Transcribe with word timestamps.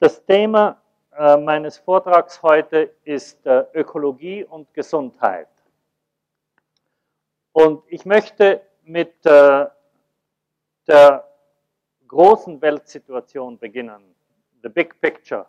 Das 0.00 0.24
Thema 0.24 0.80
äh, 1.14 1.36
meines 1.36 1.76
Vortrags 1.76 2.42
heute 2.42 2.90
ist 3.04 3.44
äh, 3.44 3.66
Ökologie 3.74 4.42
und 4.44 4.72
Gesundheit. 4.72 5.50
Und 7.52 7.82
ich 7.86 8.06
möchte 8.06 8.62
mit 8.82 9.14
äh, 9.26 9.66
der 10.88 11.28
großen 12.08 12.62
Weltsituation 12.62 13.58
beginnen, 13.58 14.14
the 14.62 14.70
big 14.70 14.98
picture. 15.02 15.44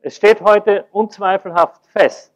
Es 0.00 0.16
steht 0.16 0.40
heute 0.40 0.86
unzweifelhaft 0.90 1.86
fest, 1.86 2.32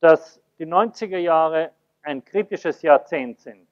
dass 0.00 0.42
die 0.58 0.66
90er 0.66 1.16
Jahre 1.16 1.70
ein 2.02 2.22
kritisches 2.22 2.82
Jahrzehnt 2.82 3.40
sind. 3.40 3.66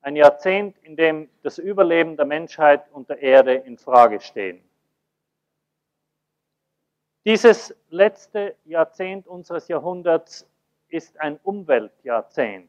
Ein 0.00 0.16
Jahrzehnt, 0.16 0.78
in 0.78 0.96
dem 0.96 1.28
das 1.42 1.58
Überleben 1.58 2.16
der 2.16 2.24
Menschheit 2.24 2.90
und 2.92 3.10
der 3.10 3.20
Erde 3.20 3.52
in 3.52 3.76
Frage 3.76 4.18
stehen. 4.18 4.64
Dieses 7.24 7.74
letzte 7.90 8.56
Jahrzehnt 8.64 9.28
unseres 9.28 9.68
Jahrhunderts 9.68 10.48
ist 10.88 11.20
ein 11.20 11.38
Umweltjahrzehnt. 11.44 12.68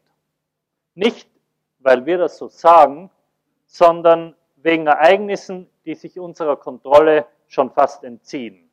Nicht, 0.94 1.28
weil 1.80 2.06
wir 2.06 2.20
das 2.20 2.38
so 2.38 2.48
sagen, 2.48 3.10
sondern 3.66 4.36
wegen 4.58 4.86
Ereignissen, 4.86 5.68
die 5.86 5.96
sich 5.96 6.20
unserer 6.20 6.56
Kontrolle 6.56 7.26
schon 7.48 7.72
fast 7.72 8.04
entziehen. 8.04 8.70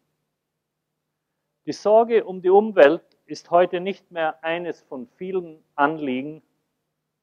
Die 1.64 1.72
Sorge 1.72 2.24
um 2.24 2.42
die 2.42 2.50
Umwelt 2.50 3.02
ist 3.26 3.50
heute 3.50 3.80
nicht 3.80 4.10
mehr 4.10 4.42
eines 4.44 4.82
von 4.82 5.08
vielen 5.16 5.62
Anliegen, 5.76 6.42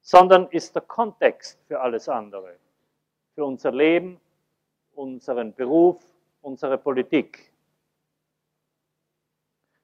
sondern 0.02 0.48
ist 0.48 0.74
der 0.74 0.82
Kontext 0.82 1.60
für 1.68 1.80
alles 1.80 2.10
andere, 2.10 2.56
für 3.36 3.46
unser 3.46 3.72
Leben, 3.72 4.20
unseren 4.96 5.54
Beruf, 5.54 6.02
unsere 6.42 6.78
Politik. 6.78 7.47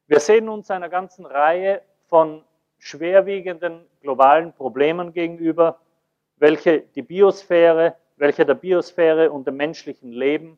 Wir 0.07 0.19
sehen 0.19 0.49
uns 0.49 0.69
einer 0.69 0.89
ganzen 0.89 1.25
Reihe 1.25 1.81
von 2.07 2.43
schwerwiegenden 2.77 3.87
globalen 4.01 4.53
Problemen 4.53 5.13
gegenüber, 5.13 5.79
welche 6.37 6.81
die 6.81 7.01
Biosphäre, 7.01 7.95
welche 8.17 8.45
der 8.45 8.55
Biosphäre 8.55 9.31
und 9.31 9.47
dem 9.47 9.55
menschlichen 9.55 10.11
Leben 10.11 10.57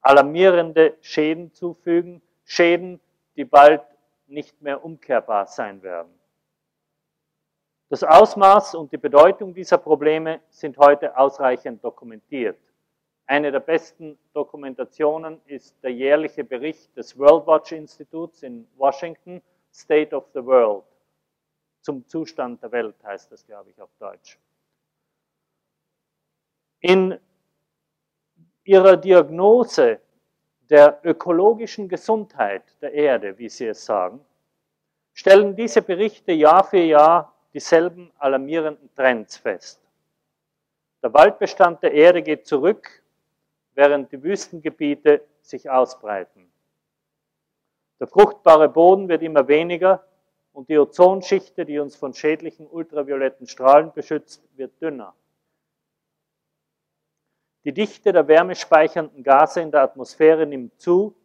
alarmierende 0.00 0.96
Schäden 1.00 1.52
zufügen, 1.52 2.20
Schäden, 2.44 3.00
die 3.36 3.44
bald 3.44 3.82
nicht 4.26 4.60
mehr 4.60 4.84
umkehrbar 4.84 5.46
sein 5.46 5.82
werden. 5.82 6.12
Das 7.88 8.04
Ausmaß 8.04 8.74
und 8.74 8.92
die 8.92 8.98
Bedeutung 8.98 9.54
dieser 9.54 9.78
Probleme 9.78 10.40
sind 10.50 10.78
heute 10.78 11.16
ausreichend 11.16 11.82
dokumentiert. 11.82 12.58
Eine 13.26 13.50
der 13.50 13.60
besten 13.60 14.18
Dokumentationen 14.34 15.40
ist 15.46 15.82
der 15.82 15.92
jährliche 15.92 16.44
Bericht 16.44 16.94
des 16.96 17.18
World 17.18 17.46
Watch 17.46 17.72
Instituts 17.72 18.42
in 18.42 18.68
Washington, 18.76 19.40
State 19.72 20.14
of 20.14 20.28
the 20.34 20.44
World. 20.44 20.84
Zum 21.80 22.06
Zustand 22.06 22.62
der 22.62 22.72
Welt 22.72 22.96
heißt 23.02 23.32
das, 23.32 23.46
glaube 23.46 23.70
ich, 23.70 23.80
auf 23.80 23.90
Deutsch. 23.98 24.38
In 26.80 27.18
ihrer 28.64 28.96
Diagnose 28.96 30.00
der 30.68 31.00
ökologischen 31.02 31.88
Gesundheit 31.88 32.62
der 32.82 32.92
Erde, 32.92 33.38
wie 33.38 33.48
sie 33.48 33.66
es 33.66 33.84
sagen, 33.84 34.24
stellen 35.14 35.56
diese 35.56 35.80
Berichte 35.80 36.32
Jahr 36.32 36.64
für 36.64 36.78
Jahr 36.78 37.34
dieselben 37.54 38.10
alarmierenden 38.18 38.92
Trends 38.94 39.36
fest. 39.36 39.80
Der 41.02 41.12
Waldbestand 41.14 41.82
der 41.82 41.92
Erde 41.92 42.22
geht 42.22 42.46
zurück, 42.46 43.03
während 43.74 44.12
die 44.12 44.22
Wüstengebiete 44.22 45.24
sich 45.40 45.68
ausbreiten. 45.68 46.50
Der 48.00 48.06
fruchtbare 48.06 48.68
Boden 48.68 49.08
wird 49.08 49.22
immer 49.22 49.46
weniger 49.48 50.04
und 50.52 50.68
die 50.68 50.78
Ozonschichte, 50.78 51.64
die 51.64 51.78
uns 51.78 51.96
von 51.96 52.14
schädlichen 52.14 52.66
ultravioletten 52.66 53.46
Strahlen 53.46 53.92
beschützt, 53.92 54.42
wird 54.56 54.80
dünner. 54.80 55.14
Die 57.64 57.72
Dichte 57.72 58.12
der 58.12 58.28
wärmespeichernden 58.28 59.22
Gase 59.22 59.60
in 59.60 59.70
der 59.70 59.82
Atmosphäre 59.82 60.46
nimmt 60.46 60.78
zu, 60.80 61.16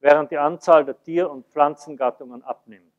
während 0.00 0.30
die 0.30 0.38
Anzahl 0.38 0.84
der 0.84 1.00
Tier- 1.02 1.30
und 1.30 1.46
Pflanzengattungen 1.46 2.42
abnimmt. 2.42 2.92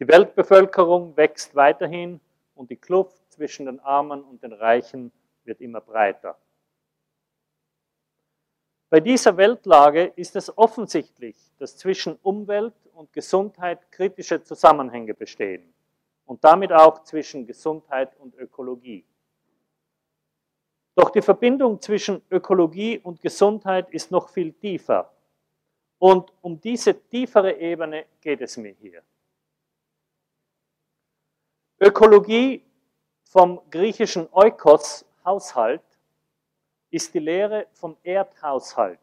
Die 0.00 0.06
Weltbevölkerung 0.06 1.16
wächst 1.16 1.56
weiterhin 1.56 2.20
und 2.54 2.70
die 2.70 2.76
Kluft 2.76 3.32
zwischen 3.32 3.66
den 3.66 3.80
Armen 3.80 4.22
und 4.22 4.44
den 4.44 4.52
Reichen 4.52 5.10
wird 5.48 5.60
immer 5.60 5.80
breiter. 5.80 6.38
Bei 8.90 9.00
dieser 9.00 9.36
Weltlage 9.36 10.12
ist 10.16 10.36
es 10.36 10.56
offensichtlich, 10.56 11.36
dass 11.58 11.76
zwischen 11.76 12.16
Umwelt 12.22 12.74
und 12.94 13.12
Gesundheit 13.12 13.90
kritische 13.90 14.42
Zusammenhänge 14.42 15.14
bestehen 15.14 15.74
und 16.24 16.42
damit 16.44 16.72
auch 16.72 17.02
zwischen 17.02 17.46
Gesundheit 17.46 18.14
und 18.18 18.34
Ökologie. 18.36 19.04
Doch 20.94 21.10
die 21.10 21.22
Verbindung 21.22 21.80
zwischen 21.80 22.22
Ökologie 22.30 22.98
und 22.98 23.20
Gesundheit 23.20 23.90
ist 23.90 24.10
noch 24.10 24.30
viel 24.30 24.52
tiefer. 24.52 25.12
Und 25.98 26.32
um 26.40 26.60
diese 26.60 26.94
tiefere 27.08 27.58
Ebene 27.58 28.06
geht 28.20 28.40
es 28.40 28.56
mir 28.56 28.72
hier. 28.72 29.02
Ökologie 31.80 32.64
vom 33.24 33.60
griechischen 33.70 34.28
Oikos, 34.32 35.04
Haushalt, 35.28 35.82
ist 36.90 37.12
die 37.12 37.18
Lehre 37.18 37.66
vom 37.74 37.96
Erdhaushalt. 38.02 38.98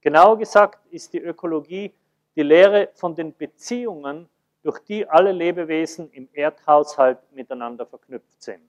Genauer 0.00 0.38
gesagt 0.38 0.78
ist 0.92 1.12
die 1.12 1.18
Ökologie 1.18 1.92
die 2.36 2.44
Lehre 2.44 2.90
von 2.94 3.16
den 3.16 3.36
Beziehungen, 3.36 4.28
durch 4.62 4.78
die 4.80 5.08
alle 5.08 5.32
Lebewesen 5.32 6.10
im 6.12 6.28
Erdhaushalt 6.32 7.18
miteinander 7.32 7.84
verknüpft 7.86 8.40
sind. 8.40 8.68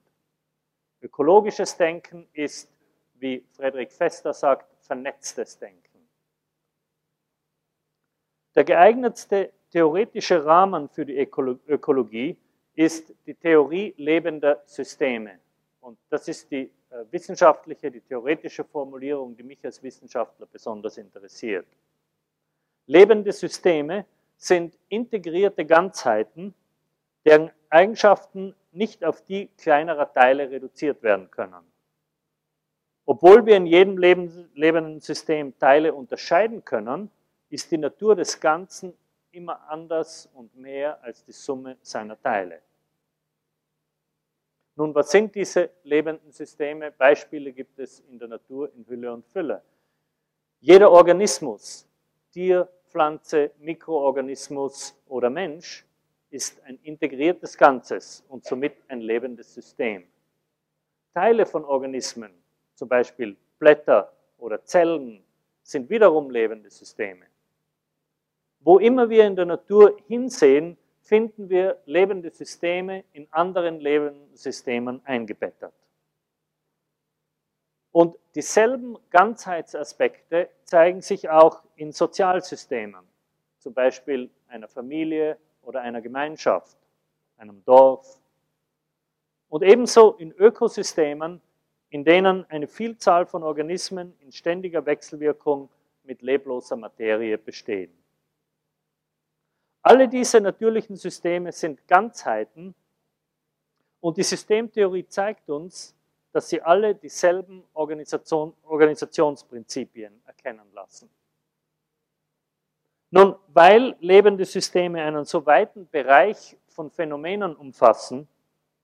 Ökologisches 1.01 1.77
Denken 1.77 2.27
ist, 2.33 2.71
wie 3.15 3.45
Friedrich 3.51 3.91
Fester 3.91 4.33
sagt, 4.33 4.65
vernetztes 4.81 5.59
Denken. 5.59 6.09
Der 8.55 8.63
geeignetste 8.63 9.51
theoretische 9.71 10.43
Rahmen 10.43 10.89
für 10.89 11.05
die 11.05 11.17
Ökologie 11.17 12.37
ist 12.73 13.13
die 13.27 13.35
Theorie 13.35 13.93
lebender 13.97 14.63
Systeme. 14.65 15.39
Und 15.81 15.99
das 16.09 16.27
ist 16.27 16.49
die 16.49 16.71
wissenschaftliche, 17.11 17.91
die 17.91 18.01
theoretische 18.01 18.63
Formulierung, 18.63 19.35
die 19.35 19.43
mich 19.43 19.63
als 19.63 19.81
Wissenschaftler 19.83 20.47
besonders 20.51 20.97
interessiert. 20.97 21.67
Lebende 22.85 23.31
Systeme 23.31 24.05
sind 24.37 24.77
integrierte 24.89 25.65
Ganzheiten, 25.65 26.53
deren 27.25 27.51
Eigenschaften 27.69 28.55
nicht 28.71 29.03
auf 29.03 29.21
die 29.23 29.47
kleinerer 29.57 30.11
Teile 30.11 30.49
reduziert 30.49 31.03
werden 31.03 31.29
können. 31.29 31.63
Obwohl 33.05 33.45
wir 33.45 33.57
in 33.57 33.65
jedem 33.65 33.97
lebenden 33.97 34.99
System 34.99 35.57
Teile 35.57 35.93
unterscheiden 35.93 36.63
können, 36.63 37.09
ist 37.49 37.71
die 37.71 37.77
Natur 37.77 38.15
des 38.15 38.39
Ganzen 38.39 38.93
immer 39.31 39.69
anders 39.69 40.29
und 40.33 40.55
mehr 40.55 41.03
als 41.03 41.23
die 41.23 41.31
Summe 41.31 41.77
seiner 41.81 42.19
Teile. 42.21 42.61
Nun, 44.79 44.95
was 44.95 45.11
sind 45.11 45.35
diese 45.35 45.71
lebenden 45.83 46.31
Systeme? 46.31 46.89
Beispiele 46.89 47.51
gibt 47.51 47.77
es 47.79 47.99
in 48.09 48.17
der 48.17 48.29
Natur 48.29 48.73
in 48.73 48.87
Hülle 48.87 49.11
und 49.11 49.25
Fülle. 49.25 49.61
Jeder 50.61 50.89
Organismus, 50.89 51.85
Tier, 52.31 52.65
Pflanze, 52.87 53.51
Mikroorganismus 53.59 54.95
oder 55.09 55.29
Mensch, 55.29 55.85
ist 56.29 56.63
ein 56.63 56.79
integriertes 56.83 57.57
Ganzes 57.57 58.23
und 58.29 58.45
somit 58.45 58.77
ein 58.87 59.01
lebendes 59.01 59.53
System. 59.53 60.07
Teile 61.13 61.45
von 61.45 61.65
Organismen, 61.65 62.31
zum 62.73 62.87
Beispiel 62.87 63.35
Blätter 63.57 64.13
oder 64.37 64.63
Zellen, 64.63 65.21
sind 65.61 65.89
wiederum 65.89 66.31
lebende 66.31 66.69
Systeme. 66.69 67.25
Wo 68.61 68.79
immer 68.79 69.09
wir 69.09 69.27
in 69.27 69.35
der 69.35 69.45
Natur 69.45 69.97
hinsehen, 70.07 70.77
finden 71.09 71.49
wir 71.49 71.81
lebende 71.85 72.29
Systeme 72.29 73.03
in 73.13 73.27
anderen 73.31 73.79
lebenden 73.79 74.35
Systemen 74.35 75.01
eingebettet. 75.05 75.73
Und 77.91 78.15
dieselben 78.35 78.95
Ganzheitsaspekte 79.09 80.49
zeigen 80.65 81.01
sich 81.01 81.27
auch 81.27 81.63
in 81.75 81.91
Sozialsystemen, 81.91 83.03
zum 83.57 83.73
Beispiel 83.73 84.29
einer 84.49 84.67
Familie 84.67 85.39
oder 85.63 85.81
einer 85.81 85.99
Gemeinschaft, 85.99 86.77
einem 87.37 87.65
Dorf. 87.65 88.21
Und 89.49 89.63
ebenso 89.63 90.11
in 90.11 90.31
Ökosystemen, 90.31 91.41
in 91.89 92.03
denen 92.05 92.45
eine 92.51 92.67
Vielzahl 92.67 93.25
von 93.25 93.41
Organismen 93.41 94.15
in 94.19 94.31
ständiger 94.31 94.85
Wechselwirkung 94.85 95.69
mit 96.03 96.21
lebloser 96.21 96.75
Materie 96.75 97.39
bestehen. 97.39 97.91
Alle 99.81 100.07
diese 100.07 100.41
natürlichen 100.41 100.95
Systeme 100.95 101.51
sind 101.51 101.87
Ganzheiten 101.87 102.75
und 104.01 104.17
die 104.17 104.23
Systemtheorie 104.23 105.07
zeigt 105.07 105.49
uns, 105.49 105.95
dass 106.31 106.49
sie 106.49 106.61
alle 106.61 106.95
dieselben 106.95 107.63
Organisation, 107.73 108.53
Organisationsprinzipien 108.63 110.21
erkennen 110.25 110.71
lassen. 110.73 111.09
Nun, 113.11 113.35
weil 113.47 113.95
lebende 113.99 114.45
Systeme 114.45 115.01
einen 115.01 115.25
so 115.25 115.45
weiten 115.45 115.87
Bereich 115.89 116.55
von 116.67 116.91
Phänomenen 116.91 117.55
umfassen, 117.55 118.27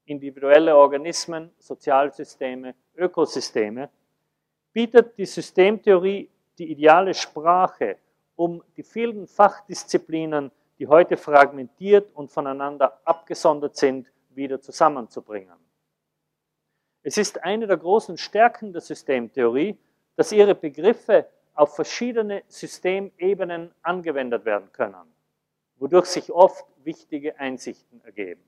individuelle 0.05 0.75
Organismen, 0.75 1.51
Sozialsysteme, 1.59 2.73
Ökosysteme, 2.95 3.89
bietet 4.73 5.17
die 5.17 5.25
Systemtheorie 5.25 6.29
die 6.57 6.71
ideale 6.71 7.13
Sprache, 7.13 7.97
um 8.35 8.63
die 8.75 8.83
vielen 8.83 9.27
Fachdisziplinen, 9.27 10.51
die 10.79 10.87
heute 10.87 11.17
fragmentiert 11.17 12.13
und 12.13 12.31
voneinander 12.31 12.99
abgesondert 13.05 13.75
sind, 13.75 14.11
wieder 14.29 14.59
zusammenzubringen. 14.59 15.57
Es 17.03 17.17
ist 17.17 17.43
eine 17.43 17.67
der 17.67 17.77
großen 17.77 18.17
Stärken 18.17 18.73
der 18.73 18.81
Systemtheorie, 18.81 19.77
dass 20.15 20.31
ihre 20.31 20.55
Begriffe 20.55 21.27
auf 21.53 21.75
verschiedene 21.75 22.43
Systemebenen 22.47 23.73
angewendet 23.81 24.43
werden 24.43 24.71
können, 24.73 25.13
wodurch 25.77 26.07
sich 26.07 26.31
oft 26.31 26.65
wichtige 26.83 27.39
Einsichten 27.39 28.01
ergeben. 28.03 28.43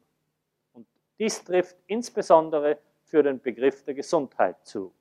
Und 0.74 0.88
dies 1.20 1.44
trifft 1.44 1.78
insbesondere 1.88 2.80
für 3.04 3.24
den 3.24 3.40
Begriff 3.40 3.84
der 3.84 3.94
Gesundheit 3.94 4.58
zu. 4.66 4.94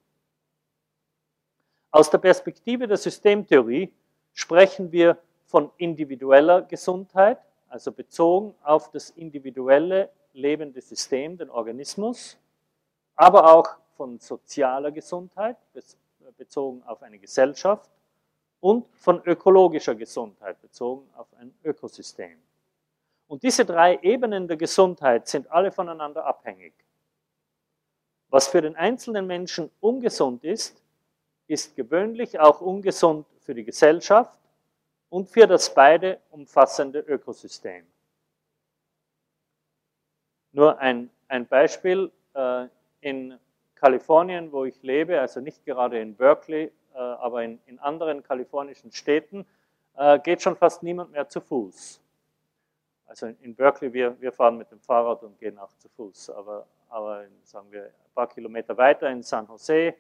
Aus 1.91 2.11
der 2.11 2.19
Perspektive 2.19 2.87
der 2.87 2.97
Systemtheorie 2.97 3.93
sprechen 4.33 4.93
wir 4.93 5.19
von 5.47 5.71
individueller 5.79 6.63
Gesundheit, 6.63 7.39
also 7.69 7.93
bezogen 7.93 8.55
auf 8.63 8.91
das 8.91 9.11
individuelle 9.11 10.11
lebende 10.33 10.81
System, 10.81 11.39
den 11.39 11.51
Organismus, 11.51 12.37
aber 13.15 13.53
auch 13.53 13.69
von 13.97 14.19
sozialer 14.19 14.93
Gesundheit, 14.93 15.57
bezogen 16.37 16.83
auf 16.85 17.03
eine 17.03 17.19
Gesellschaft, 17.19 17.91
und 18.61 18.87
von 18.97 19.23
ökologischer 19.25 19.95
Gesundheit, 19.95 20.61
bezogen 20.61 21.09
auf 21.17 21.29
ein 21.39 21.55
Ökosystem. 21.63 22.37
Und 23.29 23.43
diese 23.43 23.65
drei 23.65 23.99
Ebenen 24.03 24.49
der 24.49 24.57
Gesundheit 24.57 25.29
sind 25.29 25.51
alle 25.51 25.71
voneinander 25.71 26.25
abhängig. 26.25 26.73
Was 28.29 28.49
für 28.49 28.63
den 28.63 28.77
einzelnen 28.77 29.27
Menschen 29.27 29.71
ungesund 29.81 30.43
ist, 30.45 30.83
ist 31.47 31.77
gewöhnlich 31.77 32.41
auch 32.41 32.61
ungesund 32.61 33.27
für 33.41 33.55
die 33.55 33.65
Gesellschaft 33.65 34.39
und 35.09 35.29
für 35.29 35.47
das 35.47 35.73
beide 35.73 36.21
umfassende 36.31 37.01
Ökosystem. 37.01 37.87
Nur 40.53 40.79
ein, 40.79 41.11
ein 41.29 41.47
Beispiel, 41.47 42.11
äh, 42.35 42.67
in 43.01 43.39
Kalifornien, 43.75 44.51
wo 44.53 44.65
ich 44.65 44.83
lebe, 44.83 45.21
also 45.21 45.41
nicht 45.41 45.65
gerade 45.65 46.01
in 46.01 46.17
Berkeley, 46.17 46.73
äh, 46.95 46.99
aber 46.99 47.45
in, 47.45 47.61
in, 47.67 47.79
anderen 47.79 48.23
kalifornischen 48.23 48.91
Städten, 48.91 49.47
äh, 49.97 50.19
geht 50.19 50.43
schon 50.43 50.57
fast 50.57 50.83
niemand 50.83 51.13
mehr 51.13 51.29
zu 51.29 51.41
Fuß. 51.41 52.01
Also 53.07 53.27
in, 53.27 53.37
in 53.43 53.55
Berkeley, 53.55 53.93
wir, 53.93 54.21
wir 54.21 54.33
fahren 54.33 54.57
mit 54.57 54.71
dem 54.71 54.81
Fahrrad 54.81 55.23
und 55.23 55.39
gehen 55.39 55.59
auch 55.59 55.73
zu 55.77 55.89
Fuß, 55.91 56.31
aber, 56.31 56.67
aber 56.89 57.25
sagen 57.45 57.71
wir 57.71 57.85
ein 57.85 58.13
paar 58.15 58.29
Kilometer 58.29 58.77
weiter 58.77 59.11
in 59.11 59.23
San 59.23 59.47
Jose 59.47 59.95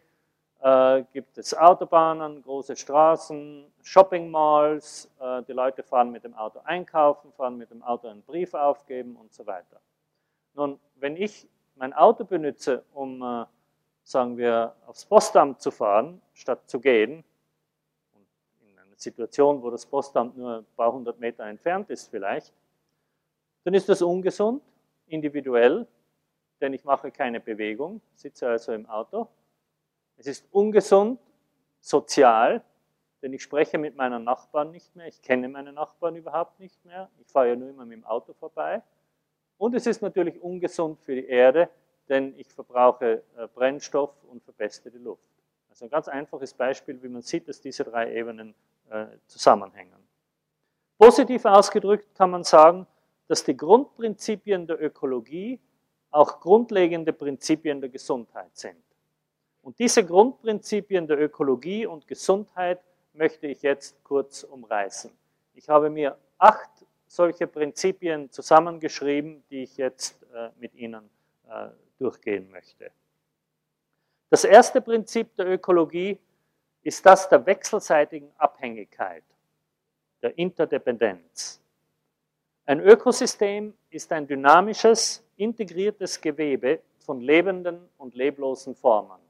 äh, 0.60 1.04
gibt 1.12 1.38
es 1.38 1.56
Autobahnen, 1.56 2.42
große 2.42 2.76
Straßen, 2.76 3.72
Shopping 3.82 4.30
Malls, 4.30 5.10
äh, 5.20 5.42
die 5.42 5.52
Leute 5.52 5.82
fahren 5.82 6.10
mit 6.10 6.24
dem 6.24 6.34
Auto 6.34 6.60
einkaufen, 6.64 7.32
fahren 7.32 7.56
mit 7.56 7.70
dem 7.70 7.82
Auto 7.82 8.08
einen 8.08 8.22
Brief 8.22 8.54
aufgeben 8.54 9.16
und 9.16 9.32
so 9.32 9.46
weiter. 9.46 9.80
Nun, 10.54 10.80
wenn 10.96 11.16
ich 11.16 11.46
mein 11.76 11.92
Auto 11.92 12.24
benutze, 12.24 12.84
um, 12.94 13.22
äh, 13.22 13.44
sagen 14.02 14.36
wir, 14.38 14.74
aufs 14.86 15.04
Postamt 15.04 15.60
zu 15.60 15.70
fahren, 15.70 16.22
statt 16.32 16.68
zu 16.68 16.80
gehen, 16.80 17.22
in 18.60 18.78
einer 18.78 18.96
Situation, 18.96 19.62
wo 19.62 19.70
das 19.70 19.84
Postamt 19.84 20.36
nur 20.36 20.58
ein 20.58 20.66
paar 20.76 20.92
hundert 20.92 21.20
Meter 21.20 21.44
entfernt 21.44 21.90
ist 21.90 22.08
vielleicht, 22.08 22.52
dann 23.64 23.74
ist 23.74 23.88
das 23.88 24.00
ungesund, 24.00 24.62
individuell, 25.06 25.86
denn 26.60 26.72
ich 26.72 26.84
mache 26.84 27.10
keine 27.10 27.40
Bewegung, 27.40 28.00
sitze 28.14 28.48
also 28.48 28.72
im 28.72 28.86
Auto 28.88 29.28
es 30.16 30.26
ist 30.26 30.46
ungesund, 30.50 31.20
sozial, 31.80 32.62
denn 33.22 33.32
ich 33.32 33.42
spreche 33.42 33.78
mit 33.78 33.96
meinen 33.96 34.24
Nachbarn 34.24 34.70
nicht 34.70 34.94
mehr, 34.96 35.06
ich 35.06 35.22
kenne 35.22 35.48
meine 35.48 35.72
Nachbarn 35.72 36.16
überhaupt 36.16 36.60
nicht 36.60 36.84
mehr, 36.84 37.08
ich 37.20 37.28
fahre 37.28 37.50
ja 37.50 37.56
nur 37.56 37.68
immer 37.68 37.84
mit 37.84 37.98
dem 37.98 38.04
Auto 38.04 38.32
vorbei. 38.34 38.82
Und 39.58 39.74
es 39.74 39.86
ist 39.86 40.02
natürlich 40.02 40.40
ungesund 40.42 41.00
für 41.00 41.14
die 41.14 41.26
Erde, 41.26 41.68
denn 42.08 42.34
ich 42.36 42.48
verbrauche 42.52 43.22
äh, 43.36 43.48
Brennstoff 43.54 44.12
und 44.24 44.42
verpeste 44.42 44.90
die 44.90 44.98
Luft. 44.98 45.22
Also 45.70 45.86
ein 45.86 45.90
ganz 45.90 46.08
einfaches 46.08 46.54
Beispiel, 46.54 47.02
wie 47.02 47.08
man 47.08 47.22
sieht, 47.22 47.48
dass 47.48 47.60
diese 47.60 47.84
drei 47.84 48.14
Ebenen 48.14 48.54
äh, 48.90 49.06
zusammenhängen. 49.26 50.06
Positiv 50.98 51.44
ausgedrückt 51.44 52.14
kann 52.14 52.30
man 52.30 52.44
sagen, 52.44 52.86
dass 53.28 53.44
die 53.44 53.56
Grundprinzipien 53.56 54.66
der 54.66 54.80
Ökologie 54.80 55.60
auch 56.10 56.40
grundlegende 56.40 57.12
Prinzipien 57.12 57.80
der 57.80 57.90
Gesundheit 57.90 58.56
sind. 58.56 58.82
Und 59.66 59.80
diese 59.80 60.06
Grundprinzipien 60.06 61.08
der 61.08 61.20
Ökologie 61.20 61.86
und 61.86 62.06
Gesundheit 62.06 62.78
möchte 63.14 63.48
ich 63.48 63.62
jetzt 63.62 63.96
kurz 64.04 64.44
umreißen. 64.44 65.10
Ich 65.54 65.68
habe 65.68 65.90
mir 65.90 66.16
acht 66.38 66.70
solche 67.08 67.48
Prinzipien 67.48 68.30
zusammengeschrieben, 68.30 69.42
die 69.50 69.64
ich 69.64 69.76
jetzt 69.76 70.22
äh, 70.32 70.50
mit 70.60 70.72
Ihnen 70.76 71.10
äh, 71.48 71.70
durchgehen 71.98 72.48
möchte. 72.48 72.92
Das 74.30 74.44
erste 74.44 74.80
Prinzip 74.80 75.34
der 75.34 75.48
Ökologie 75.48 76.16
ist 76.84 77.04
das 77.04 77.28
der 77.28 77.44
wechselseitigen 77.44 78.30
Abhängigkeit, 78.38 79.24
der 80.22 80.38
Interdependenz. 80.38 81.60
Ein 82.66 82.78
Ökosystem 82.78 83.74
ist 83.90 84.12
ein 84.12 84.28
dynamisches, 84.28 85.24
integriertes 85.36 86.20
Gewebe 86.20 86.82
von 87.00 87.20
lebenden 87.20 87.88
und 87.98 88.14
leblosen 88.14 88.76
Formen. 88.76 89.25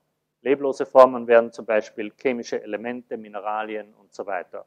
Leblose 0.46 0.87
Formen 0.87 1.26
wären 1.26 1.50
zum 1.50 1.66
Beispiel 1.66 2.12
chemische 2.16 2.62
Elemente, 2.62 3.16
Mineralien 3.16 3.93
und 3.94 4.14
so 4.14 4.25
weiter. 4.26 4.64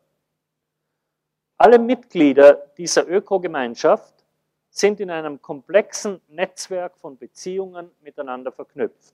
Alle 1.56 1.80
Mitglieder 1.80 2.54
dieser 2.78 3.08
Ökogemeinschaft 3.08 4.26
sind 4.70 5.00
in 5.00 5.10
einem 5.10 5.42
komplexen 5.42 6.20
Netzwerk 6.28 6.98
von 6.98 7.18
Beziehungen 7.18 7.92
miteinander 8.02 8.52
verknüpft. 8.52 9.14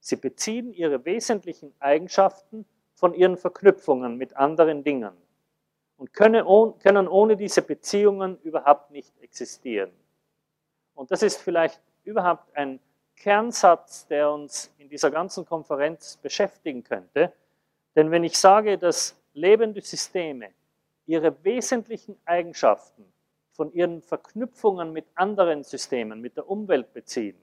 Sie 0.00 0.16
beziehen 0.16 0.72
ihre 0.72 1.04
wesentlichen 1.04 1.74
Eigenschaften 1.80 2.64
von 2.94 3.12
ihren 3.12 3.36
Verknüpfungen 3.36 4.16
mit 4.16 4.34
anderen 4.38 4.82
Dingen 4.84 5.12
und 5.98 6.14
können 6.14 6.46
ohne 7.08 7.36
diese 7.36 7.60
Beziehungen 7.60 8.38
überhaupt 8.38 8.90
nicht 8.90 9.12
existieren. 9.20 9.92
Und 10.94 11.10
das 11.10 11.22
ist 11.22 11.36
vielleicht 11.42 11.82
überhaupt 12.04 12.56
ein 12.56 12.80
Kernsatz, 13.18 14.06
der 14.06 14.30
uns 14.30 14.72
in 14.78 14.88
dieser 14.88 15.10
ganzen 15.10 15.44
Konferenz 15.44 16.16
beschäftigen 16.16 16.84
könnte. 16.84 17.32
Denn 17.96 18.10
wenn 18.10 18.24
ich 18.24 18.38
sage, 18.38 18.78
dass 18.78 19.20
lebende 19.32 19.80
Systeme 19.80 20.50
ihre 21.06 21.42
wesentlichen 21.44 22.16
Eigenschaften 22.24 23.04
von 23.52 23.72
ihren 23.72 24.02
Verknüpfungen 24.02 24.92
mit 24.92 25.06
anderen 25.14 25.64
Systemen, 25.64 26.20
mit 26.20 26.36
der 26.36 26.48
Umwelt 26.48 26.92
beziehen, 26.92 27.36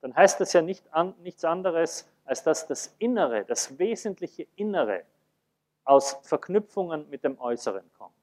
dann 0.00 0.14
heißt 0.16 0.40
das 0.40 0.52
ja 0.54 0.62
nicht 0.62 0.92
an, 0.94 1.14
nichts 1.22 1.44
anderes, 1.44 2.08
als 2.24 2.42
dass 2.42 2.66
das 2.66 2.94
Innere, 2.98 3.44
das 3.44 3.78
wesentliche 3.78 4.46
Innere 4.56 5.04
aus 5.84 6.16
Verknüpfungen 6.22 7.08
mit 7.10 7.24
dem 7.24 7.38
Äußeren 7.38 7.90
kommt. 7.98 8.14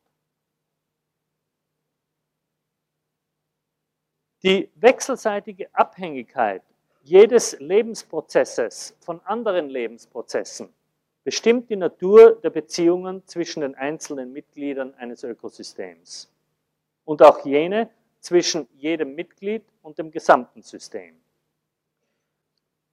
Die 4.43 4.71
wechselseitige 4.75 5.69
Abhängigkeit 5.73 6.63
jedes 7.07 7.57
Lebensprozesses 7.59 8.97
von 8.99 9.21
anderen 9.23 9.69
Lebensprozessen 9.69 10.73
bestimmt 11.23 11.69
die 11.69 11.77
Natur 11.77 12.35
der 12.41 12.49
Beziehungen 12.49 13.25
zwischen 13.25 13.61
den 13.61 13.75
einzelnen 13.75 14.33
Mitgliedern 14.33 14.93
eines 14.95 15.23
Ökosystems 15.23 16.29
und 17.05 17.21
auch 17.21 17.45
jene 17.45 17.89
zwischen 18.19 18.67
jedem 18.75 19.15
Mitglied 19.15 19.63
und 19.83 19.97
dem 19.97 20.11
gesamten 20.11 20.61
System. 20.61 21.15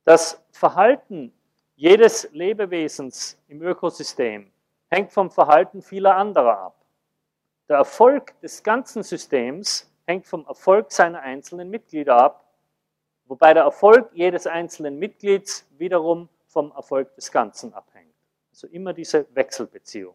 Das 0.04 0.40
Verhalten 0.52 1.32
jedes 1.74 2.30
Lebewesens 2.30 3.36
im 3.48 3.62
Ökosystem 3.62 4.52
hängt 4.90 5.10
vom 5.10 5.28
Verhalten 5.28 5.82
vieler 5.82 6.14
anderer 6.14 6.58
ab. 6.58 6.84
Der 7.68 7.78
Erfolg 7.78 8.38
des 8.42 8.62
ganzen 8.62 9.02
Systems 9.02 9.90
hängt 10.06 10.28
vom 10.28 10.46
Erfolg 10.46 10.92
seiner 10.92 11.20
einzelnen 11.20 11.68
Mitglieder 11.68 12.16
ab 12.16 12.43
wobei 13.26 13.54
der 13.54 13.64
Erfolg 13.64 14.10
jedes 14.12 14.46
einzelnen 14.46 14.98
Mitglieds 14.98 15.66
wiederum 15.78 16.28
vom 16.46 16.72
Erfolg 16.72 17.14
des 17.16 17.32
Ganzen 17.32 17.72
abhängt. 17.74 18.14
Also 18.50 18.66
immer 18.68 18.92
diese 18.92 19.26
Wechselbeziehung. 19.34 20.14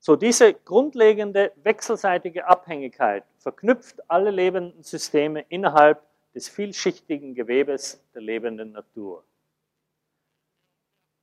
So, 0.00 0.16
diese 0.16 0.54
grundlegende 0.54 1.52
wechselseitige 1.56 2.46
Abhängigkeit 2.46 3.24
verknüpft 3.38 4.08
alle 4.08 4.30
lebenden 4.30 4.82
Systeme 4.82 5.44
innerhalb 5.48 6.02
des 6.34 6.48
vielschichtigen 6.48 7.34
Gewebes 7.34 8.00
der 8.14 8.22
lebenden 8.22 8.72
Natur. 8.72 9.24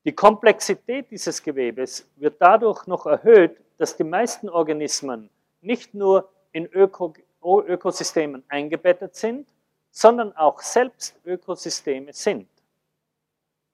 Die 0.03 0.13
Komplexität 0.13 1.09
dieses 1.09 1.41
Gewebes 1.41 2.07
wird 2.17 2.35
dadurch 2.39 2.85
noch 2.85 3.05
erhöht, 3.05 3.59
dass 3.77 3.97
die 3.97 4.03
meisten 4.03 4.49
Organismen 4.49 5.29
nicht 5.61 5.93
nur 5.93 6.29
in 6.51 6.67
Öko 6.67 7.13
Ökosystemen 7.45 8.43
eingebettet 8.47 9.15
sind, 9.15 9.47
sondern 9.91 10.35
auch 10.35 10.61
selbst 10.61 11.19
Ökosysteme 11.25 12.11
sind. 12.13 12.49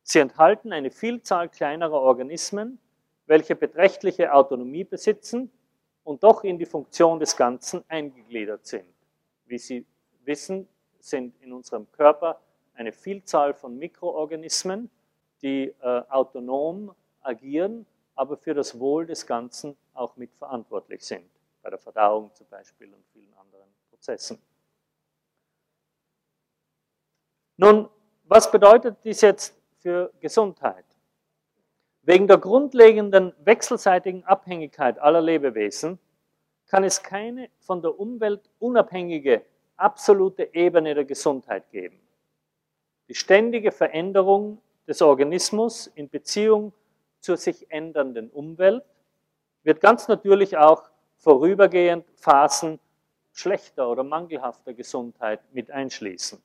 Sie 0.04 0.20
enthalten 0.20 0.74
eine 0.74 0.92
Vielzahl 0.92 1.50
kleinerer 1.50 2.02
Organismen, 2.02 2.80
welche 3.28 3.56
beträchtliche 3.56 4.34
Autonomie 4.34 4.84
besitzen 4.84 5.52
und 6.04 6.24
doch 6.24 6.44
in 6.44 6.58
die 6.58 6.66
Funktion 6.66 7.20
des 7.20 7.38
Ganzen 7.38 7.84
eingegliedert 7.88 8.66
sind. 8.66 8.94
Wie 9.46 9.58
Sie 9.58 9.86
wissen, 10.26 10.68
sind 11.00 11.36
in 11.42 11.54
unserem 11.54 11.92
Körper 11.92 12.40
eine 12.74 12.92
Vielzahl 12.92 13.54
von 13.54 13.78
Mikroorganismen, 13.78 14.90
die 15.42 15.74
äh, 15.82 16.02
autonom 16.10 16.94
agieren, 17.22 17.86
aber 18.16 18.38
für 18.38 18.54
das 18.54 18.80
Wohl 18.80 19.06
des 19.06 19.26
Ganzen 19.26 19.76
auch 19.94 20.16
mitverantwortlich 20.18 21.06
sind, 21.06 21.30
bei 21.62 21.70
der 21.70 21.80
Verdauung 21.80 22.34
zum 22.34 22.48
Beispiel 22.48 22.94
und 22.94 23.04
vielen 23.14 23.34
anderen 23.36 23.61
Prozessen. 24.02 24.40
Nun, 27.58 27.88
was 28.24 28.50
bedeutet 28.50 28.98
dies 29.04 29.22
jetzt 29.22 29.56
für 29.78 30.12
Gesundheit? 30.20 30.86
Wegen 32.02 32.28
der 32.28 32.40
grundlegenden 32.40 33.32
wechselseitigen 33.44 34.24
Abhängigkeit 34.24 34.98
aller 34.98 35.22
Lebewesen 35.22 36.00
kann 36.66 36.84
es 36.84 37.04
keine 37.04 37.52
von 37.60 37.84
der 37.84 38.00
Umwelt 38.00 38.50
unabhängige 38.58 39.46
absolute 39.78 40.50
Ebene 40.56 40.96
der 40.96 41.06
Gesundheit 41.06 41.70
geben. 41.70 42.00
Die 43.08 43.14
ständige 43.14 43.72
Veränderung 43.72 44.64
des 44.88 45.04
Organismus 45.04 45.86
in 45.86 46.10
Beziehung 46.10 46.74
zur 47.20 47.38
sich 47.38 47.70
ändernden 47.70 48.32
Umwelt 48.32 48.84
wird 49.62 49.80
ganz 49.80 50.08
natürlich 50.08 50.58
auch 50.58 50.90
vorübergehend 51.18 52.10
Phasen 52.16 52.80
schlechter 53.34 53.90
oder 53.90 54.04
mangelhafter 54.04 54.74
Gesundheit 54.74 55.42
mit 55.54 55.72
einschließen. 55.72 56.42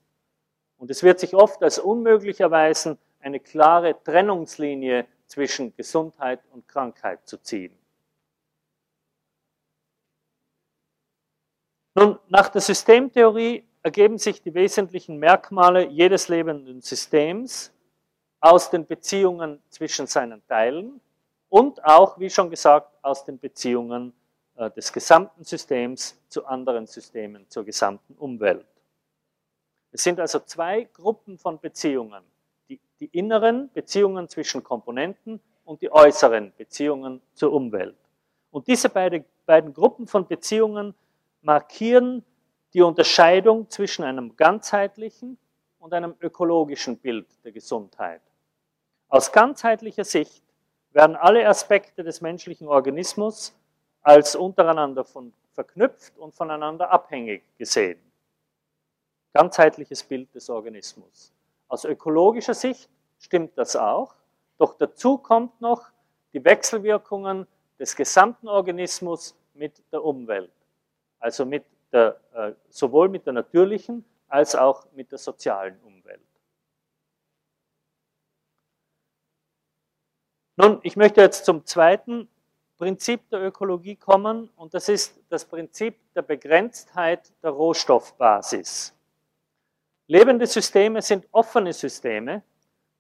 Und 0.79 0.91
es 0.91 1.03
wird 1.03 1.21
sich 1.21 1.35
oft 1.35 1.63
als 1.63 1.79
unmöglich 1.79 2.41
erweisen, 2.41 2.99
eine 3.21 3.41
klare 3.41 4.01
Trennungslinie 4.03 5.07
zwischen 5.27 5.75
Gesundheit 5.75 6.41
und 6.53 6.69
Krankheit 6.69 7.27
zu 7.27 7.39
ziehen. 7.39 7.77
Nun, 11.95 12.19
nach 12.29 12.51
der 12.51 12.61
Systemtheorie 12.61 13.65
ergeben 13.83 14.19
sich 14.19 14.43
die 14.43 14.53
wesentlichen 14.53 15.17
Merkmale 15.17 15.87
jedes 15.89 16.29
lebenden 16.29 16.83
Systems 16.83 17.73
aus 18.41 18.69
den 18.71 18.87
Beziehungen 18.87 19.63
zwischen 19.71 20.07
seinen 20.07 20.47
Teilen 20.47 21.01
und 21.49 21.83
auch, 21.85 22.19
wie 22.19 22.29
schon 22.29 22.51
gesagt, 22.51 22.93
aus 23.03 23.25
den 23.25 23.39
Beziehungen 23.39 24.11
äh, 24.11 24.26
des 24.57 24.93
gesamten 24.93 25.45
Systems 25.45 26.19
zu 26.29 26.47
anderen 26.47 26.87
Systemen, 26.87 27.49
zur 27.49 27.65
gesamten 27.65 28.15
Umwelt. 28.15 28.67
Es 29.93 30.03
sind 30.03 30.19
also 30.21 30.41
zwei 30.41 30.85
Gruppen 30.85 31.39
von 31.39 31.61
Beziehungen. 31.61 32.23
Die, 32.69 32.81
die 33.01 33.07
inneren 33.07 33.71
Beziehungen 33.73 34.29
zwischen 34.29 34.63
Komponenten 34.63 35.41
und 35.65 35.83
die 35.83 35.93
äußeren 35.93 36.53
Beziehungen 36.57 37.21
zur 37.35 37.53
Umwelt. 37.53 37.97
Und 38.51 38.67
diese 38.67 38.89
beide, 38.89 39.25
beiden 39.45 39.73
Gruppen 39.73 40.07
von 40.07 40.27
Beziehungen 40.27 40.95
markieren 41.43 42.25
die 42.73 42.83
Unterscheidung 42.83 43.71
zwischen 43.71 44.05
einem 44.05 44.37
ganzheitlichen 44.37 45.39
und 45.79 45.95
einem 45.95 46.15
ökologischen 46.21 46.99
Bild 46.99 47.27
der 47.45 47.53
Gesundheit. 47.53 48.21
Aus 49.09 49.33
ganzheitlicher 49.33 50.05
Sicht 50.05 50.43
werden 50.91 51.17
alle 51.17 51.47
Aspekte 51.49 52.03
des 52.03 52.21
menschlichen 52.21 52.69
Organismus 52.69 53.56
als 54.07 54.37
untereinander 54.37 55.05
von, 55.05 55.33
verknüpft 55.53 56.17
und 56.17 56.33
voneinander 56.33 56.93
abhängig 56.93 57.43
gesehen. 57.59 57.99
Ganzheitliches 59.35 60.05
Bild 60.05 60.33
des 60.33 60.49
Organismus. 60.49 61.33
Aus 61.67 61.85
ökologischer 61.85 62.55
Sicht 62.55 62.89
stimmt 63.19 63.59
das 63.59 63.75
auch, 63.75 64.15
doch 64.59 64.75
dazu 64.79 65.19
kommt 65.19 65.61
noch 65.61 65.91
die 66.33 66.45
Wechselwirkungen 66.45 67.49
des 67.81 67.97
gesamten 67.97 68.47
Organismus 68.47 69.35
mit 69.55 69.83
der 69.91 70.05
Umwelt, 70.05 70.53
also 71.19 71.45
mit 71.45 71.65
der, 71.91 72.21
äh, 72.33 72.53
sowohl 72.69 73.09
mit 73.09 73.27
der 73.27 73.33
natürlichen 73.33 74.05
als 74.29 74.55
auch 74.55 74.87
mit 74.93 75.11
der 75.11 75.19
sozialen 75.19 75.81
Umwelt. 75.81 76.21
Nun, 80.55 80.79
ich 80.85 80.95
möchte 80.95 81.21
jetzt 81.23 81.45
zum 81.45 81.67
zweiten 81.67 82.29
Prinzip 82.79 83.29
der 83.31 83.43
Ökologie 83.43 83.97
kommen 83.97 84.51
und 84.57 84.75
das 84.75 84.89
ist 84.89 85.19
das 85.31 85.45
Prinzip 85.45 85.97
der 86.15 86.23
Begrenztheit 86.23 87.33
der 87.43 87.51
Rohstoffbasis. 87.51 88.95
Lebende 90.09 90.47
Systeme 90.47 91.01
sind 91.03 91.27
offene 91.33 91.73
Systeme, 91.73 92.43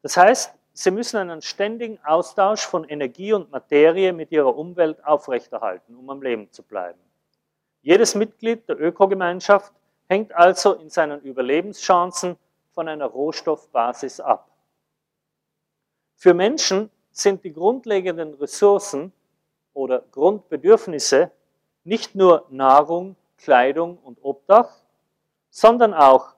das 0.02 0.16
heißt, 0.16 0.54
sie 0.72 0.90
müssen 0.90 1.18
einen 1.18 1.42
ständigen 1.42 1.98
Austausch 2.04 2.66
von 2.66 2.84
Energie 2.84 3.32
und 3.32 3.50
Materie 3.50 4.12
mit 4.12 4.32
ihrer 4.32 4.56
Umwelt 4.56 5.04
aufrechterhalten, 5.04 5.94
um 5.94 6.08
am 6.10 6.22
Leben 6.22 6.50
zu 6.50 6.62
bleiben. 6.62 7.00
Jedes 7.82 8.14
Mitglied 8.14 8.68
der 8.68 8.80
Ökogemeinschaft 8.80 9.72
hängt 10.08 10.34
also 10.34 10.74
in 10.74 10.90
seinen 10.90 11.20
Überlebenschancen 11.20 12.36
von 12.72 12.88
einer 12.88 13.06
Rohstoffbasis 13.06 14.20
ab. 14.20 14.50
Für 16.14 16.34
Menschen 16.34 16.90
sind 17.12 17.44
die 17.44 17.52
grundlegenden 17.52 18.34
Ressourcen 18.34 19.12
oder 19.76 20.02
Grundbedürfnisse 20.10 21.30
nicht 21.84 22.14
nur 22.14 22.46
Nahrung, 22.48 23.14
Kleidung 23.36 23.98
und 23.98 24.18
Obdach, 24.22 24.74
sondern 25.50 25.92
auch 25.92 26.34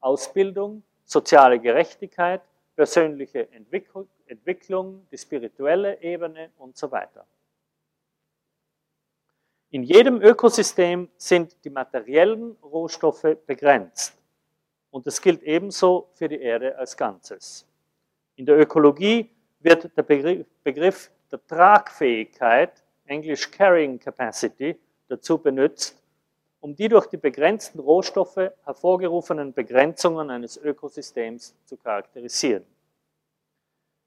Ausbildung, 0.00 0.82
soziale 1.04 1.60
Gerechtigkeit, 1.60 2.40
persönliche 2.74 3.46
Entwicklung, 3.52 5.06
die 5.12 5.18
spirituelle 5.18 6.00
Ebene 6.00 6.50
und 6.56 6.78
so 6.78 6.90
weiter. 6.90 7.26
In 9.70 9.82
jedem 9.82 10.22
Ökosystem 10.22 11.10
sind 11.18 11.62
die 11.64 11.70
materiellen 11.70 12.56
Rohstoffe 12.62 13.36
begrenzt. 13.46 14.16
Und 14.90 15.06
das 15.06 15.20
gilt 15.20 15.42
ebenso 15.42 16.08
für 16.14 16.26
die 16.26 16.40
Erde 16.40 16.78
als 16.78 16.96
Ganzes. 16.96 17.66
In 18.36 18.46
der 18.46 18.58
Ökologie 18.58 19.28
wird 19.60 19.94
der 19.94 20.02
Begriff 20.02 21.10
der 21.30 21.46
Tragfähigkeit, 21.46 22.82
englisch 23.06 23.50
Carrying 23.50 23.98
Capacity, 23.98 24.78
dazu 25.08 25.38
benutzt, 25.38 26.02
um 26.60 26.74
die 26.74 26.88
durch 26.88 27.06
die 27.06 27.16
begrenzten 27.16 27.78
Rohstoffe 27.78 28.50
hervorgerufenen 28.64 29.52
Begrenzungen 29.52 30.30
eines 30.30 30.56
Ökosystems 30.56 31.54
zu 31.64 31.76
charakterisieren. 31.76 32.64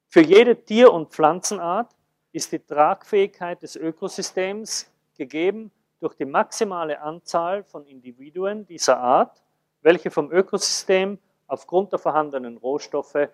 Für 0.10 0.22
jede 0.22 0.56
Tier- 0.56 0.92
und 0.92 1.12
Pflanzenart 1.12 1.96
ist 2.34 2.52
die 2.52 2.60
Tragfähigkeit 2.60 3.62
des 3.62 3.76
Ökosystems 3.76 4.92
gegeben 5.18 5.72
durch 6.00 6.16
die 6.16 6.26
maximale 6.26 7.00
Anzahl 7.00 7.64
von 7.64 7.86
Individuen 7.86 8.66
dieser 8.66 8.98
Art, 8.98 9.42
welche 9.82 10.12
vom 10.12 10.32
Ökosystem 10.32 11.18
aufgrund 11.48 11.92
der 11.92 12.00
vorhandenen 12.00 12.58
Rohstoffe 12.58 13.16
äh, 13.16 13.30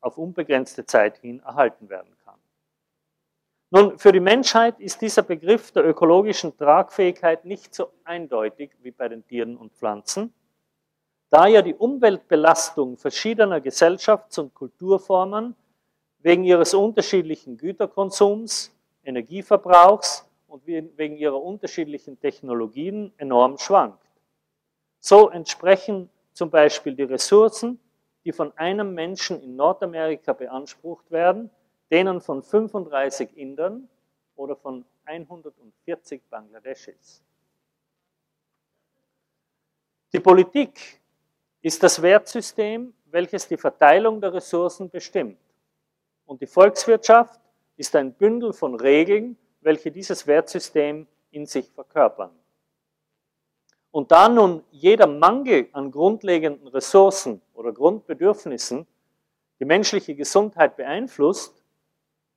auf 0.00 0.18
unbegrenzte 0.18 0.84
Zeit 0.84 1.18
hin 1.18 1.40
erhalten 1.40 1.88
werden. 1.88 2.13
Nun, 3.74 3.98
für 3.98 4.12
die 4.12 4.20
Menschheit 4.20 4.78
ist 4.78 5.02
dieser 5.02 5.22
Begriff 5.22 5.72
der 5.72 5.84
ökologischen 5.84 6.56
Tragfähigkeit 6.56 7.44
nicht 7.44 7.74
so 7.74 7.90
eindeutig 8.04 8.70
wie 8.82 8.92
bei 8.92 9.08
den 9.08 9.26
Tieren 9.26 9.56
und 9.56 9.72
Pflanzen, 9.72 10.32
da 11.28 11.48
ja 11.48 11.60
die 11.60 11.74
Umweltbelastung 11.74 12.96
verschiedener 12.96 13.56
Gesellschafts- 13.56 14.38
und 14.38 14.54
Kulturformen 14.54 15.56
wegen 16.20 16.44
ihres 16.44 16.72
unterschiedlichen 16.72 17.56
Güterkonsums, 17.56 18.72
Energieverbrauchs 19.02 20.24
und 20.46 20.64
wegen 20.68 21.16
ihrer 21.16 21.42
unterschiedlichen 21.42 22.20
Technologien 22.20 23.12
enorm 23.16 23.58
schwankt. 23.58 24.06
So 25.00 25.30
entsprechen 25.30 26.08
zum 26.32 26.48
Beispiel 26.48 26.94
die 26.94 27.02
Ressourcen, 27.02 27.80
die 28.24 28.30
von 28.30 28.56
einem 28.56 28.94
Menschen 28.94 29.42
in 29.42 29.56
Nordamerika 29.56 30.32
beansprucht 30.32 31.10
werden, 31.10 31.50
denen 31.90 32.20
von 32.20 32.42
35 32.42 33.36
Indern 33.36 33.88
oder 34.36 34.56
von 34.56 34.84
140 35.04 36.22
Bangladeschis. 36.30 37.22
Die 40.12 40.20
Politik 40.20 41.00
ist 41.62 41.82
das 41.82 42.00
Wertsystem, 42.00 42.94
welches 43.06 43.48
die 43.48 43.56
Verteilung 43.56 44.20
der 44.20 44.32
Ressourcen 44.32 44.90
bestimmt. 44.90 45.38
Und 46.26 46.40
die 46.40 46.46
Volkswirtschaft 46.46 47.40
ist 47.76 47.94
ein 47.96 48.12
Bündel 48.12 48.52
von 48.52 48.74
Regeln, 48.74 49.36
welche 49.60 49.90
dieses 49.90 50.26
Wertsystem 50.26 51.06
in 51.30 51.46
sich 51.46 51.70
verkörpern. 51.70 52.30
und 53.90 54.10
da 54.10 54.28
nun 54.28 54.64
jeder 54.72 55.06
Mangel 55.06 55.68
an 55.70 55.92
grundlegenden 55.92 56.66
Ressourcen 56.66 57.40
oder 57.54 57.72
Grundbedürfnissen 57.72 58.88
die 59.60 59.64
menschliche 59.64 60.16
Gesundheit 60.16 60.76
beeinflusst, 60.76 61.63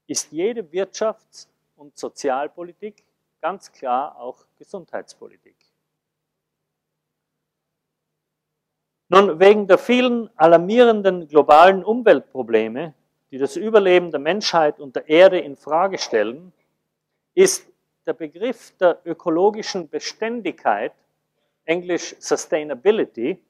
ist 0.08 0.32
jede 0.32 0.62
Wirtschafts- 0.64 1.48
und 1.76 1.98
Sozialpolitik 1.98 3.04
ganz 3.42 3.72
klar 3.72 4.20
auch 4.20 4.46
Gesundheitspolitik. 4.58 5.56
Nun, 9.10 9.40
wegen 9.40 9.68
der 9.68 9.78
vielen 9.78 10.30
alarmierenden 10.38 11.28
globalen 11.28 11.84
Umweltprobleme, 11.84 12.94
die 13.32 13.38
das 13.38 13.56
Überleben 13.56 14.12
der 14.12 14.20
Menschheit 14.20 14.80
und 14.80 14.96
der 14.96 15.08
Erde 15.08 15.40
in 15.40 15.56
Frage 15.56 15.98
stellen, 15.98 16.52
ist 17.34 17.68
der 18.06 18.14
Begriff 18.14 18.76
der 18.78 19.00
ökologischen 19.06 19.90
Beständigkeit, 19.90 20.94
englisch 21.66 22.16
Sustainability, 22.20 23.42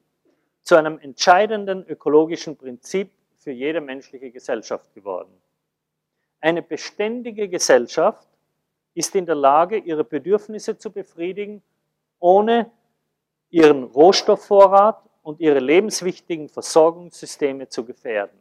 zu 0.62 0.76
einem 0.76 0.98
entscheidenden 0.98 1.84
ökologischen 1.86 2.56
Prinzip 2.56 3.10
für 3.36 3.52
jede 3.52 3.80
menschliche 3.80 4.30
Gesellschaft 4.30 4.92
geworden. 4.94 5.32
Eine 6.40 6.62
beständige 6.62 7.48
Gesellschaft 7.48 8.28
ist 8.94 9.14
in 9.14 9.26
der 9.26 9.34
Lage, 9.34 9.78
ihre 9.78 10.04
Bedürfnisse 10.04 10.78
zu 10.78 10.90
befriedigen, 10.90 11.62
ohne 12.20 12.70
ihren 13.50 13.84
Rohstoffvorrat 13.84 15.02
und 15.22 15.40
ihre 15.40 15.58
lebenswichtigen 15.58 16.48
Versorgungssysteme 16.48 17.68
zu 17.68 17.84
gefährden. 17.84 18.38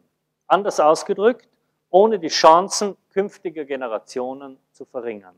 Anders 0.47 0.79
ausgedrückt, 0.79 1.47
ohne 1.89 2.19
die 2.19 2.27
Chancen 2.27 2.95
künftiger 3.09 3.65
Generationen 3.65 4.59
zu 4.71 4.85
verringern. 4.85 5.35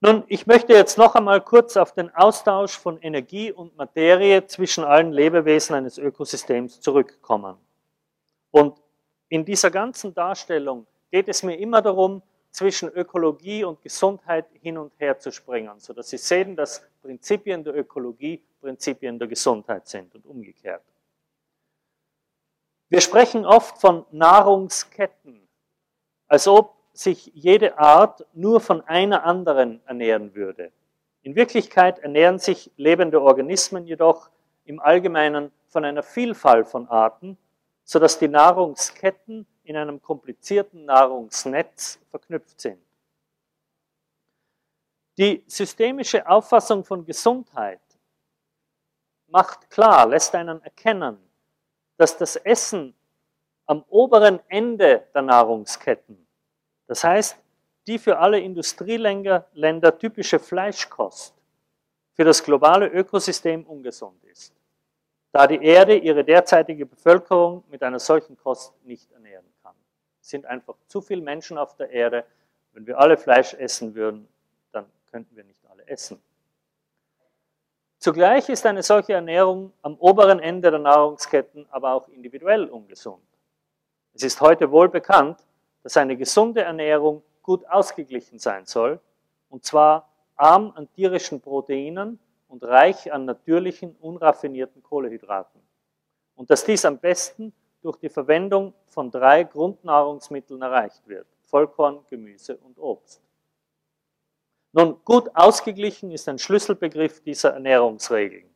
Nun, 0.00 0.24
ich 0.28 0.46
möchte 0.46 0.74
jetzt 0.74 0.98
noch 0.98 1.14
einmal 1.14 1.40
kurz 1.40 1.76
auf 1.76 1.92
den 1.92 2.14
Austausch 2.14 2.78
von 2.78 3.00
Energie 3.00 3.50
und 3.50 3.76
Materie 3.76 4.46
zwischen 4.46 4.84
allen 4.84 5.10
Lebewesen 5.10 5.74
eines 5.74 5.98
Ökosystems 5.98 6.80
zurückkommen. 6.80 7.56
Und 8.56 8.80
in 9.28 9.44
dieser 9.44 9.70
ganzen 9.70 10.14
Darstellung 10.14 10.86
geht 11.10 11.28
es 11.28 11.42
mir 11.42 11.58
immer 11.58 11.82
darum, 11.82 12.22
zwischen 12.50 12.88
Ökologie 12.88 13.64
und 13.64 13.82
Gesundheit 13.82 14.46
hin 14.62 14.78
und 14.78 14.98
her 14.98 15.18
zu 15.18 15.30
springen, 15.30 15.78
sodass 15.78 16.08
Sie 16.08 16.16
sehen, 16.16 16.56
dass 16.56 16.82
Prinzipien 17.02 17.62
der 17.62 17.76
Ökologie 17.76 18.42
Prinzipien 18.62 19.18
der 19.18 19.28
Gesundheit 19.28 19.86
sind 19.86 20.14
und 20.14 20.24
umgekehrt. 20.24 20.82
Wir 22.88 23.02
sprechen 23.02 23.44
oft 23.44 23.78
von 23.78 24.06
Nahrungsketten, 24.10 25.46
als 26.26 26.48
ob 26.48 26.76
sich 26.94 27.30
jede 27.34 27.78
Art 27.78 28.24
nur 28.32 28.60
von 28.60 28.80
einer 28.80 29.24
anderen 29.24 29.82
ernähren 29.86 30.34
würde. 30.34 30.72
In 31.20 31.34
Wirklichkeit 31.34 31.98
ernähren 31.98 32.38
sich 32.38 32.70
lebende 32.78 33.20
Organismen 33.20 33.84
jedoch 33.84 34.30
im 34.64 34.80
Allgemeinen 34.80 35.52
von 35.68 35.84
einer 35.84 36.02
Vielfalt 36.02 36.68
von 36.68 36.88
Arten, 36.88 37.36
sodass 37.86 38.18
die 38.18 38.26
Nahrungsketten 38.28 39.46
in 39.62 39.76
einem 39.76 40.02
komplizierten 40.02 40.84
Nahrungsnetz 40.84 42.00
verknüpft 42.10 42.60
sind. 42.60 42.82
Die 45.16 45.42
systemische 45.46 46.28
Auffassung 46.28 46.84
von 46.84 47.06
Gesundheit 47.06 47.80
macht 49.28 49.70
klar, 49.70 50.06
lässt 50.06 50.34
einen 50.34 50.60
erkennen, 50.62 51.16
dass 51.96 52.18
das 52.18 52.34
Essen 52.36 52.92
am 53.66 53.84
oberen 53.88 54.40
Ende 54.48 55.06
der 55.14 55.22
Nahrungsketten, 55.22 56.26
das 56.88 57.02
heißt 57.02 57.38
die 57.86 58.00
für 58.00 58.18
alle 58.18 58.40
Industrieländer 58.40 59.96
typische 59.96 60.40
Fleischkost, 60.40 61.34
für 62.14 62.24
das 62.24 62.42
globale 62.42 62.88
Ökosystem 62.88 63.64
ungesund 63.64 64.24
ist, 64.24 64.55
da 65.32 65.46
die 65.46 65.62
Erde 65.62 65.96
ihre 65.96 66.24
derzeitige 66.24 66.86
Bevölkerung 66.86 67.64
mit 67.68 67.82
einer 67.82 67.98
solchen 67.98 68.36
Kost 68.36 68.72
nicht 68.84 69.10
ernähren 69.12 69.46
kann. 69.62 69.74
Es 70.20 70.28
sind 70.28 70.46
einfach 70.46 70.76
zu 70.86 71.00
viele 71.00 71.22
Menschen 71.22 71.58
auf 71.58 71.76
der 71.76 71.90
Erde. 71.90 72.24
Wenn 72.72 72.86
wir 72.86 72.98
alle 72.98 73.16
Fleisch 73.16 73.54
essen 73.54 73.94
würden, 73.94 74.28
dann 74.72 74.86
könnten 75.10 75.36
wir 75.36 75.44
nicht 75.44 75.60
alle 75.70 75.86
essen. 75.86 76.20
Zugleich 77.98 78.48
ist 78.48 78.64
eine 78.66 78.82
solche 78.82 79.14
Ernährung 79.14 79.72
am 79.82 79.96
oberen 79.96 80.38
Ende 80.38 80.70
der 80.70 80.80
Nahrungsketten 80.80 81.66
aber 81.70 81.92
auch 81.92 82.08
individuell 82.08 82.66
ungesund. 82.66 83.22
Es 84.14 84.22
ist 84.22 84.40
heute 84.40 84.70
wohl 84.70 84.88
bekannt, 84.88 85.40
dass 85.82 85.96
eine 85.96 86.16
gesunde 86.16 86.62
Ernährung 86.62 87.22
gut 87.42 87.66
ausgeglichen 87.68 88.38
sein 88.38 88.66
soll, 88.66 89.00
und 89.48 89.64
zwar 89.64 90.08
arm 90.36 90.72
an 90.74 90.90
tierischen 90.92 91.40
Proteinen 91.40 92.18
und 92.56 92.64
reich 92.64 93.12
an 93.12 93.26
natürlichen, 93.26 93.94
unraffinierten 94.00 94.82
Kohlehydraten. 94.82 95.60
Und 96.36 96.50
dass 96.50 96.64
dies 96.64 96.86
am 96.86 96.98
besten 96.98 97.52
durch 97.82 97.98
die 97.98 98.08
Verwendung 98.08 98.72
von 98.86 99.10
drei 99.10 99.44
Grundnahrungsmitteln 99.44 100.62
erreicht 100.62 101.06
wird. 101.06 101.26
Vollkorn, 101.42 102.00
Gemüse 102.08 102.56
und 102.56 102.78
Obst. 102.78 103.22
Nun, 104.72 104.98
gut 105.04 105.28
ausgeglichen 105.34 106.10
ist 106.10 106.28
ein 106.30 106.38
Schlüsselbegriff 106.38 107.22
dieser 107.22 107.52
Ernährungsregeln. 107.52 108.48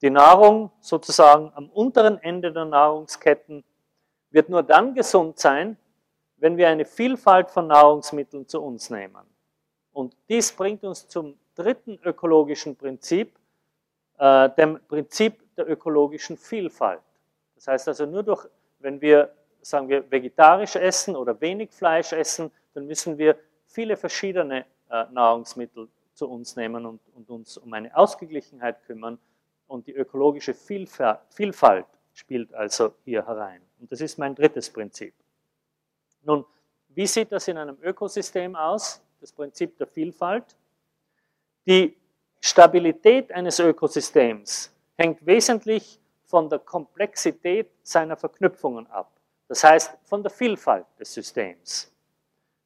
Die 0.00 0.10
Nahrung 0.10 0.72
sozusagen 0.80 1.52
am 1.54 1.70
unteren 1.70 2.18
Ende 2.18 2.52
der 2.52 2.64
Nahrungsketten 2.64 3.62
wird 4.30 4.48
nur 4.48 4.64
dann 4.64 4.94
gesund 4.94 5.38
sein, 5.38 5.76
wenn 6.38 6.56
wir 6.56 6.68
eine 6.68 6.84
Vielfalt 6.84 7.52
von 7.52 7.68
Nahrungsmitteln 7.68 8.48
zu 8.48 8.60
uns 8.60 8.90
nehmen. 8.90 9.24
Und 9.92 10.16
dies 10.28 10.50
bringt 10.50 10.82
uns 10.82 11.06
zum 11.06 11.38
dritten 11.54 11.98
ökologischen 12.04 12.76
Prinzip, 12.76 13.38
äh, 14.18 14.50
dem 14.50 14.80
Prinzip 14.88 15.42
der 15.56 15.68
ökologischen 15.68 16.36
Vielfalt. 16.36 17.02
Das 17.54 17.68
heißt 17.68 17.88
also 17.88 18.06
nur 18.06 18.22
durch, 18.22 18.46
wenn 18.78 19.00
wir, 19.00 19.32
sagen 19.60 19.88
wir, 19.88 20.10
vegetarisch 20.10 20.76
essen 20.76 21.16
oder 21.16 21.40
wenig 21.40 21.70
Fleisch 21.70 22.12
essen, 22.12 22.50
dann 22.74 22.86
müssen 22.86 23.18
wir 23.18 23.36
viele 23.66 23.96
verschiedene 23.96 24.66
äh, 24.90 25.04
Nahrungsmittel 25.10 25.88
zu 26.14 26.28
uns 26.28 26.56
nehmen 26.56 26.86
und, 26.86 27.00
und, 27.14 27.30
uns 27.30 27.56
um 27.56 27.72
eine 27.72 27.96
Ausgeglichenheit 27.96 28.82
kümmern. 28.84 29.18
Und 29.66 29.86
die 29.86 29.94
ökologische 29.94 30.54
Vielfalt 30.54 31.86
spielt 32.12 32.52
also 32.52 32.94
hier 33.04 33.26
herein. 33.26 33.62
Und 33.80 33.90
das 33.90 34.00
ist 34.00 34.18
mein 34.18 34.34
drittes 34.34 34.70
Prinzip. 34.70 35.14
Nun, 36.22 36.44
wie 36.88 37.06
sieht 37.06 37.32
das 37.32 37.48
in 37.48 37.56
einem 37.56 37.78
Ökosystem 37.82 38.54
aus? 38.54 39.02
Das 39.20 39.32
Prinzip 39.32 39.78
der 39.78 39.86
Vielfalt. 39.86 40.56
Die 41.66 41.96
Stabilität 42.40 43.30
eines 43.30 43.60
Ökosystems 43.60 44.74
hängt 44.96 45.24
wesentlich 45.24 46.00
von 46.24 46.48
der 46.48 46.58
Komplexität 46.58 47.70
seiner 47.82 48.16
Verknüpfungen 48.16 48.86
ab. 48.88 49.12
Das 49.48 49.62
heißt, 49.62 49.98
von 50.04 50.22
der 50.22 50.30
Vielfalt 50.30 50.86
des 50.98 51.14
Systems. 51.14 51.92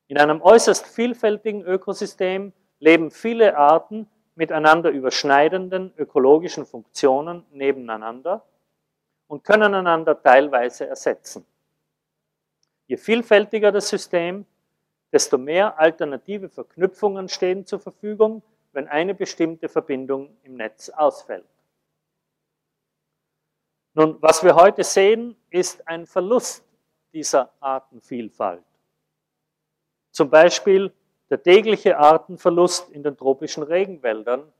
In 0.09 0.19
einem 0.19 0.41
äußerst 0.41 0.87
vielfältigen 0.87 1.63
Ökosystem 1.63 2.53
leben 2.79 3.11
viele 3.11 3.57
Arten 3.57 4.09
mit 4.35 4.53
einander 4.53 4.91
überschneidenden 4.91 5.93
ökologischen 5.97 6.65
Funktionen 6.65 7.45
nebeneinander 7.51 8.45
und 9.27 9.45
können 9.45 9.75
einander 9.75 10.23
teilweise 10.23 10.87
ersetzen. 10.87 11.45
Je 12.87 12.97
vielfältiger 12.97 13.73
das 13.73 13.89
System, 13.89 14.47
desto 15.13 15.39
mehr 15.39 15.79
alternative 15.79 16.49
Verknüpfungen 16.49 17.29
stehen 17.29 17.67
zur 17.67 17.81
Verfügung, 17.81 18.43
wenn 18.77 18.89
eine 18.89 19.15
bestimmte 19.15 19.71
Verbindung 19.71 20.37
im 20.43 20.57
Netz 20.57 20.91
ausfällt. 20.91 21.47
Nun, 23.95 24.21
was 24.21 24.45
wir 24.45 24.55
heute 24.55 24.85
sehen, 24.85 25.35
ist 25.49 25.89
ein 25.89 26.05
Verlust 26.05 26.63
dieser 27.15 27.51
Artenvielfalt. 27.59 28.63
Zum 30.11 30.29
Beispiel 30.29 30.93
der 31.31 31.43
tägliche 31.43 31.97
Artenverlust 31.97 32.91
in 32.91 33.03
den 33.03 33.17
tropischen 33.17 33.63
Regenwäldern, 33.63 34.53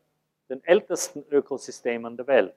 den 0.49 0.65
ältesten 0.65 1.23
Ökosystemen 1.29 2.17
der 2.17 2.27
Welt. 2.27 2.55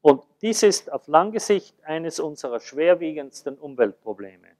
Und 0.00 0.24
dies 0.40 0.62
ist 0.62 0.90
auf 0.90 1.06
lange 1.06 1.38
Sicht 1.38 1.76
eines 1.84 2.18
unserer 2.18 2.60
schwerwiegendsten 2.60 3.58
Umweltprobleme. 3.58 4.56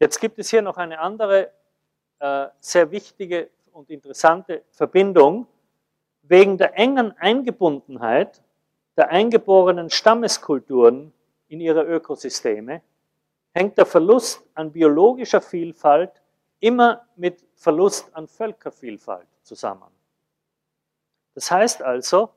Jetzt 0.00 0.20
gibt 0.20 0.38
es 0.38 0.50
hier 0.50 0.60
noch 0.60 0.76
eine 0.76 0.98
andere 0.98 1.50
sehr 2.60 2.90
wichtige 2.90 3.50
und 3.72 3.90
interessante 3.90 4.64
Verbindung. 4.70 5.46
Wegen 6.22 6.58
der 6.58 6.76
engen 6.78 7.12
Eingebundenheit 7.18 8.42
der 8.96 9.10
eingeborenen 9.10 9.90
Stammeskulturen 9.90 11.12
in 11.48 11.60
ihre 11.60 11.82
Ökosysteme 11.82 12.82
hängt 13.52 13.78
der 13.78 13.86
Verlust 13.86 14.42
an 14.54 14.72
biologischer 14.72 15.40
Vielfalt 15.40 16.22
immer 16.60 17.06
mit 17.16 17.44
Verlust 17.54 18.14
an 18.14 18.26
Völkervielfalt 18.26 19.28
zusammen. 19.42 19.90
Das 21.34 21.50
heißt 21.50 21.82
also, 21.82 22.30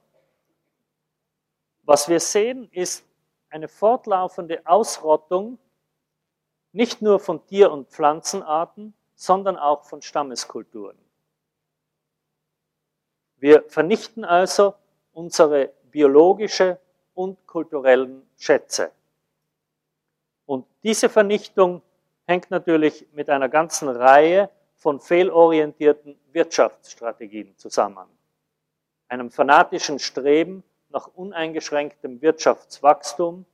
was 1.84 2.08
wir 2.08 2.20
sehen, 2.20 2.70
ist 2.72 3.04
eine 3.50 3.68
fortlaufende 3.68 4.62
Ausrottung 4.66 5.58
nicht 6.72 7.02
nur 7.02 7.20
von 7.20 7.46
Tier- 7.48 7.72
und 7.72 7.90
Pflanzenarten, 7.90 8.94
sondern 9.20 9.58
auch 9.58 9.84
von 9.84 10.02
Stammeskulturen. 10.02 10.98
Wir 13.36 13.64
vernichten 13.68 14.24
also 14.24 14.76
unsere 15.12 15.74
biologische 15.92 16.80
und 17.16 17.46
kulturellen 17.46 18.26
Schätze. 18.38 18.92
Und 20.46 20.66
diese 20.84 21.10
Vernichtung 21.10 21.82
hängt 22.28 22.50
natürlich 22.50 23.08
mit 23.12 23.30
einer 23.30 23.50
ganzen 23.50 23.90
Reihe 23.90 24.50
von 24.78 25.02
fehlorientierten 25.02 26.18
Wirtschaftsstrategien 26.32 27.58
zusammen. 27.58 28.08
Einem 29.10 29.32
fanatischen 29.32 30.00
Streben 30.00 30.64
nach 30.88 31.08
uneingeschränktem 31.08 32.22
Wirtschaftswachstum, 32.22 33.46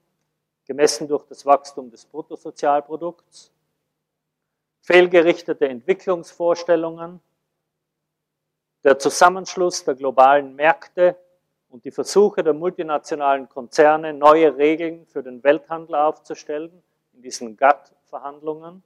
gemessen 0.67 1.07
durch 1.07 1.25
das 1.25 1.43
Wachstum 1.43 1.89
des 1.89 2.05
Bruttosozialprodukts, 2.05 3.51
fehlgerichtete 4.85 5.67
Entwicklungsvorstellungen, 5.67 7.19
der 8.83 8.99
Zusammenschluss 8.99 9.83
der 9.83 9.95
globalen 9.95 10.55
Märkte 10.55 11.17
und 11.69 11.85
die 11.85 11.91
Versuche 11.91 12.43
der 12.43 12.53
multinationalen 12.53 13.49
Konzerne, 13.49 14.13
neue 14.13 14.55
Regeln 14.55 15.07
für 15.07 15.23
den 15.23 15.43
Welthandel 15.43 15.95
aufzustellen 15.95 16.83
in 17.13 17.23
diesen 17.23 17.57
GATT-Verhandlungen, 17.57 18.83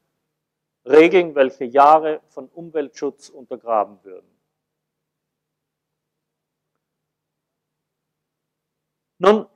Regeln, 0.86 1.36
welche 1.36 1.66
Jahre 1.66 2.22
von 2.30 2.48
Umweltschutz 2.48 3.28
untergraben 3.28 4.02
würden. 4.04 4.30
Nun 9.18 9.48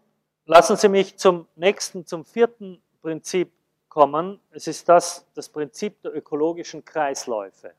lassen 0.44 0.76
Sie 0.76 0.90
mich 0.90 1.18
zum 1.18 1.48
nächsten, 1.56 2.06
zum 2.06 2.26
vierten 2.26 2.84
Prinzip 3.02 3.50
kommen. 3.94 4.40
Es 4.50 4.66
ist 4.66 4.90
das, 4.90 5.24
das 5.36 5.48
Prinzip 5.50 6.02
der 6.02 6.16
ökologischen 6.16 6.84
Kreisläufe. 6.84 7.76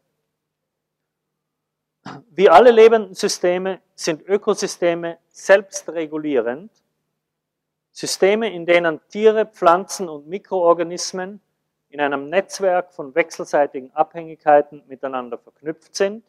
Wie 2.30 2.48
alle 2.48 2.70
lebenden 2.70 3.14
Systeme 3.14 3.80
sind 3.96 4.22
Ökosysteme 4.28 5.18
selbstregulierend. 5.28 6.70
Systeme, 7.90 8.52
in 8.52 8.64
denen 8.64 9.00
Tiere, 9.08 9.44
Pflanzen 9.46 10.08
und 10.08 10.28
Mikroorganismen 10.28 11.40
in 11.88 12.00
einem 12.00 12.28
Netzwerk 12.28 12.92
von 12.92 13.12
wechselseitigen 13.16 13.90
Abhängigkeiten 13.92 14.84
miteinander 14.86 15.36
verknüpft 15.36 15.96
sind. 15.96 16.24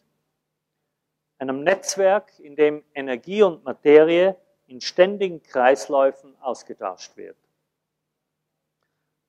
Einem 1.38 1.64
Netzwerk, 1.64 2.40
in 2.40 2.56
dem 2.56 2.84
Energie 2.96 3.44
und 3.44 3.64
Materie 3.64 4.36
in 4.66 4.82
ständigen 4.82 5.44
Kreisläufen 5.44 6.36
ausgetauscht 6.42 7.16
wird. 7.18 7.38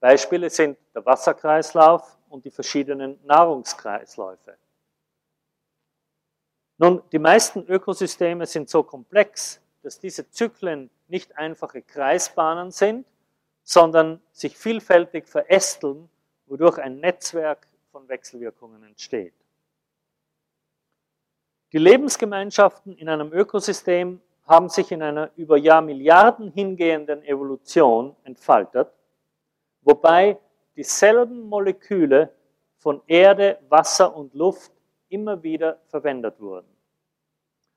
Beispiele 0.00 0.50
sind 0.50 0.78
der 0.94 1.04
Wasserkreislauf 1.04 2.18
und 2.28 2.44
die 2.44 2.50
verschiedenen 2.50 3.18
Nahrungskreisläufe. 3.24 4.56
Nun, 6.78 7.02
die 7.10 7.18
meisten 7.18 7.66
Ökosysteme 7.66 8.46
sind 8.46 8.68
so 8.68 8.82
komplex, 8.82 9.60
dass 9.82 9.98
diese 9.98 10.28
Zyklen 10.30 10.90
nicht 11.08 11.36
einfache 11.38 11.80
Kreisbahnen 11.80 12.70
sind, 12.70 13.06
sondern 13.62 14.20
sich 14.32 14.58
vielfältig 14.58 15.26
verästeln, 15.26 16.08
wodurch 16.46 16.78
ein 16.78 17.00
Netzwerk 17.00 17.66
von 17.90 18.08
Wechselwirkungen 18.08 18.82
entsteht. 18.84 19.34
Die 21.72 21.78
Lebensgemeinschaften 21.78 22.96
in 22.96 23.08
einem 23.08 23.32
Ökosystem 23.32 24.20
haben 24.46 24.68
sich 24.68 24.92
in 24.92 25.02
einer 25.02 25.30
über 25.36 25.56
Jahrmilliarden 25.56 26.52
hingehenden 26.52 27.24
Evolution 27.24 28.14
entfaltet, 28.22 28.88
wobei 29.86 30.38
dieselben 30.76 31.48
Moleküle 31.48 32.30
von 32.76 33.00
Erde, 33.06 33.58
Wasser 33.70 34.14
und 34.14 34.34
Luft 34.34 34.72
immer 35.08 35.42
wieder 35.42 35.80
verwendet 35.86 36.38
wurden. 36.40 36.68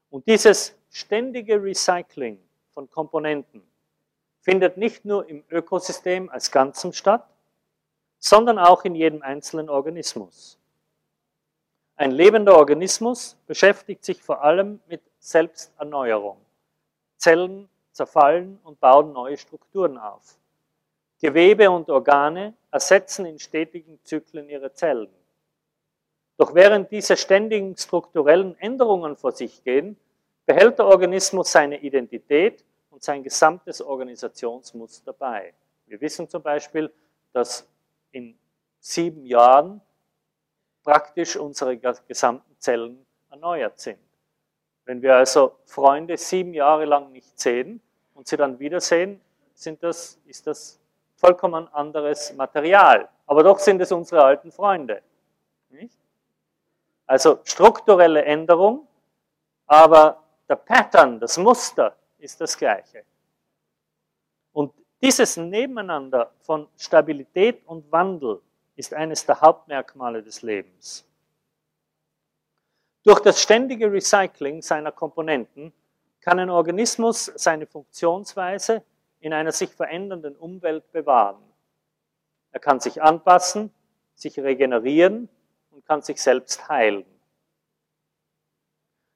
Und 0.10 0.28
dieses 0.28 0.76
ständige 0.90 1.64
Recycling 1.64 2.40
von 2.72 2.90
Komponenten 2.90 3.62
findet 4.42 4.76
nicht 4.76 5.06
nur 5.06 5.30
im 5.30 5.44
Ökosystem 5.50 6.30
als 6.30 6.52
Ganzem 6.52 6.92
statt, 6.94 7.30
sondern 8.18 8.58
auch 8.58 8.84
in 8.84 8.96
jedem 8.96 9.22
einzelnen 9.22 9.70
Organismus. 9.70 10.58
Ein 11.96 12.12
lebender 12.12 12.58
Organismus 12.58 13.38
beschäftigt 13.46 14.04
sich 14.04 14.22
vor 14.24 14.44
allem 14.44 14.80
mit 14.88 15.02
Selbsterneuerung. 15.20 16.38
Zellen 17.18 17.70
zerfallen 17.92 18.60
und 18.64 18.80
bauen 18.80 19.14
neue 19.14 19.38
Strukturen 19.38 19.98
auf. 19.98 20.40
Gewebe 21.20 21.70
und 21.70 21.90
Organe 21.90 22.54
ersetzen 22.72 23.26
in 23.26 23.40
stetigen 23.40 24.00
Zyklen 24.04 24.50
ihre 24.50 24.74
Zellen. 24.74 25.10
Doch 26.38 26.56
während 26.56 26.92
diese 26.92 27.18
ständigen 27.18 27.76
strukturellen 27.76 28.56
Änderungen 28.60 29.18
vor 29.18 29.34
sich 29.34 29.62
gehen, 29.64 29.98
behält 30.46 30.80
der 30.80 30.86
Organismus 30.86 31.52
seine 31.52 31.80
Identität 31.82 32.64
und 32.90 33.04
sein 33.04 33.22
gesamtes 33.24 33.82
Organisationsmuster 33.82 35.12
bei. 35.12 35.54
Wir 35.88 36.00
wissen 36.00 36.30
zum 36.30 36.42
Beispiel, 36.42 36.92
dass 37.34 37.68
in 38.12 38.38
sieben 38.80 39.26
Jahren 39.26 39.82
praktisch 40.84 41.36
unsere 41.36 41.78
gesamten 41.78 42.56
Zellen 42.58 43.06
erneuert 43.30 43.80
sind. 43.80 44.00
Wenn 44.86 45.02
wir 45.02 45.16
also 45.16 45.58
Freunde 45.66 46.18
sieben 46.18 46.54
Jahre 46.54 46.86
lang 46.86 47.12
nicht 47.12 47.40
sehen 47.40 47.82
und 48.16 48.28
sie 48.28 48.38
dann 48.38 48.60
wiedersehen, 48.60 49.22
sind 49.54 49.84
das, 49.84 50.20
ist 50.26 50.48
das 50.48 50.80
vollkommen 51.20 51.68
anderes 51.74 52.34
Material. 52.34 53.10
Aber 53.28 53.44
doch 53.44 53.60
sind 53.60 53.82
es 53.82 53.92
unsere 53.92 54.24
alten 54.24 54.52
Freunde. 54.52 55.02
Nicht? 55.70 56.00
Also 57.06 57.40
strukturelle 57.44 58.24
Änderung, 58.24 58.88
aber 59.68 60.24
der 60.48 60.56
Pattern, 60.56 61.20
das 61.20 61.38
Muster 61.38 61.96
ist 62.18 62.40
das 62.40 62.58
gleiche. 62.58 63.04
Und 64.54 64.74
dieses 65.02 65.38
Nebeneinander 65.38 66.32
von 66.40 66.68
Stabilität 66.78 67.66
und 67.66 67.92
Wandel 67.92 68.42
ist 68.76 68.94
eines 68.94 69.26
der 69.26 69.42
Hauptmerkmale 69.42 70.24
des 70.24 70.42
Lebens. 70.42 71.06
Durch 73.04 73.20
das 73.22 73.42
ständige 73.42 73.92
Recycling 73.92 74.62
seiner 74.62 74.92
Komponenten 74.92 75.74
kann 76.22 76.40
ein 76.40 76.50
Organismus 76.50 77.26
seine 77.36 77.66
Funktionsweise 77.66 78.84
in 79.20 79.34
einer 79.34 79.52
sich 79.52 79.70
verändernden 79.70 80.36
Umwelt 80.36 80.92
bewahren. 80.92 81.44
Er 82.52 82.60
kann 82.60 82.80
sich 82.80 83.02
anpassen, 83.02 83.72
sich 84.16 84.40
regenerieren 84.40 85.30
und 85.72 85.86
kann 85.86 86.02
sich 86.02 86.22
selbst 86.22 86.68
heilen. 86.68 87.06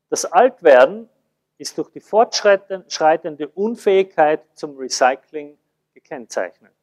Das 0.09 0.25
Altwerden 0.25 1.09
ist 1.57 1.77
durch 1.77 1.89
die 1.89 1.99
fortschreitende 1.99 3.47
Unfähigkeit 3.49 4.45
zum 4.53 4.77
Recycling 4.77 5.57
gekennzeichnet. 5.93 6.73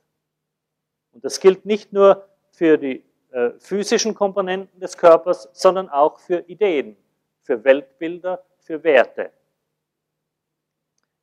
Und 1.12 1.24
das 1.24 1.40
gilt 1.40 1.66
nicht 1.66 1.92
nur 1.92 2.28
für 2.50 2.78
die 2.78 3.04
äh, 3.30 3.50
physischen 3.58 4.14
Komponenten 4.14 4.80
des 4.80 4.96
Körpers, 4.96 5.48
sondern 5.52 5.88
auch 5.88 6.18
für 6.18 6.40
Ideen, 6.48 6.96
für 7.42 7.62
Weltbilder, 7.62 8.44
für 8.58 8.82
Werte. 8.82 9.32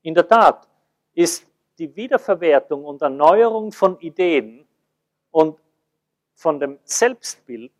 In 0.02 0.14
der 0.14 0.28
Tat 0.28 0.68
ist 1.14 1.46
die 1.80 1.96
Wiederverwertung 1.96 2.86
und 2.86 3.02
Erneuerung 3.02 3.72
von 3.72 4.00
Ideen 4.00 4.68
und 5.32 5.60
von 6.34 6.60
dem 6.60 6.80
Selbstbild 6.84 7.72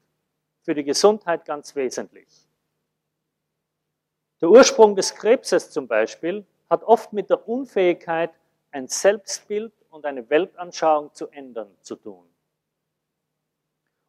für 0.62 0.76
die 0.76 0.84
Gesundheit 0.84 1.46
ganz 1.46 1.76
wesentlich. 1.76 2.28
Der 4.42 4.50
Ursprung 4.50 4.96
des 4.96 5.16
Krebses 5.16 5.72
zum 5.72 5.88
Beispiel 5.88 6.46
hat 6.70 6.84
oft 6.84 7.14
mit 7.14 7.30
der 7.30 7.48
Unfähigkeit, 7.48 8.32
ein 8.72 8.88
Selbstbild 8.88 9.74
und 9.90 10.06
eine 10.06 10.30
Weltanschauung 10.30 11.14
zu 11.14 11.28
ändern 11.30 11.76
zu 11.82 11.96
tun. 11.96 12.26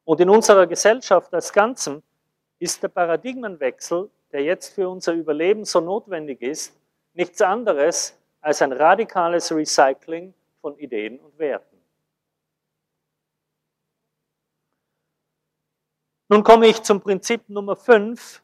Und 0.05 0.21
in 0.21 0.29
unserer 0.29 0.67
Gesellschaft 0.67 1.33
als 1.33 1.53
Ganzem 1.53 2.03
ist 2.59 2.83
der 2.83 2.89
Paradigmenwechsel, 2.89 4.11
der 4.33 4.43
jetzt 4.43 4.75
für 4.75 4.89
unser 4.89 5.13
Überleben 5.13 5.65
so 5.65 5.81
notwendig 5.81 6.43
ist, 6.43 6.77
nichts 7.15 7.41
anderes 7.41 8.18
als 8.41 8.63
ein 8.63 8.73
radikales 8.73 9.53
Recycling 9.53 10.35
von 10.61 10.77
Ideen 10.79 11.19
und 11.21 11.39
Werten. 11.39 11.77
Nun 16.29 16.45
komme 16.45 16.67
ich 16.67 16.83
zum 16.83 17.01
Prinzip 17.01 17.49
Nummer 17.49 17.75
5, 17.75 18.43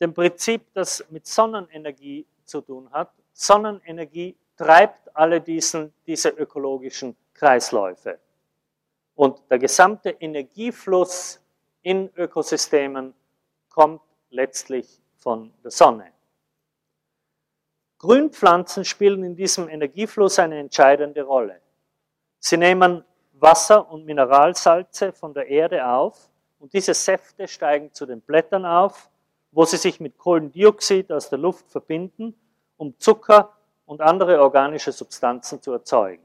dem 0.00 0.12
Prinzip, 0.12 0.66
das 0.74 1.04
mit 1.10 1.26
Sonnenenergie 1.26 2.26
zu 2.44 2.60
tun 2.60 2.90
hat. 2.90 3.10
Sonnenenergie 3.32 4.36
treibt 4.56 5.16
alle 5.16 5.40
diesen, 5.40 5.94
diese 6.06 6.28
ökologischen 6.28 7.16
Kreisläufe. 7.32 8.18
Und 9.14 9.40
der 9.50 9.58
gesamte 9.58 10.10
Energiefluss 10.10 11.40
in 11.82 12.10
Ökosystemen 12.16 13.14
kommt 13.70 14.02
letztlich 14.28 15.00
von 15.16 15.52
der 15.64 15.70
Sonne. 15.70 16.12
Grünpflanzen 18.00 18.86
spielen 18.86 19.22
in 19.22 19.36
diesem 19.36 19.68
Energiefluss 19.68 20.38
eine 20.38 20.58
entscheidende 20.58 21.22
Rolle. 21.22 21.60
Sie 22.38 22.56
nehmen 22.56 23.04
Wasser 23.34 23.90
und 23.90 24.06
Mineralsalze 24.06 25.12
von 25.12 25.34
der 25.34 25.48
Erde 25.48 25.86
auf 25.86 26.30
und 26.58 26.72
diese 26.72 26.94
Säfte 26.94 27.46
steigen 27.46 27.92
zu 27.92 28.06
den 28.06 28.22
Blättern 28.22 28.64
auf, 28.64 29.10
wo 29.52 29.66
sie 29.66 29.76
sich 29.76 30.00
mit 30.00 30.16
Kohlendioxid 30.16 31.12
aus 31.12 31.28
der 31.28 31.38
Luft 31.38 31.70
verbinden, 31.70 32.34
um 32.78 32.98
Zucker 32.98 33.54
und 33.84 34.00
andere 34.00 34.40
organische 34.40 34.92
Substanzen 34.92 35.60
zu 35.60 35.72
erzeugen. 35.72 36.24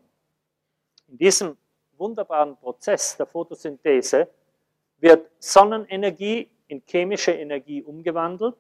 In 1.10 1.18
diesem 1.18 1.58
wunderbaren 1.98 2.56
Prozess 2.56 3.18
der 3.18 3.26
Photosynthese 3.26 4.30
wird 5.00 5.30
Sonnenenergie 5.40 6.50
in 6.68 6.82
chemische 6.86 7.34
Energie 7.34 7.84
umgewandelt 7.84 8.56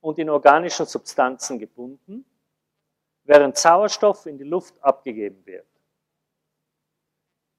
und 0.00 0.20
in 0.20 0.30
organischen 0.30 0.86
Substanzen 0.86 1.58
gebunden, 1.58 2.24
während 3.26 3.56
Sauerstoff 3.56 4.26
in 4.26 4.38
die 4.38 4.44
Luft 4.44 4.74
abgegeben 4.82 5.44
wird. 5.44 5.66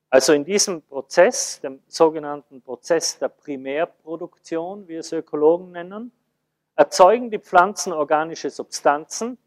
Also 0.09 0.33
in 0.33 0.45
diesem 0.45 0.81
Prozess, 0.81 1.59
dem 1.59 1.81
sogenannten 1.87 2.61
Prozess 2.61 3.19
der 3.19 3.27
Primärproduktion, 3.27 4.87
wie 4.87 4.95
es 4.95 5.11
Ökologen 5.11 5.71
nennen, 5.71 6.11
erzeugen 6.75 7.29
die 7.29 7.39
Pflanzen 7.39 7.91
organische 7.91 8.49
Substanzen 8.49 9.37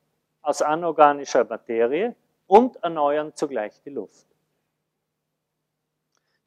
aus 0.42 0.61
anorganischer 0.61 1.44
Materie 1.44 2.14
und 2.46 2.76
erneuern 2.83 3.35
zugleich 3.35 3.80
die 3.83 3.90
Luft. 3.90 4.26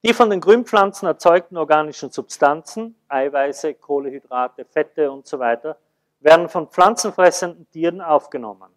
Die 0.06 0.14
von 0.14 0.30
den 0.30 0.42
Grünpflanzen 0.42 1.08
erzeugten 1.08 1.58
organischen 1.58 2.12
Substanzen, 2.12 2.96
Eiweiße, 3.08 3.74
Kohlehydrate, 3.76 4.66
Fette 4.66 5.10
und 5.10 5.26
so 5.26 5.40
weiter, 5.40 5.78
werden 6.20 6.50
von 6.50 6.68
pflanzenfressenden 6.68 7.70
Tieren 7.72 8.02
aufgenommen. 8.02 8.70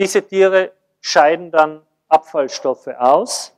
Diese 0.00 0.26
Tiere 0.26 0.72
scheiden 1.02 1.50
dann 1.50 1.86
Abfallstoffe 2.08 2.86
aus 2.86 3.54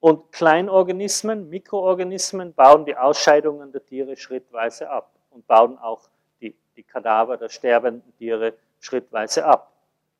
und 0.00 0.30
Kleinorganismen, 0.32 1.48
Mikroorganismen 1.48 2.52
bauen 2.52 2.84
die 2.84 2.94
Ausscheidungen 2.94 3.72
der 3.72 3.82
Tiere 3.82 4.14
schrittweise 4.18 4.90
ab 4.90 5.10
und 5.30 5.46
bauen 5.46 5.78
auch 5.78 6.10
die, 6.42 6.54
die 6.76 6.82
Kadaver 6.82 7.38
der 7.38 7.48
sterbenden 7.48 8.14
Tiere 8.18 8.52
schrittweise 8.80 9.46
ab. 9.46 9.72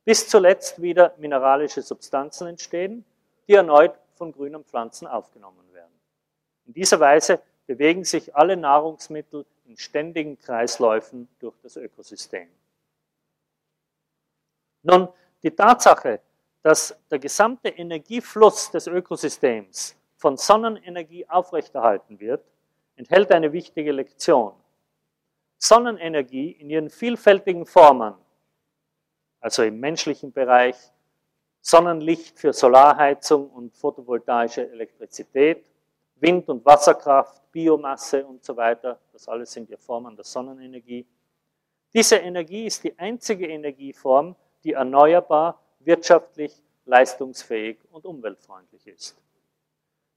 Bis 0.06 0.26
zuletzt 0.26 0.80
wieder 0.80 1.12
mineralische 1.18 1.82
Substanzen 1.82 2.46
entstehen, 2.46 3.04
die 3.46 3.52
erneut 3.52 3.92
von 4.14 4.32
grünen 4.32 4.64
Pflanzen 4.64 5.06
aufgenommen 5.06 5.70
werden. 5.74 5.92
In 6.64 6.72
dieser 6.72 6.98
Weise 6.98 7.42
bewegen 7.66 8.04
sich 8.04 8.34
alle 8.34 8.56
Nahrungsmittel 8.56 9.44
in 9.66 9.76
ständigen 9.76 10.38
Kreisläufen 10.38 11.28
durch 11.40 11.56
das 11.62 11.76
Ökosystem. 11.76 12.48
Nun, 14.82 15.08
die 15.42 15.50
Tatsache, 15.50 16.20
dass 16.62 16.96
der 17.10 17.18
gesamte 17.18 17.68
Energiefluss 17.68 18.70
des 18.70 18.86
Ökosystems 18.86 19.96
von 20.16 20.36
Sonnenenergie 20.36 21.28
aufrechterhalten 21.28 22.18
wird, 22.18 22.44
enthält 22.96 23.30
eine 23.32 23.52
wichtige 23.52 23.92
Lektion. 23.92 24.52
Sonnenenergie 25.58 26.50
in 26.52 26.70
ihren 26.70 26.90
vielfältigen 26.90 27.66
Formen, 27.66 28.14
also 29.40 29.62
im 29.62 29.78
menschlichen 29.78 30.32
Bereich, 30.32 30.76
Sonnenlicht 31.60 32.38
für 32.38 32.52
Solarheizung 32.52 33.50
und 33.50 33.74
photovoltaische 33.74 34.70
Elektrizität, 34.70 35.64
Wind- 36.16 36.48
und 36.48 36.64
Wasserkraft, 36.64 37.50
Biomasse 37.52 38.24
und 38.26 38.44
so 38.44 38.56
weiter, 38.56 38.98
das 39.12 39.28
alles 39.28 39.52
sind 39.52 39.68
ja 39.70 39.76
Formen 39.76 40.16
der 40.16 40.24
Sonnenenergie. 40.24 41.06
Diese 41.92 42.16
Energie 42.16 42.66
ist 42.66 42.84
die 42.84 42.98
einzige 42.98 43.46
Energieform, 43.48 44.34
die 44.68 44.74
erneuerbar, 44.74 45.58
wirtschaftlich, 45.80 46.52
leistungsfähig 46.84 47.78
und 47.90 48.04
umweltfreundlich 48.04 48.86
ist. 48.86 49.16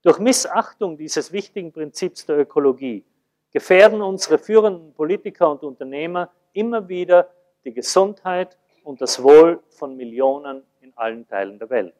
Durch 0.02 0.20
Missachtung 0.20 0.98
dieses 0.98 1.32
wichtigen 1.32 1.72
Prinzips 1.72 2.26
der 2.26 2.38
Ökologie 2.38 3.06
gefährden 3.54 4.02
unsere 4.02 4.38
führenden 4.38 4.94
Politiker 4.94 5.50
und 5.50 5.64
Unternehmer 5.64 6.30
immer 6.52 6.90
wieder 6.90 7.30
die 7.64 7.74
Gesundheit 7.74 8.58
und 8.84 9.00
das 9.00 9.24
Wohl 9.24 9.62
von 9.70 9.96
Millionen 9.96 10.64
in 10.82 10.92
allen 10.98 11.26
Teilen 11.26 11.58
der 11.58 11.70
Welt. 11.70 11.94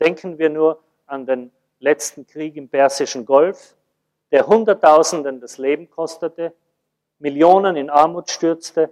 Denken 0.00 0.38
wir 0.38 0.48
nur 0.48 0.82
an 1.04 1.26
den 1.26 1.52
letzten 1.80 2.26
Krieg 2.26 2.56
im 2.56 2.70
Persischen 2.70 3.26
Golf, 3.26 3.76
der 4.30 4.46
Hunderttausenden 4.46 5.38
das 5.38 5.58
Leben 5.58 5.90
kostete, 5.90 6.54
Millionen 7.18 7.76
in 7.76 7.90
Armut 7.90 8.30
stürzte 8.30 8.90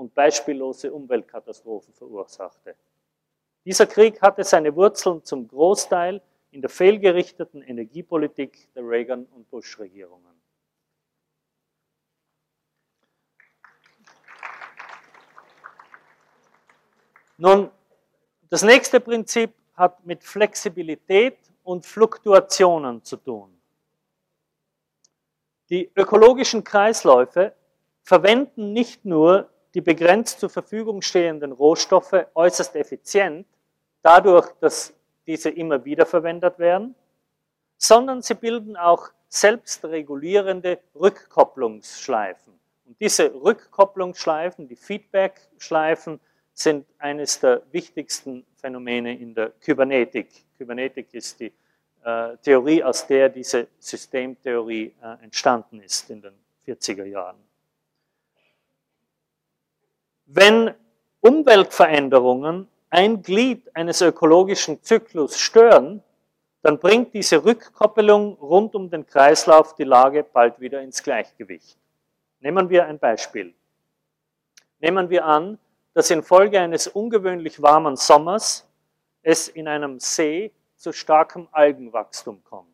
und 0.00 0.14
beispiellose 0.14 0.90
Umweltkatastrophen 0.94 1.92
verursachte. 1.92 2.74
Dieser 3.66 3.86
Krieg 3.86 4.22
hatte 4.22 4.42
seine 4.44 4.74
Wurzeln 4.74 5.22
zum 5.22 5.46
Großteil 5.46 6.22
in 6.52 6.62
der 6.62 6.70
fehlgerichteten 6.70 7.60
Energiepolitik 7.60 8.72
der 8.74 8.82
Reagan- 8.82 9.26
und 9.26 9.50
Bush-Regierungen. 9.50 10.40
Nun, 17.36 17.70
das 18.48 18.62
nächste 18.62 19.00
Prinzip 19.00 19.52
hat 19.74 20.06
mit 20.06 20.24
Flexibilität 20.24 21.36
und 21.62 21.84
Fluktuationen 21.84 23.04
zu 23.04 23.18
tun. 23.18 23.60
Die 25.68 25.90
ökologischen 25.94 26.64
Kreisläufe 26.64 27.54
verwenden 28.02 28.72
nicht 28.72 29.04
nur 29.04 29.50
die 29.74 29.80
begrenzt 29.80 30.40
zur 30.40 30.50
Verfügung 30.50 31.02
stehenden 31.02 31.52
Rohstoffe 31.52 32.26
äußerst 32.34 32.74
effizient, 32.76 33.46
dadurch, 34.02 34.50
dass 34.60 34.92
diese 35.26 35.50
immer 35.50 35.84
wieder 35.84 36.06
verwendet 36.06 36.58
werden, 36.58 36.94
sondern 37.76 38.22
sie 38.22 38.34
bilden 38.34 38.76
auch 38.76 39.10
selbstregulierende 39.28 40.80
Rückkopplungsschleifen. 40.94 42.52
Und 42.86 43.00
diese 43.00 43.32
Rückkopplungsschleifen, 43.32 44.66
die 44.66 44.76
Feedback-Schleifen, 44.76 46.20
sind 46.52 46.84
eines 46.98 47.40
der 47.40 47.62
wichtigsten 47.70 48.44
Phänomene 48.56 49.16
in 49.16 49.34
der 49.34 49.50
Kybernetik. 49.50 50.28
Kybernetik 50.58 51.14
ist 51.14 51.40
die 51.40 51.52
äh, 52.04 52.36
Theorie, 52.38 52.82
aus 52.82 53.06
der 53.06 53.28
diese 53.28 53.68
Systemtheorie 53.78 54.94
äh, 55.02 55.22
entstanden 55.22 55.80
ist 55.80 56.10
in 56.10 56.22
den 56.22 56.34
40er 56.66 57.04
Jahren. 57.04 57.36
Wenn 60.32 60.72
Umweltveränderungen 61.22 62.68
ein 62.88 63.20
Glied 63.20 63.68
eines 63.74 64.00
ökologischen 64.00 64.80
Zyklus 64.80 65.36
stören, 65.36 66.04
dann 66.62 66.78
bringt 66.78 67.14
diese 67.14 67.44
Rückkoppelung 67.44 68.34
rund 68.34 68.76
um 68.76 68.88
den 68.88 69.04
Kreislauf 69.04 69.74
die 69.74 69.82
Lage 69.82 70.22
bald 70.22 70.60
wieder 70.60 70.82
ins 70.82 71.02
Gleichgewicht. 71.02 71.76
Nehmen 72.38 72.70
wir 72.70 72.86
ein 72.86 73.00
Beispiel. 73.00 73.52
Nehmen 74.78 75.10
wir 75.10 75.24
an, 75.24 75.58
dass 75.94 76.12
infolge 76.12 76.60
eines 76.60 76.86
ungewöhnlich 76.86 77.60
warmen 77.60 77.96
Sommers 77.96 78.68
es 79.22 79.48
in 79.48 79.66
einem 79.66 79.98
See 79.98 80.52
zu 80.76 80.92
starkem 80.92 81.48
Algenwachstum 81.50 82.44
kommt. 82.44 82.68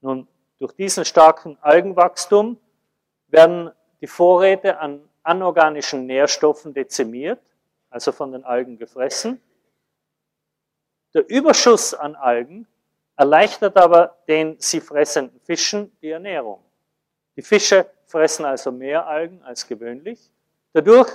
Nun, 0.00 0.26
durch 0.58 0.72
diesen 0.72 1.04
starken 1.04 1.56
Algenwachstum 1.60 2.58
werden 3.28 3.70
die 4.00 4.08
Vorräte 4.08 4.80
an 4.80 5.05
anorganischen 5.26 6.06
Nährstoffen 6.06 6.72
dezimiert, 6.72 7.40
also 7.90 8.12
von 8.12 8.32
den 8.32 8.44
Algen 8.44 8.78
gefressen. 8.78 9.40
Der 11.14 11.28
Überschuss 11.28 11.94
an 11.94 12.14
Algen 12.14 12.66
erleichtert 13.16 13.76
aber 13.76 14.16
den 14.28 14.56
sie 14.58 14.80
fressenden 14.80 15.40
Fischen 15.40 15.96
die 16.02 16.10
Ernährung. 16.10 16.62
Die 17.36 17.42
Fische 17.42 17.86
fressen 18.06 18.44
also 18.44 18.70
mehr 18.70 19.06
Algen 19.06 19.42
als 19.42 19.66
gewöhnlich. 19.66 20.30
Dadurch 20.72 21.10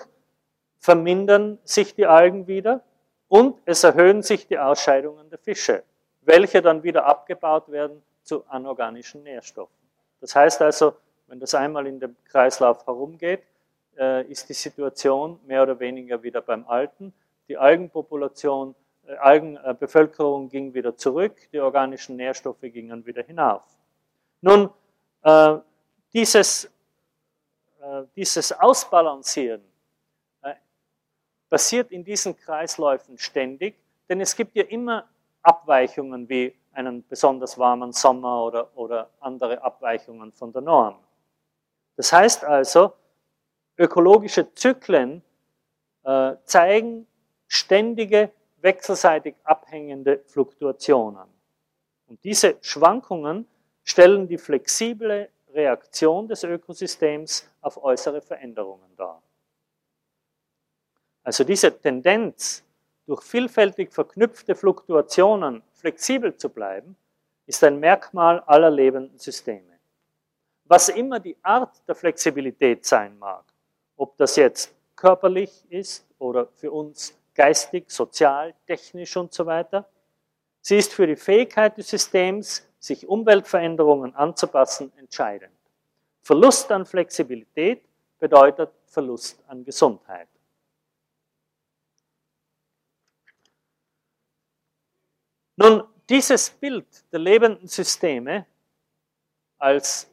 vermindern 0.79 1.59
sich 1.63 1.95
die 1.95 2.05
Algen 2.05 2.47
wieder 2.47 2.83
und 3.27 3.59
es 3.65 3.83
erhöhen 3.83 4.23
sich 4.23 4.47
die 4.47 4.57
Ausscheidungen 4.57 5.29
der 5.29 5.39
Fische, 5.39 5.83
welche 6.21 6.61
dann 6.61 6.83
wieder 6.83 7.05
abgebaut 7.05 7.71
werden 7.71 8.01
zu 8.23 8.43
anorganischen 8.47 9.23
Nährstoffen. 9.23 9.75
Das 10.19 10.35
heißt 10.35 10.61
also, 10.61 10.95
wenn 11.27 11.39
das 11.39 11.53
einmal 11.53 11.87
in 11.87 11.99
dem 11.99 12.15
Kreislauf 12.25 12.85
herumgeht, 12.85 13.43
äh, 14.01 14.23
ist 14.23 14.49
die 14.49 14.53
Situation 14.53 15.39
mehr 15.45 15.61
oder 15.61 15.79
weniger 15.79 16.23
wieder 16.23 16.41
beim 16.41 16.67
Alten. 16.67 17.13
Die 17.47 17.55
Algenpopulation, 17.55 18.73
äh, 19.05 19.13
Algenbevölkerung 19.13 20.49
ging 20.49 20.73
wieder 20.73 20.97
zurück, 20.97 21.35
die 21.53 21.59
organischen 21.59 22.15
Nährstoffe 22.15 22.61
gingen 22.61 23.05
wieder 23.05 23.21
hinauf. 23.21 23.61
Nun, 24.41 24.71
äh, 25.21 25.57
dieses, 26.13 26.69
dieses 28.15 28.51
Ausbalancieren 28.51 29.61
passiert 31.49 31.91
in 31.91 32.03
diesen 32.03 32.35
Kreisläufen 32.35 33.17
ständig, 33.17 33.75
denn 34.09 34.19
es 34.19 34.35
gibt 34.35 34.55
ja 34.55 34.63
immer 34.63 35.07
Abweichungen 35.41 36.27
wie 36.27 36.53
einen 36.73 37.07
besonders 37.07 37.57
warmen 37.57 37.91
Sommer 37.91 38.43
oder, 38.43 38.75
oder 38.75 39.09
andere 39.19 39.61
Abweichungen 39.63 40.31
von 40.31 40.51
der 40.51 40.61
Norm. 40.61 40.95
Das 41.95 42.11
heißt 42.11 42.43
also, 42.43 42.93
ökologische 43.81 44.53
Zyklen 44.53 45.23
äh, 46.03 46.35
zeigen 46.45 47.07
ständige, 47.47 48.31
wechselseitig 48.61 49.35
abhängende 49.43 50.21
Fluktuationen. 50.27 51.27
Und 52.07 52.23
diese 52.23 52.57
Schwankungen 52.61 53.47
stellen 53.83 54.27
die 54.27 54.37
flexible 54.37 55.29
Reaktion 55.53 56.27
des 56.27 56.43
Ökosystems 56.43 57.49
auf 57.61 57.83
äußere 57.83 58.21
Veränderungen 58.21 58.95
dar. 58.95 59.21
Also 61.23 61.43
diese 61.43 61.77
Tendenz, 61.79 62.63
durch 63.07 63.23
vielfältig 63.23 63.91
verknüpfte 63.91 64.55
Fluktuationen 64.55 65.63
flexibel 65.73 66.35
zu 66.37 66.49
bleiben, 66.49 66.95
ist 67.47 67.63
ein 67.63 67.79
Merkmal 67.79 68.39
aller 68.41 68.69
lebenden 68.69 69.17
Systeme. 69.17 69.79
Was 70.65 70.87
immer 70.89 71.19
die 71.19 71.35
Art 71.41 71.81
der 71.87 71.95
Flexibilität 71.95 72.85
sein 72.85 73.17
mag, 73.19 73.43
ob 74.01 74.17
das 74.17 74.35
jetzt 74.35 74.73
körperlich 74.95 75.63
ist 75.69 76.07
oder 76.17 76.47
für 76.55 76.71
uns 76.71 77.15
geistig, 77.35 77.91
sozial, 77.91 78.55
technisch 78.65 79.15
und 79.15 79.31
so 79.31 79.45
weiter, 79.45 79.87
sie 80.59 80.77
ist 80.77 80.91
für 80.91 81.05
die 81.05 81.15
Fähigkeit 81.15 81.77
des 81.77 81.89
Systems, 81.89 82.67
sich 82.79 83.07
Umweltveränderungen 83.07 84.15
anzupassen, 84.15 84.91
entscheidend. 84.97 85.53
Verlust 86.19 86.71
an 86.71 86.87
Flexibilität 86.87 87.83
bedeutet 88.17 88.71
Verlust 88.87 89.39
an 89.47 89.63
Gesundheit. 89.63 90.27
Nun, 95.57 95.83
dieses 96.09 96.49
Bild 96.49 96.87
der 97.11 97.19
lebenden 97.19 97.67
Systeme 97.67 98.47
als 99.59 100.10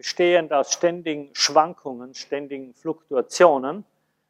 bestehend 0.00 0.50
aus 0.50 0.72
ständigen 0.72 1.28
Schwankungen, 1.34 2.14
ständigen 2.14 2.72
Fluktuationen, 2.72 3.84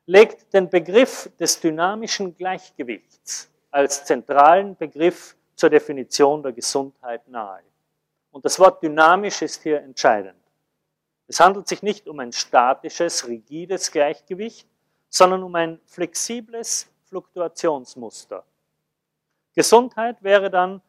legt 0.05 0.53
den 0.53 0.69
Begriff 0.69 1.31
des 1.39 1.61
dynamischen 1.61 2.37
Gleichgewichts 2.37 3.49
als 3.71 4.05
zentralen 4.05 4.75
Begriff 4.75 5.37
zur 5.55 5.71
Definition 5.71 6.43
der 6.43 6.51
Gesundheit 6.51 7.29
nahe. 7.29 7.63
Und 8.33 8.45
das 8.45 8.59
Wort 8.59 8.83
dynamisch 8.83 9.43
ist 9.43 9.63
hier 9.63 9.81
entscheidend. 9.81 10.41
Es 11.29 11.39
handelt 11.39 11.69
sich 11.69 11.85
nicht 11.85 12.09
um 12.09 12.19
ein 12.19 12.33
statisches, 12.33 13.29
rigides 13.29 13.93
Gleichgewicht, 13.93 14.67
sondern 15.09 15.45
um 15.45 15.55
ein 15.55 15.79
flexibles 15.87 16.91
Fluktuationsmuster. 17.05 18.43
Gesundheit 19.55 20.21
wäre 20.25 20.51
dann 20.51 20.83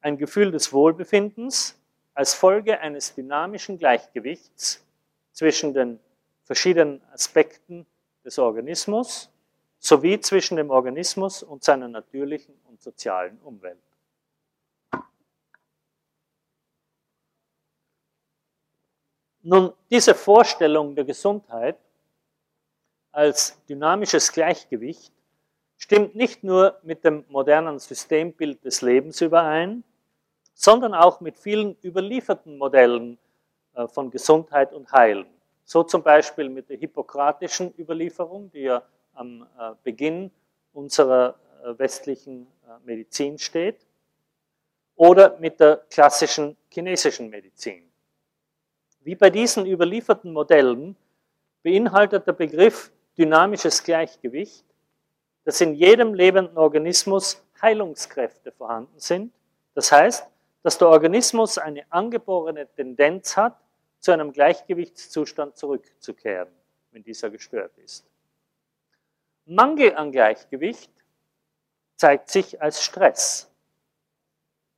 ein 0.00 0.16
Gefühl 0.16 0.52
des 0.52 0.72
Wohlbefindens 0.72 1.78
als 2.14 2.34
Folge 2.34 2.80
eines 2.80 3.14
dynamischen 3.14 3.78
Gleichgewichts 3.78 4.84
zwischen 5.32 5.74
den 5.74 5.98
verschiedenen 6.44 7.02
Aspekten 7.12 7.86
des 8.24 8.38
Organismus 8.38 9.30
sowie 9.78 10.20
zwischen 10.20 10.56
dem 10.56 10.70
Organismus 10.70 11.42
und 11.42 11.64
seiner 11.64 11.88
natürlichen 11.88 12.54
und 12.68 12.80
sozialen 12.80 13.38
Umwelt. 13.40 13.78
Nun, 19.44 19.72
diese 19.90 20.14
Vorstellung 20.14 20.94
der 20.94 21.04
Gesundheit 21.04 21.76
als 23.10 23.60
dynamisches 23.66 24.30
Gleichgewicht 24.30 25.12
stimmt 25.76 26.14
nicht 26.14 26.44
nur 26.44 26.78
mit 26.84 27.04
dem 27.04 27.24
modernen 27.28 27.80
Systembild 27.80 28.64
des 28.64 28.82
Lebens 28.82 29.20
überein, 29.20 29.82
sondern 30.54 30.94
auch 30.94 31.20
mit 31.20 31.36
vielen 31.36 31.76
überlieferten 31.82 32.58
Modellen 32.58 33.18
äh, 33.74 33.86
von 33.86 34.10
Gesundheit 34.10 34.72
und 34.72 34.90
Heilen. 34.92 35.26
So 35.64 35.82
zum 35.82 36.02
Beispiel 36.02 36.48
mit 36.48 36.68
der 36.68 36.76
hippokratischen 36.76 37.72
Überlieferung, 37.78 38.50
die 38.50 38.62
ja 38.62 38.82
am 39.14 39.42
äh, 39.42 39.72
Beginn 39.82 40.30
unserer 40.72 41.36
äh, 41.64 41.78
westlichen 41.78 42.46
Medizin 42.84 43.38
steht, 43.38 43.86
oder 44.96 45.38
mit 45.38 45.60
der 45.60 45.78
klassischen 45.90 46.56
chinesischen 46.70 47.28
Medizin. 47.28 47.82
Wie 49.00 49.14
bei 49.14 49.30
diesen 49.30 49.66
überlieferten 49.66 50.32
Modellen 50.32 50.96
beinhaltet 51.62 52.26
der 52.26 52.32
Begriff 52.32 52.92
dynamisches 53.18 53.82
Gleichgewicht 53.82 54.64
dass 55.44 55.60
in 55.60 55.74
jedem 55.74 56.14
lebenden 56.14 56.56
Organismus 56.56 57.42
Heilungskräfte 57.60 58.52
vorhanden 58.52 58.98
sind. 58.98 59.32
Das 59.74 59.90
heißt, 59.90 60.26
dass 60.62 60.78
der 60.78 60.88
Organismus 60.88 61.58
eine 61.58 61.84
angeborene 61.90 62.66
Tendenz 62.66 63.36
hat, 63.36 63.58
zu 63.98 64.12
einem 64.12 64.32
Gleichgewichtszustand 64.32 65.56
zurückzukehren, 65.56 66.48
wenn 66.90 67.02
dieser 67.04 67.30
gestört 67.30 67.76
ist. 67.78 68.04
Mangel 69.44 69.94
an 69.94 70.10
Gleichgewicht 70.10 70.90
zeigt 71.96 72.30
sich 72.30 72.60
als 72.60 72.82
Stress. 72.82 73.50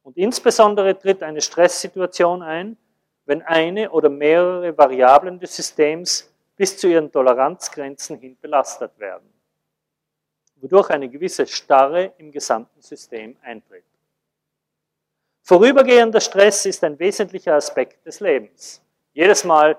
Und 0.02 0.16
insbesondere 0.18 0.98
tritt 0.98 1.22
eine 1.22 1.40
Stresssituation 1.40 2.42
ein, 2.42 2.76
wenn 3.24 3.40
eine 3.42 3.90
oder 3.90 4.10
mehrere 4.10 4.76
Variablen 4.76 5.40
des 5.40 5.56
Systems 5.56 6.30
bis 6.56 6.76
zu 6.76 6.88
ihren 6.88 7.10
Toleranzgrenzen 7.10 8.18
hin 8.18 8.36
belastet 8.40 8.98
werden 8.98 9.34
wodurch 10.64 10.88
eine 10.88 11.10
gewisse 11.10 11.46
Starre 11.46 12.14
im 12.16 12.32
gesamten 12.32 12.80
System 12.80 13.36
eintritt. 13.42 13.84
Vorübergehender 15.46 16.22
Stress 16.22 16.64
ist 16.64 16.82
ein 16.84 16.98
wesentlicher 16.98 17.54
Aspekt 17.54 18.06
des 18.06 18.20
Lebens. 18.20 18.80
Jedes 19.12 19.44
Mal, 19.44 19.76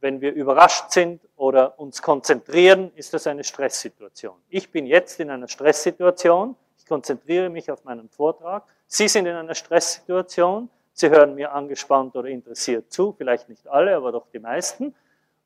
wenn 0.00 0.20
wir 0.20 0.32
überrascht 0.32 0.90
sind 0.90 1.20
oder 1.36 1.78
uns 1.78 2.02
konzentrieren, 2.02 2.90
ist 2.96 3.14
das 3.14 3.28
eine 3.28 3.44
Stresssituation. 3.44 4.34
Ich 4.48 4.72
bin 4.72 4.86
jetzt 4.86 5.20
in 5.20 5.30
einer 5.30 5.46
Stresssituation, 5.46 6.56
ich 6.76 6.84
konzentriere 6.84 7.48
mich 7.48 7.70
auf 7.70 7.84
meinen 7.84 8.08
Vortrag, 8.08 8.64
Sie 8.88 9.06
sind 9.06 9.26
in 9.26 9.36
einer 9.36 9.54
Stresssituation, 9.54 10.68
Sie 10.92 11.08
hören 11.08 11.36
mir 11.36 11.52
angespannt 11.52 12.16
oder 12.16 12.28
interessiert 12.28 12.92
zu, 12.92 13.12
vielleicht 13.16 13.48
nicht 13.48 13.68
alle, 13.68 13.94
aber 13.94 14.10
doch 14.10 14.26
die 14.32 14.40
meisten. 14.40 14.96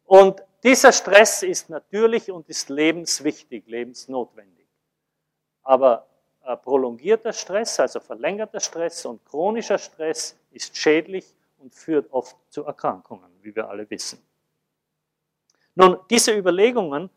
Und 0.06 0.42
dieser 0.62 0.92
Stress 0.92 1.42
ist 1.42 1.68
natürlich 1.68 2.32
und 2.32 2.48
ist 2.48 2.70
lebenswichtig, 2.70 3.64
lebensnotwendig. 3.66 4.66
Aber 5.62 6.06
prolongierter 6.56 7.32
Stress, 7.32 7.78
also 7.80 8.00
verlängerter 8.00 8.60
Stress 8.60 9.04
und 9.06 9.24
chronischer 9.24 9.78
Stress 9.78 10.36
ist 10.50 10.76
schädlich 10.76 11.34
und 11.58 11.74
führt 11.74 12.12
oft 12.12 12.36
zu 12.48 12.64
Erkrankungen, 12.64 13.30
wie 13.42 13.54
wir 13.54 13.68
alle 13.68 13.88
wissen. 13.90 14.22
Nun, 15.74 15.98
diese 16.10 16.36
Überlegungen 16.36 17.10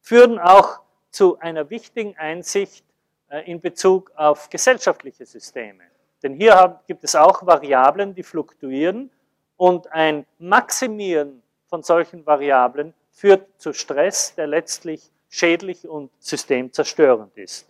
führen 0.00 0.38
auch 0.38 0.80
zu 1.10 1.38
einer 1.38 1.68
wichtigen 1.70 2.16
Einsicht 2.16 2.84
äh, 3.28 3.50
in 3.50 3.60
Bezug 3.60 4.12
auf 4.16 4.48
gesellschaftliche 4.48 5.26
Systeme. 5.26 5.84
Denn 6.22 6.34
hier 6.34 6.80
gibt 6.86 7.04
es 7.04 7.14
auch 7.14 7.44
Variablen, 7.46 8.14
die 8.14 8.22
fluktuieren 8.22 9.10
und 9.56 9.92
ein 9.92 10.26
Maximieren 10.38 11.42
von 11.66 11.82
solchen 11.82 12.24
Variablen 12.24 12.94
führt 13.10 13.46
zu 13.60 13.72
Stress, 13.72 14.34
der 14.34 14.46
letztlich 14.46 15.10
schädlich 15.28 15.86
und 15.86 16.10
systemzerstörend 16.18 17.36
ist. 17.36 17.68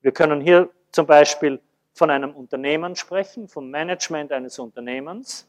Wir 0.00 0.12
können 0.12 0.40
hier 0.40 0.70
zum 0.92 1.06
Beispiel 1.06 1.60
von 1.92 2.10
einem 2.10 2.34
Unternehmen 2.34 2.94
sprechen, 2.94 3.48
vom 3.48 3.70
Management 3.70 4.32
eines 4.32 4.58
Unternehmens 4.58 5.48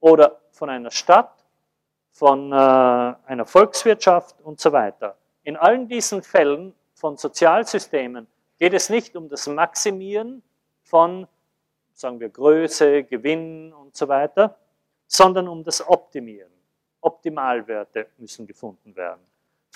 oder 0.00 0.40
von 0.50 0.68
einer 0.68 0.90
Stadt, 0.90 1.44
von 2.10 2.50
äh, 2.50 2.54
einer 2.54 3.46
Volkswirtschaft 3.46 4.40
und 4.40 4.60
so 4.60 4.72
weiter. 4.72 5.16
In 5.44 5.56
allen 5.56 5.86
diesen 5.86 6.22
Fällen 6.22 6.74
von 6.94 7.16
Sozialsystemen 7.16 8.26
geht 8.58 8.72
es 8.72 8.90
nicht 8.90 9.14
um 9.14 9.28
das 9.28 9.46
Maximieren 9.46 10.42
von, 10.82 11.28
sagen 11.92 12.18
wir, 12.18 12.30
Größe, 12.30 13.04
Gewinn 13.04 13.72
und 13.72 13.96
so 13.96 14.08
weiter, 14.08 14.56
sondern 15.06 15.46
um 15.46 15.62
das 15.62 15.86
Optimieren. 15.86 16.50
Optimalwerte 17.00 18.08
müssen 18.16 18.46
gefunden 18.46 18.96
werden. 18.96 19.20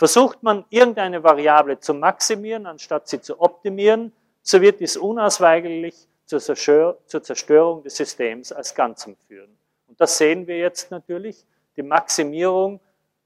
Versucht 0.00 0.42
man 0.42 0.64
irgendeine 0.70 1.22
Variable 1.22 1.78
zu 1.78 1.92
maximieren, 1.92 2.64
anstatt 2.64 3.06
sie 3.06 3.20
zu 3.20 3.38
optimieren, 3.38 4.14
so 4.40 4.62
wird 4.62 4.80
dies 4.80 4.96
unausweichlich 4.96 6.08
zur 6.24 6.40
Zerstörung 6.40 7.82
des 7.82 7.96
Systems 7.98 8.50
als 8.50 8.74
Ganzem 8.74 9.14
führen. 9.28 9.54
Und 9.88 10.00
das 10.00 10.16
sehen 10.16 10.46
wir 10.46 10.56
jetzt 10.56 10.90
natürlich. 10.90 11.44
Die 11.76 11.82
Maximierung, 11.82 12.80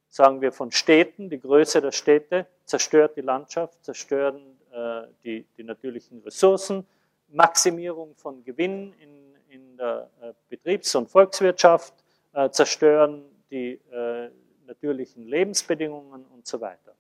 sagen 0.08 0.40
wir, 0.40 0.50
von 0.50 0.72
Städten, 0.72 1.30
die 1.30 1.38
Größe 1.38 1.80
der 1.80 1.92
Städte, 1.92 2.44
zerstört 2.64 3.16
die 3.16 3.20
Landschaft, 3.20 3.84
zerstört 3.84 4.40
äh, 4.72 5.02
die, 5.22 5.46
die, 5.56 5.62
natürlichen 5.62 6.22
Ressourcen. 6.22 6.84
Maximierung 7.28 8.16
von 8.16 8.42
Gewinn 8.42 8.92
in, 8.98 9.36
in 9.48 9.76
der 9.76 10.10
äh, 10.20 10.32
Betriebs- 10.48 10.96
und 10.96 11.08
Volkswirtschaft 11.08 11.94
äh, 12.32 12.50
zerstören 12.50 13.22
die 13.48 13.80
äh, 13.92 14.30
natürlichen 14.74 15.26
Lebensbedingungen 15.26 16.24
und 16.26 16.46
so 16.46 16.60
weiter. 16.60 16.94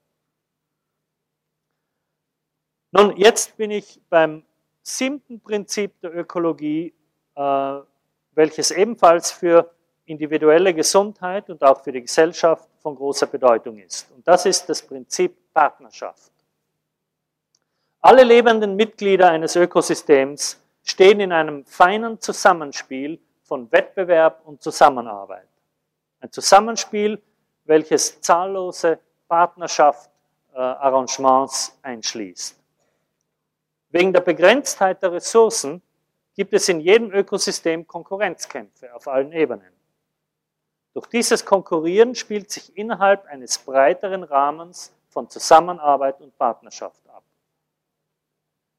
Nun, 2.92 3.16
jetzt 3.16 3.56
bin 3.56 3.72
ich 3.72 4.00
beim 4.08 4.44
siebten 4.82 5.40
Prinzip 5.40 6.00
der 6.00 6.14
Ökologie, 6.14 6.94
äh, 7.34 7.80
welches 8.32 8.70
ebenfalls 8.70 9.32
für 9.32 9.74
individuelle 10.06 10.72
Gesundheit 10.72 11.50
und 11.50 11.62
auch 11.62 11.82
für 11.82 11.90
die 11.90 12.02
Gesellschaft 12.02 12.68
von 12.80 12.94
großer 12.94 13.26
Bedeutung 13.26 13.78
ist. 13.78 14.10
Und 14.12 14.26
das 14.28 14.46
ist 14.46 14.68
das 14.68 14.82
Prinzip 14.82 15.52
Partnerschaft. 15.52 16.30
Alle 18.00 18.22
lebenden 18.22 18.76
Mitglieder 18.76 19.30
eines 19.30 19.56
Ökosystems 19.56 20.62
stehen 20.84 21.18
in 21.18 21.32
einem 21.32 21.64
feinen 21.64 22.20
Zusammenspiel 22.20 23.18
von 23.42 23.72
Wettbewerb 23.72 24.42
und 24.44 24.62
Zusammenarbeit. 24.62 25.48
Ein 26.20 26.30
Zusammenspiel, 26.30 27.20
welches 27.64 28.20
zahllose 28.20 28.98
Partnerschaftarrangements 29.28 31.68
äh, 31.68 31.88
einschließt. 31.88 32.56
Wegen 33.90 34.12
der 34.12 34.20
Begrenztheit 34.20 35.02
der 35.02 35.12
Ressourcen 35.12 35.82
gibt 36.34 36.52
es 36.52 36.68
in 36.68 36.80
jedem 36.80 37.12
Ökosystem 37.12 37.86
Konkurrenzkämpfe 37.86 38.94
auf 38.94 39.08
allen 39.08 39.32
Ebenen. 39.32 39.72
Durch 40.92 41.06
dieses 41.06 41.44
Konkurrieren 41.44 42.14
spielt 42.14 42.50
sich 42.50 42.76
innerhalb 42.76 43.26
eines 43.26 43.58
breiteren 43.58 44.22
Rahmens 44.22 44.92
von 45.08 45.28
Zusammenarbeit 45.28 46.20
und 46.20 46.36
Partnerschaft 46.36 47.00
ab. 47.08 47.22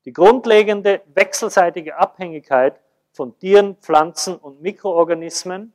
Die 0.06 0.14
grundlegende 0.14 1.02
wechselseitige 1.14 1.98
Abhängigkeit 1.98 2.80
von 3.12 3.38
Tieren, 3.40 3.76
Pflanzen 3.78 4.36
und 4.36 4.62
Mikroorganismen 4.62 5.74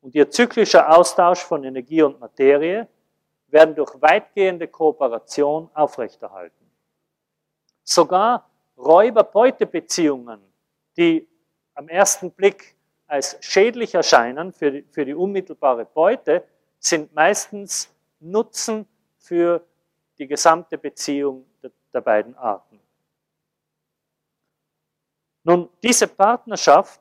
und 0.00 0.14
ihr 0.14 0.30
zyklischer 0.30 0.96
Austausch 0.96 1.40
von 1.40 1.64
Energie 1.64 2.02
und 2.02 2.20
Materie 2.20 2.88
werden 3.48 3.74
durch 3.74 4.00
weitgehende 4.00 4.68
Kooperation 4.68 5.68
aufrechterhalten. 5.74 6.70
Sogar 7.82 8.48
Räuber-Beute-Beziehungen, 8.78 10.40
die 10.96 11.28
am 11.74 11.88
ersten 11.88 12.30
Blick 12.30 12.76
als 13.06 13.36
schädlich 13.40 13.94
erscheinen 13.94 14.52
für 14.52 14.70
die, 14.70 14.82
für 14.90 15.04
die 15.04 15.14
unmittelbare 15.14 15.84
Beute, 15.84 16.44
sind 16.78 17.12
meistens 17.14 17.92
Nutzen 18.20 18.86
für 19.18 19.66
die 20.18 20.26
gesamte 20.26 20.78
Beziehung 20.78 21.44
der, 21.62 21.72
der 21.92 22.00
beiden 22.00 22.34
Arten. 22.36 22.80
Nun, 25.42 25.68
diese 25.82 26.06
Partnerschaft, 26.06 27.00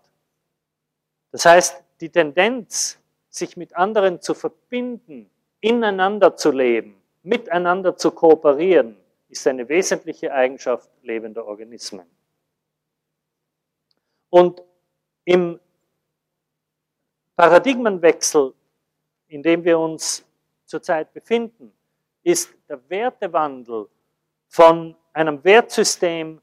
das 1.31 1.45
heißt 1.45 1.83
die 2.01 2.09
Tendenz, 2.09 2.99
sich 3.29 3.57
mit 3.57 3.75
anderen 3.75 4.21
zu 4.21 4.33
verbinden, 4.33 5.29
ineinander 5.61 6.35
zu 6.35 6.51
leben, 6.51 7.01
miteinander 7.23 7.95
zu 7.95 8.11
kooperieren, 8.11 8.97
ist 9.27 9.45
eine 9.47 9.67
wesentliche 9.69 10.33
Eigenschaft 10.33 10.89
lebender 11.03 11.45
Organismen. 11.45 12.09
Und 14.29 14.63
im 15.25 15.59
Paradigmenwechsel, 17.35 18.53
in 19.27 19.43
dem 19.43 19.63
wir 19.63 19.77
uns 19.77 20.25
zurzeit 20.65 21.13
befinden, 21.13 21.71
ist 22.23 22.53
der 22.67 22.79
Wertewandel 22.89 23.87
von 24.47 24.95
einem 25.13 25.43
Wertsystem 25.43 26.41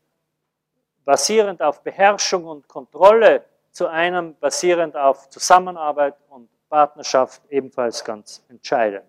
basierend 1.05 1.63
auf 1.63 1.83
Beherrschung 1.83 2.45
und 2.45 2.69
Kontrolle 2.69 3.45
zu 3.77 3.89
einem 3.89 4.35
basierend 4.37 4.97
auf 4.97 5.29
Zusammenarbeit 5.29 6.17
und 6.31 6.49
Partnerschaft 6.71 7.43
ebenfalls 7.51 8.03
ganz 8.03 8.43
entscheidend. 8.49 9.05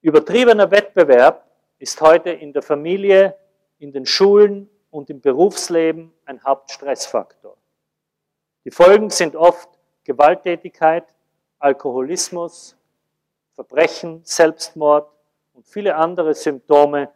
Übertriebener 0.00 0.70
Wettbewerb 0.70 1.46
ist 1.78 2.00
heute 2.00 2.30
in 2.30 2.54
der 2.54 2.62
Familie, 2.62 3.36
in 3.78 3.92
den 3.92 4.06
Schulen 4.06 4.70
und 4.90 5.10
im 5.10 5.20
Berufsleben 5.20 6.14
ein 6.24 6.42
Hauptstressfaktor. 6.42 7.58
Die 8.64 8.70
Folgen 8.70 9.10
sind 9.10 9.36
oft 9.36 9.68
Gewalttätigkeit, 10.04 11.04
Alkoholismus, 11.58 12.74
Verbrechen, 13.54 14.22
Selbstmord 14.24 15.12
und 15.52 15.66
viele 15.66 15.94
andere 15.96 16.32
Symptome, 16.32 17.12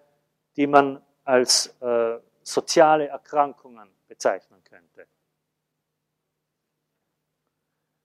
die 0.57 0.66
man 0.66 1.01
als 1.24 1.74
äh, 1.80 2.18
soziale 2.42 3.09
Erkrankungen 3.09 3.88
bezeichnen 4.14 4.62
könnte. 4.62 5.08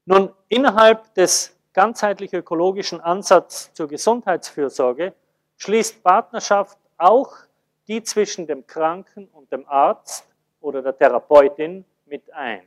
Nun, 0.05 0.33
innerhalb 0.47 1.13
des 1.13 1.55
ganzheitlich 1.71 2.33
ökologischen 2.33 2.99
Ansatz 2.99 3.71
zur 3.73 3.87
Gesundheitsfürsorge 3.87 5.13
schließt 5.57 6.01
Partnerschaft 6.01 6.79
auch 6.97 7.37
die 7.87 8.01
zwischen 8.01 8.47
dem 8.47 8.65
Kranken 8.65 9.27
und 9.27 9.51
dem 9.51 9.67
Arzt 9.67 10.25
oder 10.61 10.81
der 10.81 10.97
Therapeutin 10.97 11.85
mit 12.05 12.33
ein. 12.33 12.65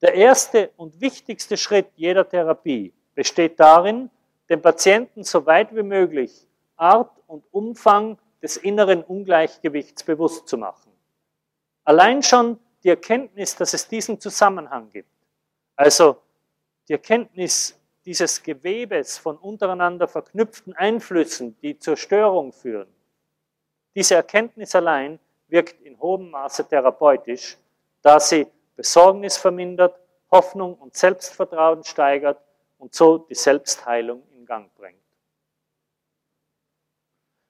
Der 0.00 0.14
erste 0.14 0.70
und 0.78 1.02
wichtigste 1.02 1.58
Schritt 1.58 1.88
jeder 1.96 2.26
Therapie 2.26 2.94
besteht 3.14 3.60
darin, 3.60 4.10
dem 4.48 4.62
Patienten 4.62 5.22
so 5.22 5.44
weit 5.44 5.74
wie 5.76 5.82
möglich 5.82 6.46
Art 6.76 7.12
und 7.26 7.44
Umfang 7.50 8.16
des 8.40 8.56
inneren 8.56 9.02
Ungleichgewichts 9.02 10.02
bewusst 10.02 10.48
zu 10.48 10.56
machen. 10.56 10.87
Allein 11.88 12.22
schon 12.22 12.60
die 12.84 12.90
Erkenntnis, 12.90 13.56
dass 13.56 13.72
es 13.72 13.88
diesen 13.88 14.20
Zusammenhang 14.20 14.90
gibt, 14.90 15.08
also 15.74 16.20
die 16.86 16.92
Erkenntnis 16.92 17.80
dieses 18.04 18.42
Gewebes 18.42 19.16
von 19.16 19.38
untereinander 19.38 20.06
verknüpften 20.06 20.74
Einflüssen, 20.74 21.58
die 21.62 21.78
zur 21.78 21.96
Störung 21.96 22.52
führen, 22.52 22.94
diese 23.94 24.16
Erkenntnis 24.16 24.74
allein 24.74 25.18
wirkt 25.46 25.80
in 25.80 25.98
hohem 25.98 26.28
Maße 26.28 26.68
therapeutisch, 26.68 27.56
da 28.02 28.20
sie 28.20 28.46
Besorgnis 28.76 29.38
vermindert, 29.38 29.98
Hoffnung 30.30 30.74
und 30.74 30.94
Selbstvertrauen 30.94 31.84
steigert 31.84 32.38
und 32.76 32.94
so 32.94 33.16
die 33.16 33.34
Selbstheilung 33.34 34.24
in 34.34 34.44
Gang 34.44 34.74
bringt. 34.74 35.00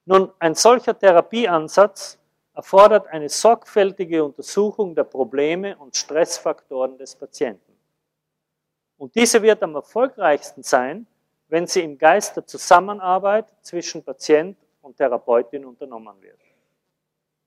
Nun, 0.05 0.31
ein 0.39 0.55
solcher 0.55 0.97
Therapieansatz 0.97 2.21
erfordert 2.59 3.07
eine 3.07 3.29
sorgfältige 3.29 4.25
Untersuchung 4.25 4.93
der 4.93 5.05
Probleme 5.05 5.77
und 5.77 5.97
Stressfaktoren 5.97 6.99
des 6.99 7.15
Patienten. 7.15 7.73
Und 8.97 9.15
diese 9.15 9.41
wird 9.43 9.63
am 9.63 9.77
erfolgreichsten 9.77 10.65
sein, 10.65 11.07
wenn 11.47 11.69
sie 11.69 11.85
im 11.85 11.97
Geist 11.97 12.35
der 12.35 12.45
Zusammenarbeit 12.45 13.47
zwischen 13.63 14.03
Patient 14.03 14.59
und 14.83 14.97
Therapeutin 14.97 15.65
unternommen 15.65 16.21
wird. 16.21 16.41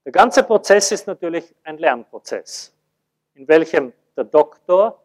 Der 0.06 0.14
ganze 0.14 0.44
Prozess 0.44 0.94
ist 0.94 1.08
natürlich 1.08 1.54
ein 1.66 1.78
Lernprozess, 1.78 2.74
in 3.34 3.46
welchem 3.50 3.92
der 4.16 4.24
Doktor 4.24 4.98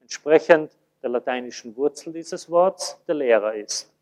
entsprechend 0.00 0.72
der 1.02 1.10
lateinischen 1.10 1.76
Wurzel 1.76 2.14
dieses 2.14 2.50
Worts 2.50 2.98
der 3.06 3.16
Lehrer 3.16 3.52
ist. 3.52 3.92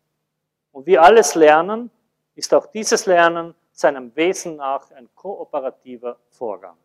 Und 0.71 0.85
wie 0.85 0.97
alles 0.97 1.35
Lernen 1.35 1.91
ist 2.35 2.53
auch 2.53 2.67
dieses 2.67 3.05
Lernen 3.07 3.53
seinem 3.79 4.13
Wesen 4.15 4.57
nach 4.57 4.91
ein 4.91 5.07
kooperativer 5.15 6.17
Vorgang. 6.31 6.75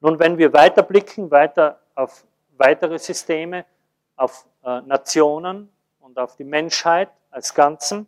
Nun, 0.00 0.18
wenn 0.18 0.36
wir 0.36 0.52
weiter 0.52 0.82
blicken, 0.82 1.30
weiter 1.30 1.80
auf 1.94 2.26
weitere 2.58 2.98
Systeme, 2.98 3.64
auf 4.16 4.46
äh, 4.62 4.82
Nationen 4.82 5.72
und 6.00 6.18
auf 6.18 6.36
die 6.36 6.44
Menschheit 6.44 7.08
als 7.30 7.54
Ganzen, 7.54 8.06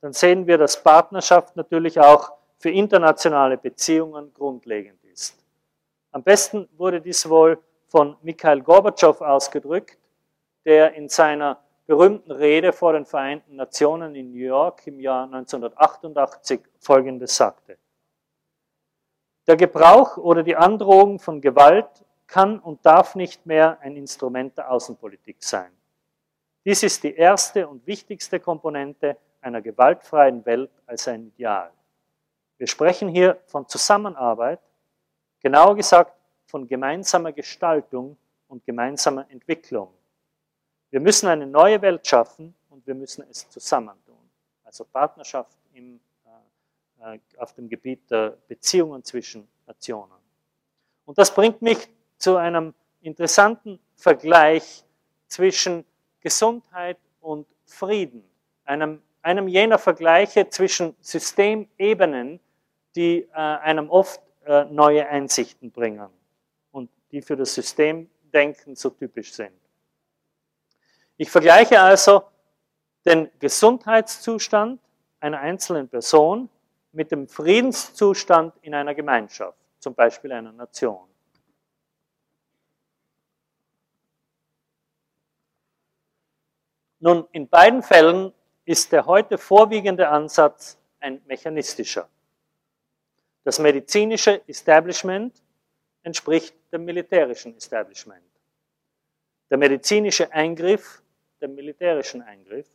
dann 0.00 0.14
sehen 0.14 0.46
wir, 0.46 0.56
dass 0.56 0.82
Partnerschaft 0.82 1.54
natürlich 1.54 2.00
auch 2.00 2.32
für 2.56 2.70
internationale 2.70 3.58
Beziehungen 3.58 4.32
grundlegend 4.32 5.04
ist. 5.04 5.36
Am 6.12 6.22
besten 6.22 6.66
wurde 6.78 7.02
dies 7.02 7.28
wohl 7.28 7.58
von 7.88 8.16
Mikhail 8.22 8.62
Gorbatschow 8.62 9.20
ausgedrückt, 9.20 9.98
der 10.64 10.94
in 10.94 11.10
seiner 11.10 11.62
berühmten 11.86 12.32
Rede 12.32 12.72
vor 12.72 12.92
den 12.92 13.06
Vereinten 13.06 13.56
Nationen 13.56 14.14
in 14.14 14.32
New 14.32 14.44
York 14.44 14.86
im 14.86 15.00
Jahr 15.00 15.24
1988 15.24 16.60
Folgendes 16.80 17.36
sagte. 17.36 17.78
Der 19.46 19.56
Gebrauch 19.56 20.16
oder 20.16 20.42
die 20.42 20.56
Androhung 20.56 21.20
von 21.20 21.40
Gewalt 21.40 22.04
kann 22.26 22.58
und 22.58 22.84
darf 22.84 23.14
nicht 23.14 23.46
mehr 23.46 23.78
ein 23.80 23.96
Instrument 23.96 24.58
der 24.58 24.70
Außenpolitik 24.70 25.36
sein. 25.38 25.70
Dies 26.64 26.82
ist 26.82 27.04
die 27.04 27.14
erste 27.14 27.68
und 27.68 27.86
wichtigste 27.86 28.40
Komponente 28.40 29.16
einer 29.40 29.62
gewaltfreien 29.62 30.44
Welt 30.44 30.72
als 30.86 31.06
ein 31.06 31.28
Ideal. 31.28 31.70
Wir 32.58 32.66
sprechen 32.66 33.08
hier 33.08 33.38
von 33.46 33.68
Zusammenarbeit, 33.68 34.58
genauer 35.40 35.76
gesagt 35.76 36.12
von 36.46 36.66
gemeinsamer 36.66 37.30
Gestaltung 37.30 38.16
und 38.48 38.64
gemeinsamer 38.64 39.30
Entwicklung. 39.30 39.95
Wir 40.90 41.00
müssen 41.00 41.26
eine 41.28 41.46
neue 41.46 41.80
Welt 41.82 42.06
schaffen 42.06 42.54
und 42.70 42.86
wir 42.86 42.94
müssen 42.94 43.24
es 43.30 43.48
zusammen 43.48 43.96
tun. 44.04 44.30
Also 44.64 44.84
Partnerschaft 44.84 45.56
im, 45.74 46.00
äh, 47.00 47.16
äh 47.16 47.20
auf 47.38 47.54
dem 47.54 47.68
Gebiet 47.68 48.10
der 48.10 48.36
Beziehungen 48.48 49.02
zwischen 49.02 49.48
Nationen. 49.66 50.12
Und 51.04 51.18
das 51.18 51.34
bringt 51.34 51.62
mich 51.62 51.88
zu 52.18 52.36
einem 52.36 52.74
interessanten 53.00 53.78
Vergleich 53.94 54.84
zwischen 55.28 55.84
Gesundheit 56.20 56.98
und 57.20 57.46
Frieden, 57.64 58.24
einem, 58.64 59.02
einem 59.22 59.48
jener 59.48 59.78
Vergleiche 59.78 60.48
zwischen 60.48 60.96
Systemebenen, 61.00 62.40
die 62.94 63.22
äh, 63.22 63.32
einem 63.32 63.90
oft 63.90 64.20
äh, 64.44 64.64
neue 64.64 65.06
Einsichten 65.06 65.70
bringen 65.70 66.08
und 66.72 66.90
die 67.10 67.22
für 67.22 67.36
das 67.36 67.54
Systemdenken 67.54 68.76
so 68.76 68.90
typisch 68.90 69.32
sind. 69.32 69.54
Ich 71.16 71.30
vergleiche 71.30 71.80
also 71.80 72.24
den 73.04 73.30
Gesundheitszustand 73.38 74.80
einer 75.20 75.40
einzelnen 75.40 75.88
Person 75.88 76.50
mit 76.92 77.10
dem 77.10 77.28
Friedenszustand 77.28 78.54
in 78.62 78.74
einer 78.74 78.94
Gemeinschaft. 78.94 79.58
zum 79.78 79.94
Beispiel 79.94 80.32
einer 80.32 80.50
Nation. 80.50 81.06
Nun, 86.98 87.28
in 87.30 87.48
beiden 87.48 87.82
Fällen 87.84 88.32
ist 88.64 88.90
der 88.90 89.06
heute 89.06 89.38
vorwiegende 89.38 90.08
Ansatz 90.08 90.76
ein 90.98 91.22
mechanistischer. 91.26 92.08
Das 93.44 93.60
medizinische 93.60 94.42
Establishment 94.48 95.40
entspricht 96.02 96.56
dem 96.72 96.84
militärischen 96.84 97.56
Establishment. 97.56 98.26
Der 99.50 99.58
medizinische 99.58 100.32
Eingriff 100.32 101.00
dem 101.40 101.54
militärischen 101.54 102.22
Eingriff 102.22 102.68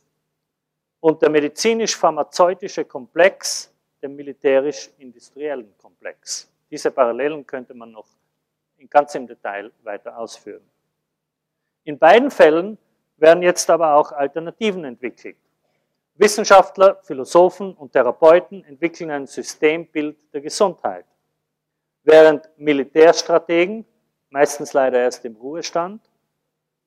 und 1.00 1.20
der 1.22 1.30
medizinisch-pharmazeutische 1.30 2.84
Komplex 2.84 3.72
dem 4.02 4.16
militärisch-industriellen 4.16 5.76
Komplex. 5.78 6.50
Diese 6.70 6.90
Parallelen 6.90 7.46
könnte 7.46 7.74
man 7.74 7.92
noch 7.92 8.06
ganz 8.90 9.14
im 9.14 9.26
Detail 9.26 9.70
weiter 9.82 10.18
ausführen. 10.18 10.68
In 11.84 11.98
beiden 11.98 12.30
Fällen 12.30 12.78
werden 13.16 13.42
jetzt 13.42 13.70
aber 13.70 13.94
auch 13.94 14.12
Alternativen 14.12 14.84
entwickelt. 14.84 15.36
Wissenschaftler, 16.14 16.96
Philosophen 17.02 17.74
und 17.74 17.92
Therapeuten 17.92 18.64
entwickeln 18.64 19.10
ein 19.10 19.26
Systembild 19.26 20.16
der 20.32 20.40
Gesundheit, 20.40 21.06
während 22.02 22.48
Militärstrategen, 22.56 23.84
meistens 24.30 24.72
leider 24.72 24.98
erst 24.98 25.24
im 25.24 25.36
Ruhestand, 25.36 26.02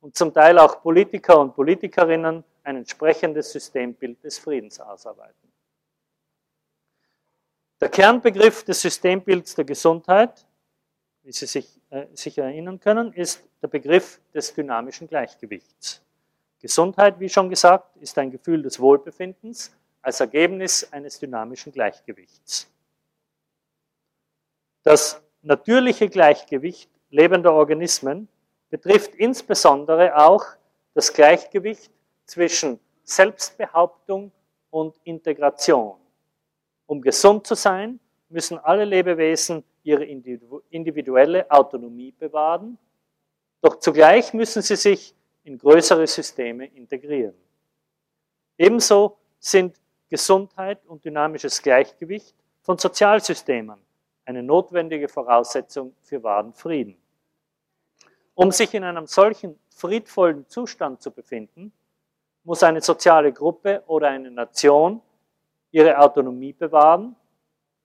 und 0.06 0.16
zum 0.16 0.32
Teil 0.32 0.60
auch 0.60 0.84
Politiker 0.84 1.40
und 1.40 1.56
Politikerinnen 1.56 2.44
ein 2.64 2.76
entsprechendes 2.76 3.52
Systembild 3.52 4.24
des 4.24 4.38
Friedens 4.38 4.80
ausarbeiten. 4.80 5.52
Der 7.82 7.90
Kernbegriff 7.90 8.64
des 8.64 8.82
Systembilds 8.82 9.56
der 9.56 9.66
Gesundheit, 9.66 10.46
wie 11.24 11.32
Sie 11.32 11.48
sich 11.48 11.82
äh, 11.90 12.06
sicher 12.14 12.44
erinnern 12.44 12.80
können, 12.80 13.14
ist 13.14 13.44
der 13.64 13.68
Begriff 13.68 14.22
des 14.32 14.54
dynamischen 14.54 15.08
Gleichgewichts. 15.08 16.04
Gesundheit, 16.62 17.20
wie 17.20 17.28
schon 17.28 17.50
gesagt, 17.50 17.98
ist 17.98 18.16
ein 18.20 18.30
Gefühl 18.30 18.62
des 18.62 18.80
Wohlbefindens 18.80 19.76
als 20.04 20.20
Ergebnis 20.20 20.88
eines 20.94 21.18
dynamischen 21.18 21.72
Gleichgewichts. 21.72 22.70
Das 24.84 25.20
natürliche 25.42 26.10
Gleichgewicht 26.10 26.92
lebender 27.10 27.54
Organismen 27.54 28.28
betrifft 28.70 29.16
insbesondere 29.16 30.18
auch 30.18 30.44
das 30.94 31.14
Gleichgewicht 31.14 31.92
zwischen 32.26 32.80
Selbstbehauptung 33.04 34.32
und 34.70 34.98
Integration. 35.04 35.98
Um 36.88 37.02
gesund 37.02 37.46
zu 37.48 37.56
sein, 37.56 38.00
müssen 38.30 38.58
alle 38.58 38.86
Lebewesen 38.86 39.64
ihre 39.84 40.04
individuelle 40.04 41.50
Autonomie 41.50 42.12
bewahren, 42.12 42.78
doch 43.62 43.80
zugleich 43.80 44.34
müssen 44.34 44.62
sie 44.62 44.76
sich 44.76 45.16
in 45.44 45.58
größere 45.58 46.08
Systeme 46.08 46.66
integrieren. 46.66 47.36
Ebenso 48.58 49.18
sind 49.40 49.80
Gesundheit 50.10 50.86
und 50.86 51.06
dynamisches 51.06 51.62
Gleichgewicht 51.62 52.36
von 52.62 52.78
Sozialsystemen 52.78 53.80
eine 54.26 54.42
notwendige 54.42 55.08
Voraussetzung 55.08 55.96
für 56.02 56.22
wahren 56.24 56.52
Frieden. 56.54 56.98
Um 58.36 58.52
sich 58.52 58.74
in 58.74 58.84
einem 58.84 59.08
solchen 59.08 59.58
friedvollen 59.70 60.48
Zustand 60.48 61.02
zu 61.02 61.12
befinden, 61.12 61.72
muss 62.44 62.64
eine 62.64 62.82
soziale 62.82 63.34
Gruppe 63.34 63.84
oder 63.88 64.10
eine 64.10 64.30
Nation 64.30 65.02
ihre 65.72 65.98
Autonomie 65.98 66.54
bewahren 66.54 67.16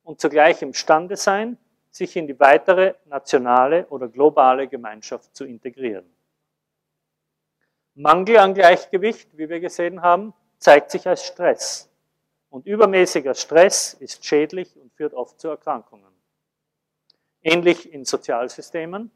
und 0.02 0.20
zugleich 0.20 0.60
imstande 0.60 1.16
sein, 1.16 1.56
sich 1.90 2.14
in 2.16 2.26
die 2.26 2.38
weitere 2.38 2.94
nationale 3.06 3.86
oder 3.88 4.08
globale 4.08 4.68
Gemeinschaft 4.68 5.34
zu 5.34 5.44
integrieren. 5.44 6.04
Mangel 7.94 8.38
an 8.38 8.54
Gleichgewicht, 8.54 9.36
wie 9.36 9.48
wir 9.48 9.60
gesehen 9.60 10.02
haben, 10.02 10.32
zeigt 10.58 10.90
sich 10.90 11.06
als 11.06 11.24
Stress. 11.24 11.88
Und 12.48 12.66
übermäßiger 12.66 13.34
Stress 13.34 13.94
ist 13.94 14.24
schädlich 14.24 14.76
und 14.76 14.92
führt 14.94 15.14
oft 15.14 15.40
zu 15.40 15.48
Erkrankungen. 15.48 16.12
Ähnlich 17.42 17.92
in 17.92 18.04
Sozialsystemen. 18.04 19.10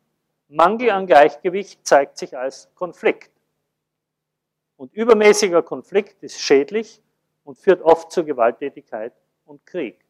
Mangel 0.49 0.91
an 0.91 1.07
Gleichgewicht 1.07 1.87
zeigt 1.87 2.19
sich 2.19 2.37
als 2.37 2.69
Konflikt. 2.75 3.31
Und 4.77 4.93
übermäßiger 4.93 5.63
Konflikt 5.63 6.23
ist 6.23 6.41
schädlich 6.41 7.01
und 7.45 7.59
führt 7.59 7.83
oft 7.83 8.11
zu 8.13 8.25
Gewalttätigkeit 8.25 9.13
und 9.47 9.65
Krieg. 9.67 10.05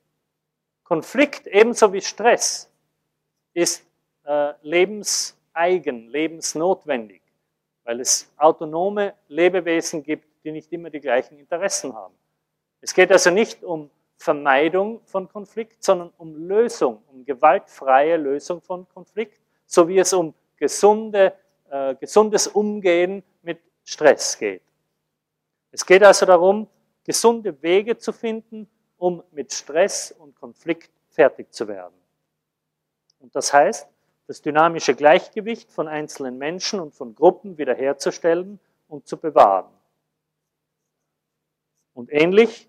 Konflikt 0.83 1.47
ebenso 1.47 1.93
wie 1.93 2.01
Stress 2.01 2.71
ist 3.53 3.87
äh, 4.25 4.55
lebenseigen, 4.63 6.09
lebensnotwendig 6.09 7.25
weil 7.85 8.01
es 8.01 8.31
autonome 8.37 9.15
Lebewesen 9.29 10.03
gibt, 10.03 10.27
die 10.43 10.53
nicht 10.53 10.73
immer 10.73 10.91
die 10.91 11.01
gleichen 11.01 11.39
Interessen 11.39 11.95
haben. 11.95 12.15
Es 12.81 12.93
geht 12.93 13.13
also 13.13 13.31
nicht 13.31 13.63
um 13.63 13.91
Vermeidung 14.17 15.01
von 15.05 15.29
Konflikt, 15.29 15.83
sondern 15.83 16.11
um 16.17 16.35
Lösung, 16.35 17.03
um 17.09 17.25
gewaltfreie 17.25 18.17
Lösung 18.17 18.61
von 18.61 18.89
Konflikt, 18.89 19.41
so 19.67 19.89
wie 19.89 19.99
es 19.99 20.13
um 20.13 20.35
gesunde, 20.57 21.35
äh, 21.71 21.95
gesundes 21.97 22.47
Umgehen 22.47 23.23
mit 23.43 23.61
Stress 23.85 24.39
geht. 24.39 24.63
Es 25.71 25.85
geht 25.85 26.03
also 26.03 26.27
darum, 26.27 26.69
gesunde 27.05 27.61
Wege 27.63 27.99
zu 27.99 28.13
finden, 28.13 28.69
um 28.97 29.23
mit 29.33 29.53
Stress 29.53 30.13
und 30.13 30.35
Konflikt 30.37 30.91
fertig 31.09 31.53
zu 31.53 31.69
werden. 31.69 31.95
Und 33.21 33.35
das 33.35 33.53
heißt, 33.53 33.89
das 34.27 34.41
dynamische 34.41 34.95
Gleichgewicht 34.95 35.71
von 35.71 35.89
einzelnen 35.89 36.39
Menschen 36.39 36.81
und 36.81 36.95
von 36.95 37.15
Gruppen 37.15 37.59
wiederherzustellen 37.59 38.59
und 38.89 39.07
zu 39.07 39.17
bewahren. 39.17 39.71
Und 41.93 42.13
ähnlich 42.13 42.69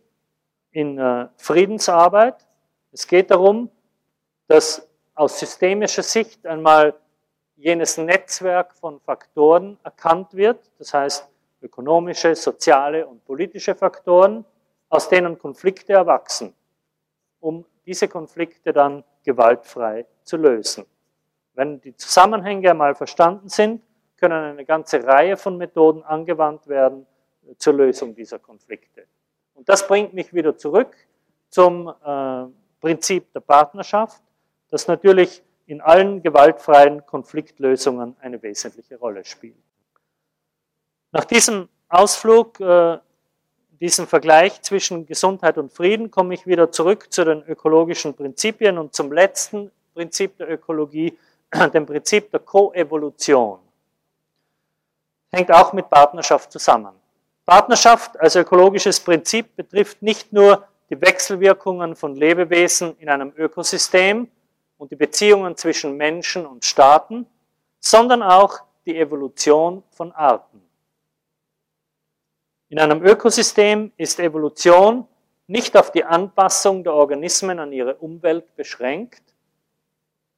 in 0.71 0.97
äh, 0.97 1.27
Friedensarbeit, 1.37 2.45
es 2.91 3.07
geht 3.07 3.31
darum, 3.31 3.69
dass 4.47 4.87
aus 5.15 5.39
systemischer 5.39 6.03
Sicht 6.03 6.45
einmal 6.45 6.93
jenes 7.55 7.97
Netzwerk 7.97 8.75
von 8.75 8.99
Faktoren 8.99 9.79
erkannt 9.83 10.33
wird, 10.33 10.59
das 10.77 10.93
heißt 10.93 11.27
ökonomische, 11.61 12.35
soziale 12.35 13.07
und 13.07 13.25
politische 13.25 13.73
Faktoren, 13.75 14.45
aus 14.89 15.09
denen 15.09 15.39
Konflikte 15.39 15.93
erwachsen, 15.93 16.53
um 17.39 17.65
diese 17.85 18.07
Konflikte 18.07 18.73
dann 18.73 19.03
gewaltfrei 19.23 20.05
zu 20.23 20.37
lösen. 20.37 20.85
Wenn 21.53 21.79
die 21.81 21.95
Zusammenhänge 21.95 22.71
einmal 22.71 22.93
verstanden 22.93 23.49
sind, 23.49 23.81
können 24.17 24.43
eine 24.43 24.65
ganze 24.65 25.03
Reihe 25.03 25.37
von 25.37 25.57
Methoden 25.57 26.03
angewandt 26.03 26.67
werden 26.67 27.05
äh, 27.47 27.55
zur 27.57 27.73
Lösung 27.73 28.15
dieser 28.15 28.39
Konflikte. 28.39 29.07
Und 29.53 29.67
das 29.69 29.87
bringt 29.87 30.13
mich 30.13 30.33
wieder 30.33 30.57
zurück 30.57 30.95
zum 31.49 31.87
äh, 31.87 32.45
Prinzip 32.81 33.31
der 33.33 33.39
Partnerschaft, 33.39 34.21
das 34.69 34.87
natürlich 34.87 35.43
in 35.67 35.81
allen 35.81 36.21
gewaltfreien 36.21 37.05
Konfliktlösungen 37.05 38.15
eine 38.19 38.41
wesentliche 38.41 38.97
Rolle 38.97 39.25
spielt. 39.25 39.55
Nach 41.11 41.25
diesem 41.25 41.69
Ausflug, 41.89 42.59
äh, 42.59 42.97
diesem 43.79 44.07
Vergleich 44.07 44.61
zwischen 44.61 45.05
Gesundheit 45.05 45.57
und 45.57 45.71
Frieden, 45.71 46.11
komme 46.11 46.33
ich 46.33 46.45
wieder 46.45 46.71
zurück 46.71 47.11
zu 47.11 47.23
den 47.23 47.43
ökologischen 47.43 48.13
Prinzipien 48.13 48.77
und 48.77 48.93
zum 48.93 49.11
letzten 49.11 49.71
Prinzip 49.93 50.37
der 50.37 50.49
Ökologie, 50.49 51.17
dem 51.73 51.85
Prinzip 51.85 52.31
der 52.31 52.41
Koevolution. 52.41 53.59
Hängt 55.31 55.51
auch 55.51 55.73
mit 55.73 55.89
Partnerschaft 55.89 56.51
zusammen. 56.51 56.93
Partnerschaft 57.45 58.19
als 58.19 58.35
ökologisches 58.35 58.99
Prinzip 58.99 59.55
betrifft 59.55 60.01
nicht 60.01 60.33
nur 60.33 60.67
die 60.89 60.99
Wechselwirkungen 60.99 61.95
von 61.95 62.15
Lebewesen 62.15 62.97
in 62.97 63.09
einem 63.09 63.33
Ökosystem 63.35 64.29
und 64.77 64.91
die 64.91 64.95
Beziehungen 64.95 65.55
zwischen 65.55 65.97
Menschen 65.97 66.45
und 66.45 66.65
Staaten, 66.65 67.25
sondern 67.79 68.21
auch 68.21 68.59
die 68.85 68.97
Evolution 68.97 69.83
von 69.91 70.11
Arten. 70.11 70.61
In 72.69 72.79
einem 72.79 73.03
Ökosystem 73.03 73.91
ist 73.97 74.19
Evolution 74.19 75.07
nicht 75.47 75.77
auf 75.77 75.91
die 75.91 76.03
Anpassung 76.03 76.83
der 76.83 76.93
Organismen 76.93 77.59
an 77.59 77.71
ihre 77.71 77.95
Umwelt 77.95 78.55
beschränkt, 78.55 79.21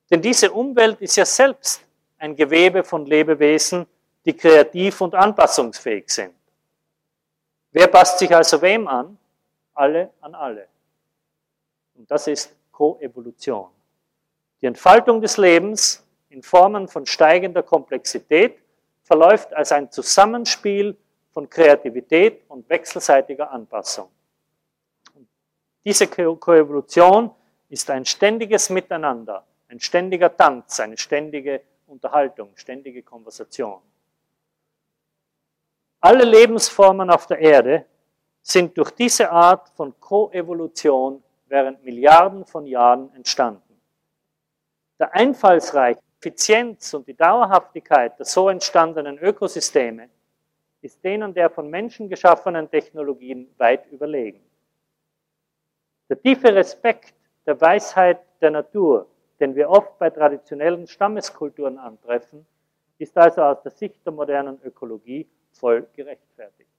denn 0.10 0.22
diese 0.22 0.52
Umwelt 0.52 1.02
ist 1.02 1.16
ja 1.16 1.26
selbst 1.26 1.82
ein 2.18 2.36
Gewebe 2.36 2.84
von 2.84 3.06
Lebewesen, 3.06 3.86
die 4.26 4.36
kreativ 4.36 5.02
und 5.02 5.16
anpassungsfähig 5.16 6.10
sind. 6.10 6.34
Wer 7.72 7.88
passt 7.88 8.20
sich 8.20 8.34
also 8.34 8.62
wem 8.62 8.88
an? 8.88 9.18
Alle 9.74 10.12
an 10.22 10.34
alle. 10.34 10.68
Und 11.96 12.10
das 12.10 12.28
ist 12.28 12.56
Koevolution. 12.72 13.70
Die 14.62 14.66
Entfaltung 14.66 15.22
des 15.22 15.38
Lebens 15.38 16.06
in 16.30 16.42
Formen 16.42 16.88
von 16.88 17.06
steigender 17.06 17.64
Komplexität 17.64 18.60
verläuft 19.04 19.54
als 19.54 19.72
ein 19.72 19.92
Zusammenspiel 19.92 20.98
von 21.32 21.50
Kreativität 21.50 22.42
und 22.50 22.70
wechselseitiger 22.70 23.52
Anpassung. 23.52 24.10
Diese 25.86 26.08
Koevolution 26.08 27.32
ist 27.70 27.90
ein 27.90 28.06
ständiges 28.06 28.70
Miteinander 28.70 29.46
ein 29.70 29.80
ständiger 29.80 30.36
Tanz, 30.36 30.80
eine 30.80 30.98
ständige 30.98 31.62
Unterhaltung, 31.88 32.52
ständige 32.56 33.04
Konversation. 33.04 33.82
Alle 36.00 36.24
Lebensformen 36.24 37.10
auf 37.10 37.28
der 37.28 37.40
Erde 37.40 37.86
sind 38.42 38.78
durch 38.78 38.92
diese 38.92 39.30
Art 39.30 39.70
von 39.70 40.00
Koevolution 40.00 41.24
während 41.48 41.84
Milliarden 41.84 42.46
von 42.46 42.66
Jahren 42.66 43.14
entstanden. 43.14 43.67
Der 45.00 45.14
Einfallsreich, 45.14 45.98
Effizienz 46.20 46.94
und 46.94 47.08
die 47.08 47.14
Dauerhaftigkeit 47.14 48.18
der 48.18 48.26
so 48.26 48.50
entstandenen 48.50 49.20
Ökosysteme 49.20 50.10
ist 50.82 51.04
denen 51.04 51.34
der 51.34 51.50
von 51.50 51.70
Menschen 51.70 52.10
geschaffenen 52.10 52.70
Technologien 52.70 53.54
weit 53.58 53.86
überlegen. 53.92 54.42
Der 56.10 56.20
tiefe 56.20 56.54
Respekt 56.54 57.14
der 57.46 57.60
Weisheit 57.60 58.20
der 58.42 58.52
Natur, 58.52 59.08
den 59.40 59.56
wir 59.56 59.70
oft 59.70 59.98
bei 60.00 60.10
traditionellen 60.10 60.88
Stammeskulturen 60.88 61.78
antreffen, 61.78 62.46
ist 62.98 63.16
also 63.18 63.42
aus 63.42 63.62
der 63.62 63.72
Sicht 63.72 64.04
der 64.06 64.14
modernen 64.14 64.60
Ökologie 64.64 65.28
voll 65.52 65.88
gerechtfertigt. 65.94 66.70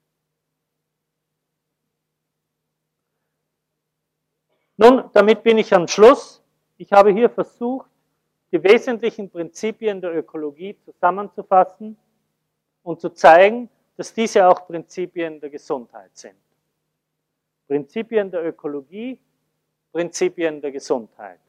Nun, 4.77 5.11
damit 5.13 5.43
bin 5.43 5.59
ich 5.59 5.73
am 5.75 5.89
Schluss. 5.89 6.43
Ich 6.77 6.93
habe 6.93 7.11
hier 7.11 7.29
versucht, 7.29 7.91
die 8.51 8.63
wesentlichen 8.63 9.31
Prinzipien 9.31 10.01
der 10.01 10.15
Ökologie 10.15 10.77
zusammenzufassen 10.85 11.97
und 12.83 13.01
zu 13.01 13.11
zeigen, 13.11 13.69
dass 13.97 14.15
diese 14.15 14.47
auch 14.47 14.67
Prinzipien 14.67 15.41
der 15.41 15.51
Gesundheit 15.51 16.17
sind. 16.17 16.37
Prinzipien 17.67 18.31
der 18.31 18.47
Ökologie, 18.47 19.19
Prinzipien 19.93 20.61
der 20.61 20.73
Gesundheit. 20.73 21.41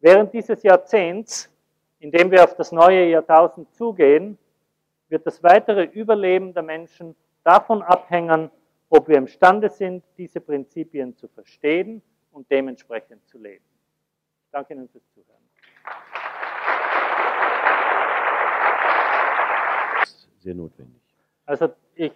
Während 0.00 0.32
dieses 0.34 0.62
Jahrzehnts, 0.62 1.50
in 2.00 2.10
dem 2.10 2.30
wir 2.30 2.44
auf 2.44 2.54
das 2.56 2.72
neue 2.72 3.08
Jahrtausend 3.08 3.72
zugehen, 3.74 4.36
wird 5.08 5.26
das 5.26 5.42
weitere 5.42 5.84
Überleben 5.84 6.52
der 6.52 6.62
Menschen 6.62 7.14
davon 7.42 7.82
abhängen, 7.82 8.50
ob 8.90 9.08
wir 9.08 9.16
imstande 9.16 9.70
sind, 9.70 10.04
diese 10.18 10.40
Prinzipien 10.40 11.16
zu 11.16 11.28
verstehen 11.28 12.02
und 12.32 12.50
dementsprechend 12.50 13.26
zu 13.26 13.38
leben. 13.38 13.64
Ich 14.44 14.50
danke 14.50 14.74
Ihnen 14.74 14.88
fürs 14.88 15.08
Zuhören. 15.14 15.43
Sehr 20.44 20.54
notwendig. 20.54 21.00
Also 21.46 21.70
ich, 21.94 22.12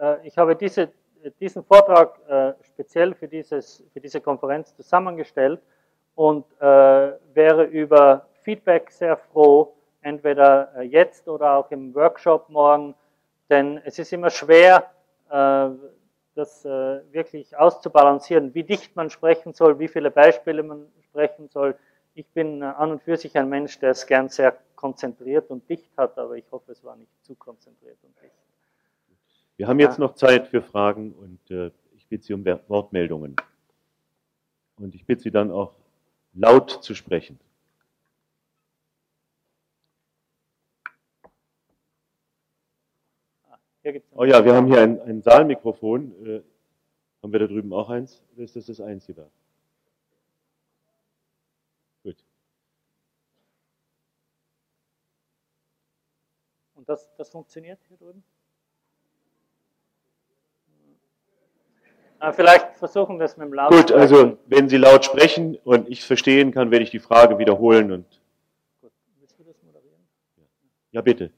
äh, 0.00 0.26
ich 0.26 0.36
habe 0.38 0.56
diese, 0.56 0.90
diesen 1.38 1.62
Vortrag 1.62 2.18
äh, 2.26 2.54
speziell 2.62 3.14
für, 3.14 3.28
dieses, 3.28 3.84
für 3.92 4.00
diese 4.00 4.20
Konferenz 4.22 4.74
zusammengestellt 4.74 5.60
und 6.14 6.46
äh, 6.58 7.12
wäre 7.34 7.64
über 7.64 8.26
Feedback 8.42 8.90
sehr 8.90 9.18
froh, 9.18 9.74
entweder 10.00 10.72
äh, 10.76 10.82
jetzt 10.82 11.28
oder 11.28 11.52
auch 11.56 11.70
im 11.70 11.94
Workshop 11.94 12.48
morgen, 12.48 12.94
denn 13.50 13.78
es 13.84 13.98
ist 13.98 14.10
immer 14.12 14.30
schwer, 14.30 14.90
äh, 15.28 15.68
das 16.34 16.64
äh, 16.64 17.00
wirklich 17.12 17.56
auszubalancieren, 17.56 18.54
wie 18.54 18.62
dicht 18.62 18.96
man 18.96 19.10
sprechen 19.10 19.52
soll, 19.52 19.78
wie 19.78 19.88
viele 19.88 20.10
Beispiele 20.10 20.62
man 20.62 20.86
sprechen 21.02 21.48
soll. 21.48 21.76
Ich 22.14 22.26
bin 22.28 22.62
an 22.62 22.92
und 22.92 23.02
für 23.02 23.18
sich 23.18 23.36
ein 23.36 23.48
Mensch, 23.50 23.78
der 23.78 23.90
es 23.90 24.06
gern 24.06 24.30
sehr 24.30 24.56
konzentriert 24.76 25.50
und 25.50 25.68
dicht 25.68 25.90
hat, 25.96 26.16
aber 26.18 26.36
ich 26.36 26.50
hoffe, 26.52 26.72
es 26.72 26.84
war 26.84 26.96
nicht 26.96 27.10
zu 27.22 27.34
konzentriert 27.34 27.98
und 28.02 28.14
dicht. 28.22 28.34
Wir 29.56 29.68
haben 29.68 29.80
jetzt 29.80 29.98
noch 29.98 30.14
Zeit 30.14 30.48
für 30.48 30.62
Fragen 30.62 31.12
und 31.12 31.50
äh, 31.50 31.70
ich 31.96 32.06
bitte 32.06 32.24
Sie 32.24 32.34
um 32.34 32.44
Wortmeldungen. 32.44 33.34
Und 34.78 34.94
ich 34.94 35.06
bitte 35.06 35.22
Sie 35.22 35.30
dann 35.30 35.50
auch 35.50 35.74
laut 36.34 36.70
zu 36.84 36.94
sprechen. 36.94 37.40
Oh 44.12 44.24
ja, 44.24 44.44
wir 44.44 44.54
haben 44.54 44.66
hier 44.66 44.80
ein, 44.80 45.00
ein 45.00 45.22
Saalmikrofon. 45.22 46.26
Äh, 46.26 46.42
haben 47.22 47.32
wir 47.32 47.38
da 47.38 47.46
drüben 47.46 47.72
auch 47.72 47.88
eins? 47.88 48.22
Oder 48.34 48.44
ist 48.44 48.56
das 48.56 48.66
das 48.66 48.80
einzige? 48.80 49.30
Gut. 52.02 52.16
Und 56.86 56.92
das, 56.92 57.10
das 57.16 57.30
funktioniert 57.30 57.80
hier 57.88 57.96
drüben? 57.96 58.22
Aber 62.18 62.32
vielleicht 62.32 62.76
versuchen 62.76 63.18
wir 63.18 63.26
es 63.26 63.36
mit 63.36 63.48
dem 63.48 63.54
Laut. 63.54 63.70
Gut, 63.70 63.92
also 63.92 64.38
wenn 64.46 64.68
Sie 64.68 64.76
laut 64.76 65.04
sprechen 65.04 65.58
und 65.64 65.88
ich 65.88 66.04
verstehen 66.04 66.52
kann, 66.52 66.70
werde 66.70 66.84
ich 66.84 66.90
die 66.90 66.98
Frage 66.98 67.38
wiederholen. 67.38 67.92
Und 67.92 68.06
Gut. 68.80 68.92
Willst 69.18 69.38
du 69.38 69.44
das 69.44 69.62
moderieren? 69.62 70.00
Ja, 70.92 71.02
bitte. 71.02 71.30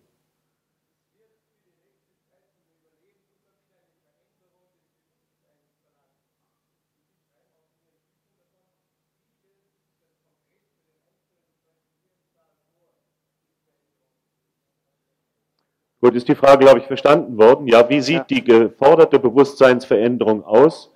Gut, 16.00 16.14
ist 16.14 16.28
die 16.28 16.34
Frage, 16.34 16.64
glaube 16.64 16.78
ich, 16.78 16.86
verstanden 16.86 17.36
worden. 17.36 17.66
Ja, 17.66 17.88
wie 17.88 18.00
sieht 18.00 18.16
ja. 18.16 18.24
die 18.24 18.44
geforderte 18.44 19.18
Bewusstseinsveränderung 19.18 20.44
aus 20.44 20.90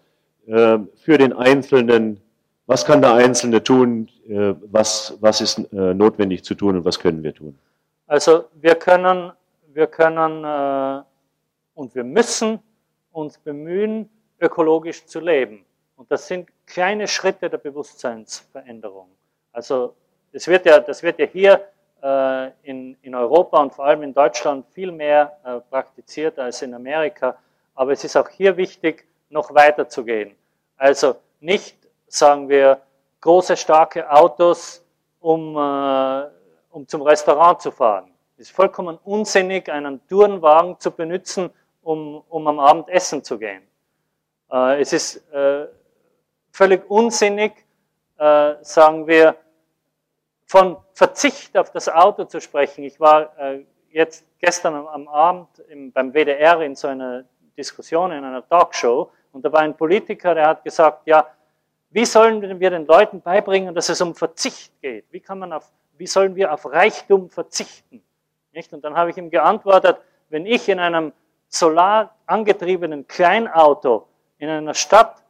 äh, 0.46 0.78
für 0.96 1.18
den 1.18 1.32
Einzelnen? 1.32 2.20
Was 2.66 2.84
kann 2.84 3.02
der 3.02 3.14
Einzelne 3.14 3.62
tun? 3.62 4.08
Äh, 4.28 4.54
was, 4.70 5.18
was 5.20 5.40
ist 5.40 5.58
äh, 5.72 5.94
notwendig 5.94 6.44
zu 6.44 6.54
tun 6.54 6.76
und 6.76 6.84
was 6.84 7.00
können 7.00 7.22
wir 7.24 7.34
tun? 7.34 7.58
Also 8.06 8.44
wir 8.60 8.76
können, 8.76 9.32
wir 9.72 9.88
können 9.88 10.44
äh, 10.44 11.02
und 11.74 11.94
wir 11.94 12.04
müssen 12.04 12.60
uns 13.10 13.38
bemühen, 13.38 14.08
ökologisch 14.40 15.04
zu 15.06 15.18
leben. 15.18 15.64
Und 15.96 16.10
das 16.10 16.28
sind 16.28 16.48
kleine 16.66 17.08
Schritte 17.08 17.50
der 17.50 17.58
Bewusstseinsveränderung. 17.58 19.08
Also 19.52 19.94
das 20.32 20.46
wird 20.46 20.64
ja, 20.66 20.78
das 20.78 21.02
wird 21.02 21.18
ja 21.18 21.26
hier 21.26 21.60
in, 22.02 22.96
in 23.02 23.14
Europa 23.14 23.60
und 23.60 23.72
vor 23.72 23.84
allem 23.84 24.02
in 24.02 24.12
Deutschland 24.12 24.66
viel 24.72 24.90
mehr 24.90 25.38
äh, 25.44 25.60
praktiziert 25.60 26.36
als 26.38 26.60
in 26.62 26.74
Amerika. 26.74 27.36
Aber 27.76 27.92
es 27.92 28.02
ist 28.02 28.16
auch 28.16 28.28
hier 28.28 28.56
wichtig, 28.56 29.06
noch 29.30 29.54
weiter 29.54 29.88
zu 29.88 30.04
gehen. 30.04 30.34
Also 30.76 31.16
nicht, 31.40 31.76
sagen 32.08 32.48
wir, 32.48 32.80
große, 33.20 33.56
starke 33.56 34.10
Autos, 34.10 34.84
um, 35.20 35.56
äh, 35.56 36.24
um 36.70 36.86
zum 36.86 37.02
Restaurant 37.02 37.60
zu 37.62 37.70
fahren. 37.70 38.10
Es 38.36 38.48
ist 38.48 38.56
vollkommen 38.56 38.98
unsinnig, 39.04 39.70
einen 39.70 40.06
Tourenwagen 40.08 40.78
zu 40.80 40.90
benutzen, 40.90 41.50
um, 41.82 42.22
um 42.28 42.46
am 42.48 42.58
Abend 42.58 42.88
essen 42.88 43.22
zu 43.22 43.38
gehen. 43.38 43.62
Äh, 44.50 44.80
es 44.80 44.92
ist 44.92 45.32
äh, 45.32 45.66
völlig 46.50 46.88
unsinnig, 46.90 47.52
äh, 48.18 48.54
sagen 48.62 49.06
wir, 49.06 49.36
von 50.52 50.76
Verzicht 50.92 51.56
auf 51.56 51.70
das 51.70 51.88
Auto 51.88 52.24
zu 52.24 52.38
sprechen. 52.38 52.84
Ich 52.84 53.00
war 53.00 53.34
äh, 53.38 53.64
jetzt 53.90 54.26
gestern 54.38 54.74
am, 54.86 55.08
Abend 55.08 55.48
im, 55.70 55.90
beim 55.92 56.12
WDR 56.12 56.60
in 56.60 56.74
so 56.74 56.88
einer 56.88 57.24
Diskussion, 57.56 58.12
in 58.12 58.22
einer 58.22 58.46
Talkshow, 58.46 59.10
und 59.32 59.42
da 59.46 59.50
war 59.50 59.60
ein 59.60 59.74
Politiker, 59.74 60.34
der 60.34 60.46
hat 60.48 60.62
gesagt, 60.62 61.06
ja, 61.06 61.26
wie 61.88 62.04
sollen 62.04 62.60
wir 62.60 62.68
den 62.68 62.86
Leuten 62.86 63.22
beibringen, 63.22 63.74
dass 63.74 63.88
es 63.88 64.02
um 64.02 64.14
Verzicht 64.14 64.78
geht? 64.82 65.06
Wie, 65.10 65.20
kann 65.20 65.38
man 65.38 65.54
auf, 65.54 65.72
wie 65.96 66.06
sollen 66.06 66.36
wir 66.36 66.52
auf 66.52 66.70
Reichtum 66.70 67.30
verzichten? 67.30 68.02
Nicht? 68.52 68.74
Und 68.74 68.84
dann 68.84 68.94
habe 68.94 69.08
ich 69.08 69.16
ihm 69.16 69.30
geantwortet, 69.30 69.96
wenn 70.28 70.44
ich 70.44 70.68
in 70.68 70.80
einem 70.80 71.14
solar 71.48 72.14
angetriebenen 72.26 73.08
Kleinauto 73.08 74.06
in 74.36 74.50
einer 74.50 74.74
Stadt 74.74 75.21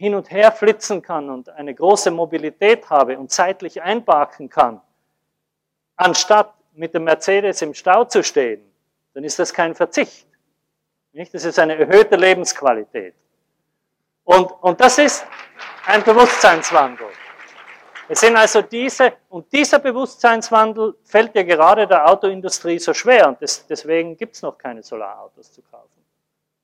hin 0.00 0.14
und 0.14 0.30
her 0.30 0.50
flitzen 0.50 1.02
kann 1.02 1.28
und 1.28 1.50
eine 1.50 1.74
große 1.74 2.10
Mobilität 2.10 2.88
habe 2.88 3.18
und 3.18 3.30
zeitlich 3.30 3.82
einparken 3.82 4.48
kann, 4.48 4.80
anstatt 5.94 6.54
mit 6.72 6.94
dem 6.94 7.04
Mercedes 7.04 7.60
im 7.60 7.74
Stau 7.74 8.06
zu 8.06 8.22
stehen, 8.24 8.62
dann 9.12 9.24
ist 9.24 9.38
das 9.38 9.52
kein 9.52 9.74
Verzicht. 9.74 10.26
Nicht? 11.12 11.34
Das 11.34 11.44
ist 11.44 11.58
eine 11.58 11.76
erhöhte 11.76 12.16
Lebensqualität. 12.16 13.14
Und, 14.24 14.50
und 14.62 14.80
das 14.80 14.96
ist 14.96 15.26
ein 15.84 16.02
Bewusstseinswandel. 16.02 17.08
Es 18.08 18.20
sind 18.20 18.36
also 18.36 18.62
diese, 18.62 19.12
und 19.28 19.52
dieser 19.52 19.80
Bewusstseinswandel 19.80 20.94
fällt 21.04 21.34
ja 21.34 21.42
gerade 21.42 21.86
der 21.86 22.10
Autoindustrie 22.10 22.78
so 22.78 22.94
schwer 22.94 23.28
und 23.28 23.42
das, 23.42 23.66
deswegen 23.66 24.16
gibt 24.16 24.34
es 24.34 24.40
noch 24.40 24.56
keine 24.56 24.82
Solarautos 24.82 25.52
zu 25.52 25.60
kaufen, 25.60 26.02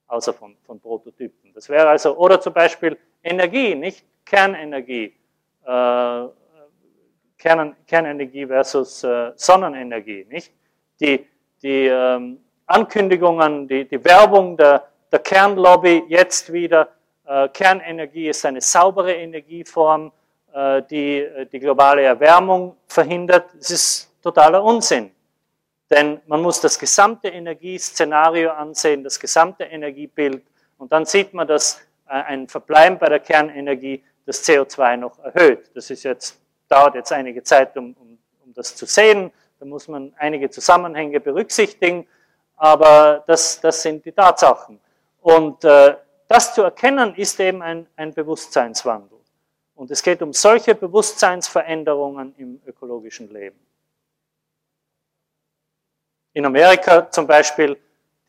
außer 0.07 0.33
von, 0.33 0.57
von 0.65 0.81
Prototypen. 0.81 1.46
Das 1.57 1.71
wäre 1.71 1.89
also, 1.89 2.15
oder 2.19 2.39
zum 2.39 2.53
Beispiel 2.53 2.99
Energie, 3.25 3.75
nicht 3.75 4.05
Kernenergie. 4.27 5.15
Äh, 5.65 6.25
Kern, 7.39 7.75
Kernenergie 7.87 8.47
versus 8.47 9.03
äh, 9.03 9.33
Sonnenenergie, 9.37 10.27
nicht? 10.29 10.53
Die, 11.01 11.27
die 11.63 11.87
ähm, 11.87 12.41
Ankündigungen, 12.67 13.67
die, 13.67 13.89
die 13.89 14.05
Werbung 14.05 14.59
der, 14.59 14.87
der 15.11 15.21
Kernlobby 15.21 16.05
jetzt 16.09 16.53
wieder, 16.53 16.91
äh, 17.25 17.49
Kernenergie 17.49 18.29
ist 18.29 18.45
eine 18.45 18.61
saubere 18.61 19.15
Energieform, 19.15 20.13
äh, 20.53 20.83
die 20.83 21.21
äh, 21.21 21.47
die 21.47 21.59
globale 21.59 22.03
Erwärmung 22.03 22.77
verhindert. 22.87 23.47
Das 23.57 23.71
ist 23.71 24.23
totaler 24.23 24.63
Unsinn. 24.63 25.11
Denn 25.89 26.21
man 26.27 26.43
muss 26.43 26.61
das 26.61 26.79
gesamte 26.79 27.29
Energieszenario 27.29 28.51
ansehen, 28.51 29.03
das 29.03 29.19
gesamte 29.19 29.65
Energiebild. 29.65 30.43
Und 30.79 30.93
dann 30.93 31.05
sieht 31.05 31.35
man, 31.35 31.47
dass 31.47 31.81
äh, 32.07 32.13
ein 32.13 32.49
Verbleiben 32.49 32.99
bei 32.99 33.09
der 33.09 33.21
Kernenergie 33.21 34.05
das 34.25 34.45
CO2 34.45 34.97
noch 34.97 35.19
erhöht. 35.21 35.71
Das 35.75 35.91
ist 35.91 36.03
jetzt, 36.03 36.39
dauert 36.69 36.95
jetzt 36.95 37.13
einige 37.13 37.43
Zeit, 37.43 37.77
um, 37.77 37.95
um, 38.01 38.19
um 38.45 38.55
das 38.55 38.75
zu 38.75 38.87
sehen. 38.87 39.31
Da 39.59 39.67
muss 39.67 39.89
man 39.89 40.13
einige 40.19 40.51
Zusammenhänge 40.51 41.21
berücksichtigen. 41.21 42.07
Aber 42.57 43.23
das, 43.27 43.61
das 43.61 43.83
sind 43.83 44.05
die 44.05 44.13
Tatsachen. 44.13 44.81
Und 45.21 45.65
äh, 45.65 45.97
das 46.29 46.55
zu 46.55 46.63
erkennen, 46.63 47.15
ist 47.15 47.39
eben 47.41 47.63
ein, 47.63 47.87
ein 47.97 48.13
Bewusstseinswandel. 48.13 49.19
Und 49.75 49.91
es 49.91 50.03
geht 50.03 50.23
um 50.23 50.33
solche 50.33 50.75
Bewusstseinsveränderungen 50.75 52.35
im 52.39 52.61
ökologischen 52.67 53.31
Leben. 53.31 53.59
In 56.33 56.47
Amerika 56.47 57.11
zum 57.11 57.27
Beispiel 57.27 57.79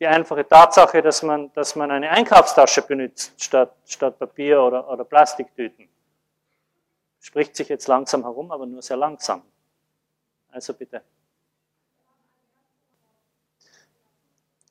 die 0.00 0.06
einfache 0.06 0.46
Tatsache, 0.46 1.02
dass 1.02 1.22
man, 1.22 1.52
dass 1.54 1.74
man 1.74 1.90
eine 1.90 2.10
Einkaufstasche 2.10 2.82
benutzt 2.82 3.32
statt, 3.42 3.74
statt 3.84 4.18
Papier 4.18 4.62
oder, 4.62 4.88
oder 4.88 5.04
Plastiktüten. 5.04 5.88
Spricht 7.20 7.56
sich 7.56 7.68
jetzt 7.68 7.88
langsam 7.88 8.22
herum, 8.22 8.52
aber 8.52 8.64
nur 8.64 8.80
sehr 8.80 8.96
langsam. 8.96 9.42
Also 10.50 10.72
bitte. 10.72 11.02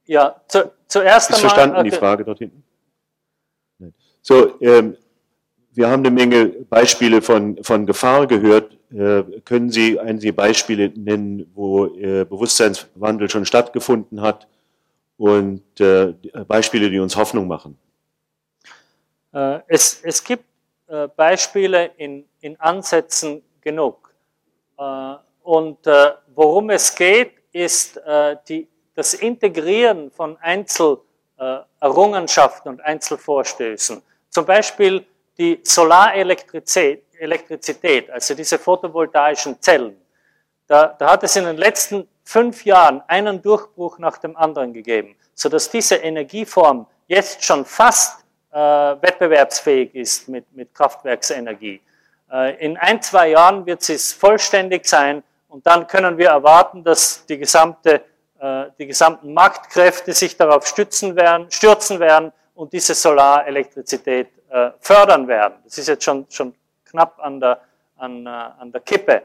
Ja, 0.06 0.42
zu, 0.48 0.72
zuerst 0.88 1.30
einmal. 1.30 1.44
Ist 1.44 1.54
verstanden 1.54 1.84
die 1.84 1.92
Frage 1.92 2.24
dort 2.24 2.40
hinten? 2.40 2.64
So, 4.22 4.60
ähm, 4.62 4.98
wir 5.74 5.90
haben 5.90 6.06
eine 6.06 6.12
Menge 6.12 6.48
Beispiele 6.48 7.22
von, 7.22 7.62
von 7.64 7.86
Gefahr 7.86 8.28
gehört. 8.28 8.78
Äh, 8.92 9.24
können 9.42 9.70
Sie 9.70 10.00
einige 10.00 10.32
Beispiele 10.32 10.90
nennen, 10.96 11.52
wo 11.54 11.86
äh, 11.98 12.24
Bewusstseinswandel 12.24 13.30
schon 13.30 13.46
stattgefunden 13.46 14.22
hat 14.22 14.48
und 15.18 15.80
äh, 15.80 16.14
Beispiele, 16.48 16.90
die 16.90 17.00
uns 17.00 17.16
Hoffnung 17.16 17.48
machen? 17.48 17.78
Äh, 19.34 19.60
es, 19.68 20.02
es 20.04 20.24
gibt 20.24 20.46
äh, 20.88 21.08
Beispiele 21.08 21.92
in, 21.98 22.26
in 22.42 22.60
Ansätzen 22.60 23.44
genug. 23.62 24.14
Äh, 24.78 25.16
und 25.44 25.80
worum 26.36 26.70
es 26.72 26.94
geht, 26.94 27.32
ist 27.54 27.98
die, 28.50 28.68
das 28.94 29.14
Integrieren 29.14 30.12
von 30.12 30.36
Einzelerrungenschaften 30.42 32.70
und 32.70 32.82
Einzelvorstößen. 32.82 34.02
Zum 34.30 34.46
Beispiel 34.46 35.06
die 35.38 35.62
Solarelektrizität, 35.64 38.10
also 38.10 38.36
diese 38.36 38.60
photovoltaischen 38.60 39.62
Zellen, 39.62 39.96
da, 40.68 40.88
da 40.88 41.12
hat 41.12 41.24
es 41.24 41.38
in 41.38 41.46
den 41.46 41.56
letzten 41.56 42.10
fünf 42.28 42.66
Jahren 42.66 43.02
einen 43.08 43.42
Durchbruch 43.42 44.00
nach 44.00 44.18
dem 44.18 44.36
anderen 44.36 44.74
gegeben, 44.74 45.16
sodass 45.34 45.70
diese 45.70 45.96
Energieform 45.96 46.86
jetzt 47.08 47.44
schon 47.44 47.64
fast 47.64 48.26
äh, 48.52 48.58
wettbewerbsfähig 48.58 49.96
ist 49.96 50.28
mit, 50.28 50.46
mit 50.54 50.76
Kraftwerksenergie. 50.76 51.80
Äh, 52.30 52.66
in 52.66 52.76
ein, 52.76 53.02
zwei 53.02 53.30
Jahren 53.30 53.66
wird 53.66 53.82
sie 53.82 53.98
vollständig 53.98 54.86
sein 54.86 55.24
und 55.48 55.66
dann 55.66 55.88
können 55.88 56.18
wir 56.18 56.28
erwarten, 56.28 56.84
dass 56.84 57.26
die, 57.28 57.38
gesamte, 57.38 58.02
äh, 58.40 58.66
die 58.78 58.88
gesamten 58.88 59.34
Marktkräfte 59.34 60.12
sich 60.12 60.36
darauf 60.36 60.68
stützen 60.68 61.16
werden, 61.16 61.50
stürzen 61.50 61.98
werden 62.02 62.34
und 62.56 62.74
diese 62.74 62.94
Solarelektrizität 62.94 64.28
äh, 64.50 64.72
fördern 64.82 65.30
werden. 65.30 65.54
Das 65.64 65.78
ist 65.78 65.88
jetzt 65.88 66.04
schon, 66.04 66.26
schon 66.30 66.54
knapp 66.84 67.20
an 67.20 67.40
der, 67.40 67.62
an, 67.96 68.26
äh, 68.26 68.30
an 68.30 68.70
der 68.74 68.82
Kippe. 68.82 69.24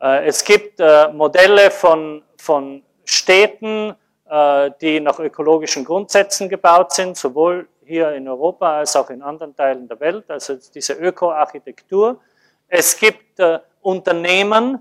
Äh, 0.00 0.26
es 0.26 0.44
gibt 0.44 0.80
äh, 0.80 1.08
Modelle 1.12 1.70
von, 1.70 2.22
von 2.36 2.82
Städten, 3.04 3.94
äh, 4.28 4.70
die 4.80 5.00
nach 5.00 5.18
ökologischen 5.18 5.84
Grundsätzen 5.84 6.48
gebaut 6.48 6.92
sind, 6.92 7.16
sowohl 7.16 7.68
hier 7.84 8.12
in 8.12 8.28
Europa 8.28 8.78
als 8.78 8.96
auch 8.96 9.10
in 9.10 9.22
anderen 9.22 9.54
Teilen 9.54 9.88
der 9.88 9.98
Welt, 10.00 10.30
also 10.30 10.56
diese 10.74 10.94
Ökoarchitektur. 10.94 12.20
Es 12.68 12.96
gibt 12.96 13.42
Unternehmen, 13.80 14.78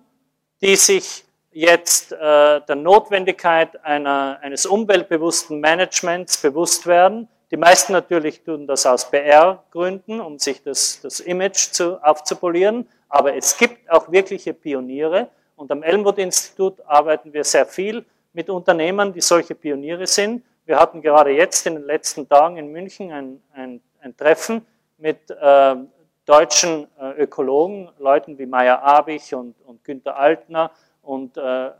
die 0.61 0.75
sich 0.75 1.25
jetzt 1.49 2.11
der 2.11 2.75
Notwendigkeit 2.75 3.83
einer, 3.83 4.37
eines 4.43 4.67
umweltbewussten 4.67 5.59
Managements 5.59 6.39
bewusst 6.39 6.85
werden, 6.85 7.27
die 7.49 7.57
meisten 7.57 7.93
natürlich 7.93 8.43
tun 8.43 8.67
das 8.67 8.85
aus 8.85 9.09
PR-Gründen, 9.09 10.21
um 10.21 10.37
sich 10.37 10.61
das, 10.61 11.01
das 11.01 11.19
Image 11.19 11.71
zu, 11.71 11.97
aufzupolieren. 12.03 12.87
Aber 13.09 13.35
es 13.35 13.57
gibt 13.57 13.89
auch 13.89 14.11
wirkliche 14.11 14.53
Pioniere. 14.53 15.29
Und 15.55 15.71
am 15.71 15.83
Elmwood-Institut 15.83 16.79
arbeiten 16.85 17.33
wir 17.33 17.43
sehr 17.43 17.65
viel 17.65 18.05
mit 18.31 18.49
Unternehmern, 18.49 19.11
die 19.11 19.21
solche 19.21 19.55
Pioniere 19.55 20.07
sind. 20.07 20.43
Wir 20.65 20.79
hatten 20.79 21.01
gerade 21.01 21.31
jetzt 21.31 21.65
in 21.65 21.75
den 21.75 21.85
letzten 21.85 22.29
Tagen 22.29 22.57
in 22.57 22.71
München 22.71 23.11
ein, 23.11 23.41
ein, 23.53 23.81
ein 24.01 24.15
Treffen 24.15 24.65
mit 24.97 25.31
äh, 25.31 25.75
deutschen 26.25 26.87
äh, 26.99 27.23
Ökologen, 27.23 27.89
Leuten 27.97 28.37
wie 28.37 28.45
Meyer 28.45 28.83
Abich 28.83 29.33
und, 29.33 29.55
und 29.65 29.83
Günter 29.83 30.15
Altner 30.15 30.71
und 31.01 31.35
äh, 31.37 31.71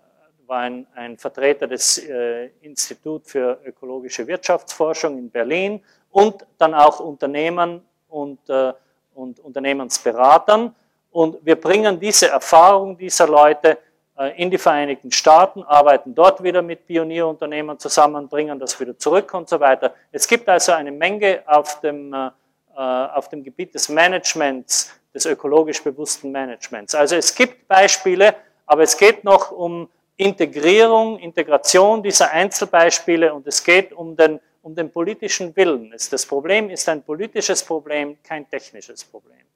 war 0.50 0.62
ein, 0.62 0.88
ein 0.96 1.18
Vertreter 1.18 1.68
des 1.68 2.00
äh, 2.00 2.48
Institut 2.62 3.28
für 3.28 3.60
ökologische 3.64 4.26
Wirtschaftsforschung 4.26 5.20
in 5.20 5.30
Berlin 5.30 5.84
und 6.10 6.46
dann 6.58 6.74
auch 6.74 7.00
Unternehmern 7.00 7.82
und, 8.08 8.50
äh, 8.50 8.74
und 9.14 9.40
Unternehmensberatern. 9.40 10.74
Und 11.12 11.38
wir 11.44 11.60
bringen 11.60 12.00
diese 12.00 12.30
Erfahrung 12.30 12.98
dieser 12.98 13.28
Leute 13.28 13.78
äh, 14.18 14.42
in 14.42 14.52
die 14.52 14.58
Vereinigten 14.58 15.12
Staaten, 15.12 15.64
arbeiten 15.64 16.14
dort 16.14 16.44
wieder 16.44 16.62
mit 16.62 16.86
Pionierunternehmen 16.86 17.80
zusammen, 17.80 18.28
bringen 18.28 18.60
das 18.60 18.80
wieder 18.80 18.98
zurück 18.98 19.34
und 19.34 19.48
so 19.48 19.60
weiter. 19.60 19.94
Es 20.12 20.28
gibt 20.28 20.48
also 20.50 20.74
eine 20.74 20.92
Menge 20.92 21.42
auf 21.46 21.80
dem, 21.80 22.14
äh, 22.14 22.28
äh, 22.76 22.80
auf 22.80 23.30
dem 23.30 23.44
Gebiet 23.44 23.74
des 23.74 23.90
Managements, 23.90 24.94
des 25.14 25.26
ökologisch 25.26 25.82
bewussten 25.82 26.32
Managements. 26.32 26.94
Also 26.94 27.16
es 27.16 27.34
gibt 27.34 27.68
Beispiele, 27.68 28.36
aber 28.66 28.84
es 28.84 28.98
geht 28.98 29.24
noch 29.24 29.52
um 29.52 29.90
Integrierung, 30.18 31.18
Integration 31.20 32.04
dieser 32.04 32.30
Einzelbeispiele 32.32 33.34
und 33.34 33.48
es 33.48 33.64
geht 33.64 33.94
um 33.94 34.18
den, 34.18 34.40
um 34.62 34.76
den 34.76 34.92
politischen 34.92 35.56
Willen. 35.56 35.92
Das 35.92 36.26
Problem 36.26 36.70
ist 36.70 36.88
ein 36.90 37.02
politisches 37.02 37.64
Problem, 37.64 38.18
kein 38.22 38.48
technisches 38.50 39.04
Problem. 39.06 39.49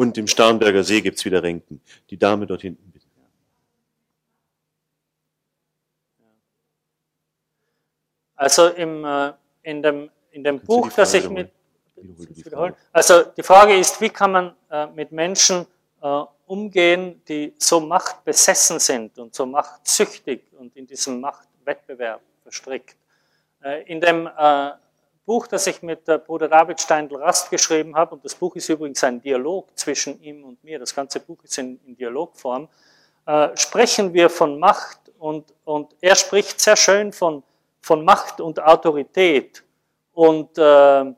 Und 0.00 0.16
im 0.16 0.26
Starnberger 0.26 0.82
See 0.82 1.02
gibt 1.02 1.18
es 1.18 1.26
wieder 1.26 1.42
Renken. 1.42 1.78
Die 2.08 2.16
Dame 2.16 2.46
dort 2.46 2.62
hinten, 2.62 2.90
bitte. 2.90 3.04
Also 8.34 8.68
im, 8.68 9.04
äh, 9.04 9.32
in 9.62 9.82
dem, 9.82 10.10
in 10.30 10.42
dem 10.42 10.58
Buch, 10.60 10.90
das 10.96 11.12
ich 11.12 11.28
mit... 11.28 11.50
Also 12.90 13.24
die 13.24 13.42
Frage 13.42 13.76
ist, 13.76 14.00
wie 14.00 14.08
kann 14.08 14.32
man 14.32 14.56
äh, 14.70 14.86
mit 14.86 15.12
Menschen 15.12 15.66
äh, 16.00 16.22
umgehen, 16.46 17.20
die 17.28 17.52
so 17.58 17.78
machtbesessen 17.80 18.78
sind 18.78 19.18
und 19.18 19.34
so 19.34 19.44
machtsüchtig 19.44 20.44
und 20.58 20.74
in 20.78 20.86
diesem 20.86 21.20
Machtwettbewerb 21.20 22.22
verstrickt. 22.42 22.96
Äh, 23.62 23.82
in 23.82 24.00
dem 24.00 24.26
äh, 24.26 24.70
Buch, 25.26 25.46
das 25.46 25.66
ich 25.66 25.82
mit 25.82 26.04
Bruder 26.26 26.48
David 26.48 26.80
Steindl-Rast 26.80 27.50
geschrieben 27.50 27.94
habe, 27.94 28.14
und 28.14 28.24
das 28.24 28.34
Buch 28.34 28.56
ist 28.56 28.68
übrigens 28.68 29.02
ein 29.04 29.20
Dialog 29.20 29.68
zwischen 29.78 30.20
ihm 30.22 30.44
und 30.44 30.62
mir, 30.64 30.78
das 30.78 30.94
ganze 30.94 31.20
Buch 31.20 31.38
ist 31.44 31.56
in, 31.58 31.78
in 31.86 31.96
Dialogform, 31.96 32.68
äh, 33.26 33.48
sprechen 33.56 34.12
wir 34.12 34.30
von 34.30 34.58
Macht 34.58 34.98
und, 35.18 35.52
und 35.64 35.94
er 36.00 36.16
spricht 36.16 36.60
sehr 36.60 36.76
schön 36.76 37.12
von, 37.12 37.42
von 37.80 38.04
Macht 38.04 38.40
und 38.40 38.60
Autorität 38.60 39.62
und 40.14 40.56
äh, 40.58 41.12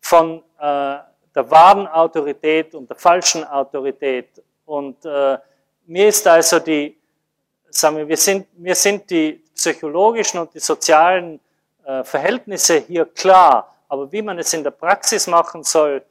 von 0.00 0.42
äh, 0.58 0.98
der 1.34 1.50
wahren 1.50 1.86
Autorität 1.86 2.74
und 2.74 2.88
der 2.88 2.96
falschen 2.96 3.44
Autorität. 3.44 4.42
Und 4.64 5.04
äh, 5.04 5.38
mir 5.86 6.08
ist 6.08 6.26
also 6.26 6.58
die, 6.58 6.98
sagen 7.70 7.96
wir, 7.96 8.08
wir 8.08 8.16
sind, 8.16 8.46
mir 8.58 8.74
sind 8.74 9.08
die 9.10 9.42
psychologischen 9.54 10.40
und 10.40 10.52
die 10.54 10.60
sozialen 10.60 11.40
äh, 11.84 12.04
Verhältnisse 12.04 12.78
hier 12.78 13.04
klar, 13.06 13.74
aber 13.88 14.10
wie 14.12 14.22
man 14.22 14.38
es 14.38 14.52
in 14.52 14.64
der 14.64 14.70
Praxis 14.70 15.26
machen 15.26 15.62
soll, 15.62 16.02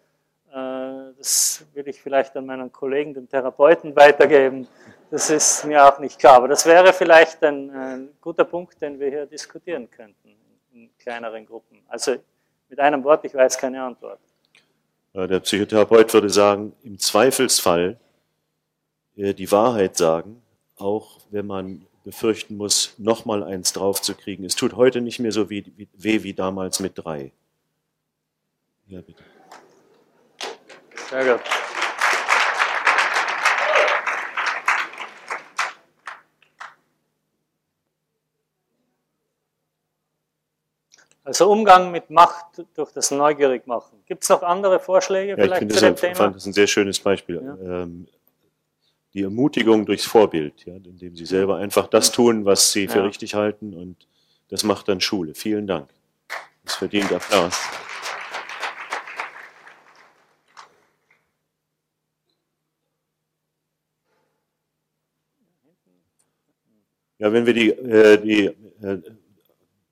äh, 0.51 1.13
das 1.17 1.65
will 1.73 1.87
ich 1.87 2.01
vielleicht 2.01 2.35
an 2.35 2.45
meinen 2.45 2.71
Kollegen, 2.71 3.13
den 3.13 3.27
Therapeuten, 3.27 3.95
weitergeben. 3.95 4.67
Das 5.09 5.29
ist 5.29 5.65
mir 5.65 5.85
auch 5.85 5.99
nicht 5.99 6.19
klar. 6.19 6.35
Aber 6.37 6.47
das 6.47 6.65
wäre 6.65 6.93
vielleicht 6.93 7.43
ein, 7.43 7.69
ein 7.69 8.09
guter 8.21 8.45
Punkt, 8.45 8.81
den 8.81 8.99
wir 8.99 9.09
hier 9.09 9.25
diskutieren 9.25 9.89
könnten 9.89 10.35
in 10.73 10.89
kleineren 10.97 11.45
Gruppen. 11.45 11.79
Also 11.87 12.15
mit 12.69 12.79
einem 12.79 13.03
Wort, 13.03 13.25
ich 13.25 13.33
weiß 13.33 13.57
keine 13.57 13.83
Antwort. 13.83 14.19
Der 15.13 15.41
Psychotherapeut 15.41 16.13
würde 16.13 16.29
sagen, 16.29 16.73
im 16.83 16.97
Zweifelsfall 16.97 17.97
äh, 19.17 19.33
die 19.33 19.51
Wahrheit 19.51 19.97
sagen, 19.97 20.41
auch 20.77 21.19
wenn 21.29 21.47
man 21.47 21.85
befürchten 22.03 22.57
muss, 22.57 22.93
nochmal 22.97 23.43
eins 23.43 23.73
draufzukriegen. 23.73 24.45
Es 24.45 24.55
tut 24.55 24.73
heute 24.73 25.01
nicht 25.01 25.19
mehr 25.19 25.31
so 25.31 25.49
weh 25.49 25.63
wie, 25.75 26.23
wie 26.23 26.33
damals 26.33 26.79
mit 26.79 26.93
drei. 26.95 27.31
Ja, 28.87 29.01
bitte. 29.01 29.23
Sehr 31.09 31.33
gut. 31.33 31.41
Also 41.23 41.51
Umgang 41.51 41.91
mit 41.91 42.09
Macht 42.09 42.65
durch 42.73 42.91
das 42.91 43.11
Neugierigmachen. 43.11 44.03
Gibt 44.05 44.23
es 44.23 44.29
noch 44.29 44.41
andere 44.41 44.79
Vorschläge 44.79 45.31
ja, 45.31 45.35
vielleicht 45.35 45.71
zu 45.71 45.79
dem 45.79 45.95
Thema? 45.95 46.11
Ich 46.11 46.17
fand 46.17 46.35
das 46.35 46.45
ein 46.45 46.53
sehr 46.53 46.67
schönes 46.67 46.99
Beispiel. 46.99 47.35
Ja. 47.35 47.83
Ähm, 47.83 48.07
die 49.13 49.23
Ermutigung 49.23 49.85
durchs 49.85 50.05
Vorbild, 50.05 50.65
ja, 50.65 50.75
indem 50.75 51.15
sie 51.15 51.25
selber 51.25 51.57
einfach 51.57 51.87
das 51.87 52.11
tun, 52.11 52.45
was 52.45 52.71
sie 52.71 52.87
für 52.87 52.99
ja. 52.99 53.05
richtig 53.05 53.35
halten 53.35 53.73
und 53.73 54.07
das 54.49 54.63
macht 54.63 54.87
dann 54.87 55.01
Schule. 55.01 55.33
Vielen 55.33 55.67
Dank. 55.67 55.89
Das 56.63 56.75
verdient 56.75 57.11
Applaus. 57.11 57.57
Ja, 67.17 67.31
wenn 67.31 67.45
wir 67.45 67.53
die, 67.53 67.69
äh, 67.69 68.17
die, 68.17 68.45
äh, 68.83 68.97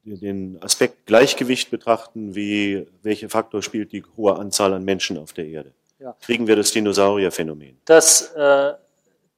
den 0.04 0.62
Aspekt 0.64 1.06
Gleichgewicht 1.06 1.70
betrachten, 1.70 2.34
wie 2.34 2.88
welcher 3.04 3.30
Faktor 3.30 3.62
spielt 3.62 3.92
die 3.92 4.04
hohe 4.18 4.36
Anzahl 4.36 4.74
an 4.74 4.84
Menschen 4.84 5.18
auf 5.18 5.34
der 5.34 5.46
Erde, 5.46 5.74
ja. 6.00 6.16
kriegen 6.22 6.48
wir 6.48 6.56
das 6.56 6.72
Dinosaurierphänomen. 6.72 7.78
Das, 7.86 8.34
äh, 8.34 8.74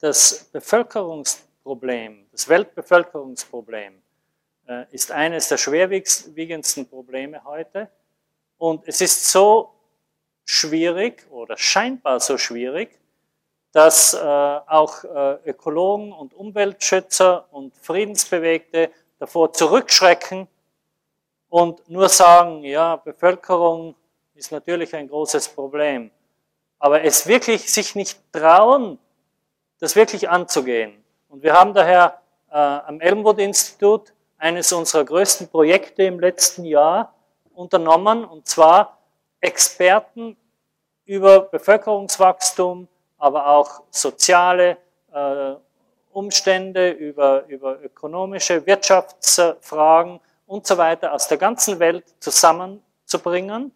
das 0.02 0.50
Bevölkerungsproblem, 0.52 2.26
das 2.32 2.50
Weltbevölkerungsproblem, 2.50 4.02
äh, 4.68 4.86
ist 4.92 5.12
eines 5.12 5.48
der 5.48 5.58
schwerwiegendsten 5.58 6.90
Probleme 6.90 7.44
heute. 7.46 7.90
Und 8.58 8.88
es 8.88 9.00
ist 9.00 9.30
so 9.30 9.74
schwierig 10.44 11.26
oder 11.30 11.56
scheinbar 11.56 12.20
so 12.20 12.38
schwierig, 12.38 13.00
dass 13.72 14.14
äh, 14.14 14.18
auch 14.18 15.04
äh, 15.04 15.50
Ökologen 15.50 16.12
und 16.12 16.34
Umweltschützer 16.34 17.48
und 17.52 17.76
Friedensbewegte 17.78 18.92
davor 19.20 19.54
zurückschrecken 19.54 20.48
und 21.48 21.88
nur 21.90 22.10
sagen, 22.10 22.64
ja, 22.64 22.96
Bevölkerung 22.96 23.96
ist 24.34 24.52
natürlich 24.52 24.96
ein 24.96 25.08
großes 25.08 25.50
Problem, 25.50 26.10
aber 26.80 27.04
es 27.04 27.28
wirklich 27.28 27.72
sich 27.72 27.94
nicht 27.94 28.20
trauen, 28.34 28.98
das 29.82 29.96
wirklich 29.96 30.30
anzugehen. 30.30 31.04
Und 31.28 31.44
wir 31.44 31.54
haben 31.54 31.74
daher 31.74 32.22
äh, 32.50 32.56
am 32.56 33.02
Elmwood-Institut 33.02 34.14
eines 34.38 34.72
unserer 34.72 35.04
größten 35.04 35.50
Projekte 35.50 36.04
im 36.04 36.20
letzten 36.20 36.64
Jahr 36.64 37.14
unternommen, 37.54 38.24
und 38.24 38.48
zwar 38.48 39.00
Experten 39.42 40.38
über 41.06 41.42
Bevölkerungswachstum, 41.42 42.88
aber 43.18 43.48
auch 43.48 43.82
soziale 43.90 44.78
äh, 45.12 45.54
Umstände, 46.12 46.92
über, 46.92 47.46
über 47.48 47.82
ökonomische 47.82 48.66
Wirtschaftsfragen 48.66 50.20
und 50.46 50.68
so 50.68 50.78
weiter 50.78 51.12
aus 51.14 51.28
der 51.28 51.38
ganzen 51.38 51.80
Welt 51.80 52.06
zusammenzubringen. 52.20 53.74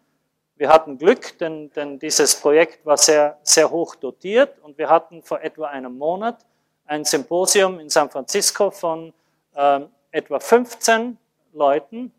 Wir 0.56 0.70
hatten 0.70 0.96
Glück, 0.96 1.38
denn, 1.38 1.70
denn 1.72 1.98
dieses 1.98 2.40
Projekt 2.40 2.84
war 2.86 2.96
sehr, 2.96 3.38
sehr 3.42 3.70
hoch 3.70 3.94
dotiert 3.94 4.58
und 4.62 4.78
wir 4.78 4.88
hatten 4.88 5.22
vor 5.22 5.40
etwa 5.42 5.66
einem 5.66 5.98
Monat 5.98 6.38
ein 6.86 7.04
Symposium 7.04 7.78
in 7.78 7.90
San 7.90 8.08
Francisco 8.08 8.70
von 8.70 9.12
ähm, 9.54 9.88
etwa 10.10 10.40
15 10.40 11.18
Leuten, 11.52 12.10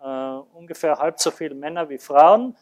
äh, 0.00 0.06
ungefähr 0.06 0.98
halb 0.98 1.18
so 1.18 1.32
viele 1.32 1.54
Männer 1.54 1.88
wie 1.88 1.98
Frauen, 1.98 2.56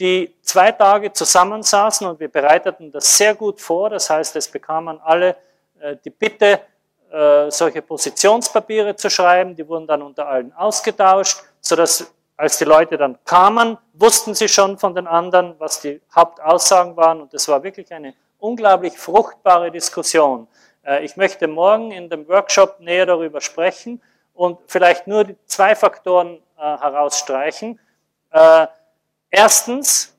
die 0.00 0.34
zwei 0.42 0.72
Tage 0.72 1.12
zusammensaßen 1.12 2.06
und 2.06 2.18
wir 2.18 2.28
bereiteten 2.28 2.90
das 2.90 3.16
sehr 3.16 3.36
gut 3.36 3.60
vor. 3.60 3.90
Das 3.90 4.10
heißt, 4.10 4.34
es 4.34 4.48
bekamen 4.48 5.00
alle 5.00 5.36
äh, 5.78 5.96
die 6.04 6.10
Bitte, 6.10 6.60
äh, 7.12 7.50
solche 7.50 7.82
Positionspapiere 7.82 8.96
zu 8.96 9.10
schreiben. 9.10 9.54
Die 9.54 9.68
wurden 9.68 9.86
dann 9.86 10.02
unter 10.02 10.26
allen 10.26 10.52
ausgetauscht, 10.54 11.40
sodass 11.60 12.12
als 12.42 12.58
die 12.58 12.64
Leute 12.64 12.98
dann 12.98 13.16
kamen, 13.24 13.78
wussten 13.92 14.34
sie 14.34 14.48
schon 14.48 14.76
von 14.76 14.96
den 14.96 15.06
anderen, 15.06 15.54
was 15.60 15.80
die 15.80 16.00
Hauptaussagen 16.12 16.96
waren. 16.96 17.20
Und 17.20 17.32
es 17.32 17.46
war 17.46 17.62
wirklich 17.62 17.92
eine 17.92 18.14
unglaublich 18.40 18.98
fruchtbare 18.98 19.70
Diskussion. 19.70 20.48
Äh, 20.84 21.04
ich 21.04 21.16
möchte 21.16 21.46
morgen 21.46 21.92
in 21.92 22.10
dem 22.10 22.26
Workshop 22.26 22.80
näher 22.80 23.06
darüber 23.06 23.40
sprechen 23.40 24.02
und 24.34 24.58
vielleicht 24.66 25.06
nur 25.06 25.24
zwei 25.46 25.76
Faktoren 25.76 26.42
äh, 26.58 26.62
herausstreichen. 26.62 27.78
Äh, 28.32 28.66
erstens, 29.30 30.12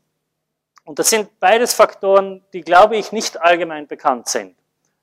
und 0.86 1.00
das 1.00 1.10
sind 1.10 1.38
beides 1.42 1.74
Faktoren, 1.74 2.42
die, 2.54 2.62
glaube 2.62 2.96
ich, 2.96 3.12
nicht 3.12 3.42
allgemein 3.42 3.86
bekannt 3.86 4.30
sind. 4.30 4.56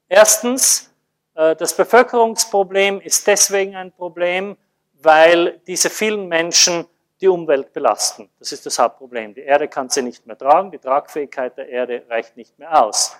Erstens, 0.08 0.90
das 1.34 1.74
Bevölkerungsproblem 1.74 3.00
ist 3.00 3.26
deswegen 3.26 3.76
ein 3.76 3.92
Problem, 3.92 4.58
weil 4.94 5.60
diese 5.66 5.88
vielen 5.88 6.26
Menschen 6.26 6.86
die 7.20 7.28
Umwelt 7.28 7.72
belasten. 7.72 8.30
Das 8.38 8.52
ist 8.52 8.64
das 8.66 8.78
Hauptproblem. 8.78 9.34
Die 9.34 9.42
Erde 9.42 9.68
kann 9.68 9.88
sie 9.88 10.02
nicht 10.02 10.26
mehr 10.26 10.38
tragen, 10.38 10.70
die 10.70 10.78
Tragfähigkeit 10.78 11.56
der 11.56 11.68
Erde 11.68 12.04
reicht 12.08 12.36
nicht 12.36 12.58
mehr 12.58 12.84
aus. 12.84 13.16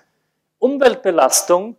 Umweltbelastung 0.59 1.75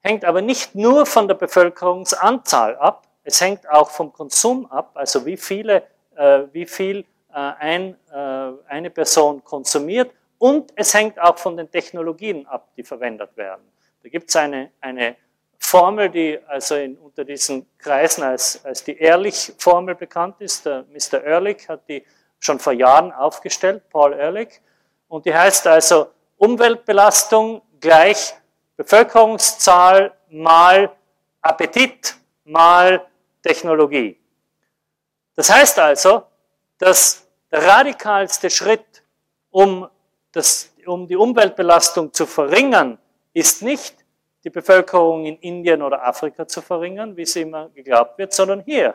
hängt 0.00 0.24
aber 0.24 0.42
nicht 0.42 0.74
nur 0.74 1.06
von 1.06 1.28
der 1.28 1.34
Bevölkerungsanzahl 1.34 2.76
ab, 2.76 3.06
es 3.22 3.40
hängt 3.40 3.68
auch 3.68 3.90
vom 3.90 4.12
Konsum 4.12 4.66
ab, 4.66 4.92
also 4.94 5.24
wie, 5.26 5.36
viele, 5.36 5.82
äh, 6.16 6.42
wie 6.52 6.66
viel 6.66 7.00
äh, 7.32 7.34
ein, 7.34 7.96
äh, 8.12 8.52
eine 8.68 8.90
Person 8.90 9.44
konsumiert 9.44 10.10
und 10.38 10.72
es 10.74 10.94
hängt 10.94 11.20
auch 11.20 11.38
von 11.38 11.56
den 11.56 11.70
Technologien 11.70 12.46
ab, 12.46 12.68
die 12.76 12.82
verwendet 12.82 13.36
werden. 13.36 13.62
Da 14.02 14.08
gibt 14.08 14.30
es 14.30 14.36
eine, 14.36 14.70
eine 14.80 15.16
Formel, 15.70 16.08
die 16.08 16.36
also 16.48 16.74
in, 16.74 16.98
unter 16.98 17.24
diesen 17.24 17.64
Kreisen 17.78 18.24
als, 18.24 18.64
als 18.64 18.82
die 18.82 18.98
Ehrlich-Formel 18.98 19.94
bekannt 19.94 20.40
ist. 20.40 20.66
Der 20.66 20.84
Mr. 20.90 21.22
Ehrlich 21.22 21.68
hat 21.68 21.88
die 21.88 22.04
schon 22.40 22.58
vor 22.58 22.72
Jahren 22.72 23.12
aufgestellt, 23.12 23.88
Paul 23.88 24.14
Ehrlich. 24.14 24.60
Und 25.06 25.26
die 25.26 25.34
heißt 25.34 25.68
also 25.68 26.08
Umweltbelastung 26.38 27.62
gleich 27.78 28.34
Bevölkerungszahl 28.76 30.12
mal 30.28 30.90
Appetit 31.40 32.16
mal 32.42 33.06
Technologie. 33.40 34.18
Das 35.36 35.50
heißt 35.50 35.78
also, 35.78 36.24
dass 36.78 37.28
der 37.52 37.64
radikalste 37.64 38.50
Schritt, 38.50 39.04
um, 39.52 39.88
das, 40.32 40.72
um 40.84 41.06
die 41.06 41.16
Umweltbelastung 41.16 42.12
zu 42.12 42.26
verringern, 42.26 42.98
ist 43.32 43.62
nicht 43.62 43.99
die 44.44 44.50
Bevölkerung 44.50 45.26
in 45.26 45.36
Indien 45.38 45.82
oder 45.82 46.06
Afrika 46.06 46.46
zu 46.46 46.62
verringern, 46.62 47.16
wie 47.16 47.22
es 47.22 47.36
immer 47.36 47.68
geglaubt 47.70 48.18
wird, 48.18 48.32
sondern 48.32 48.62
hier 48.62 48.94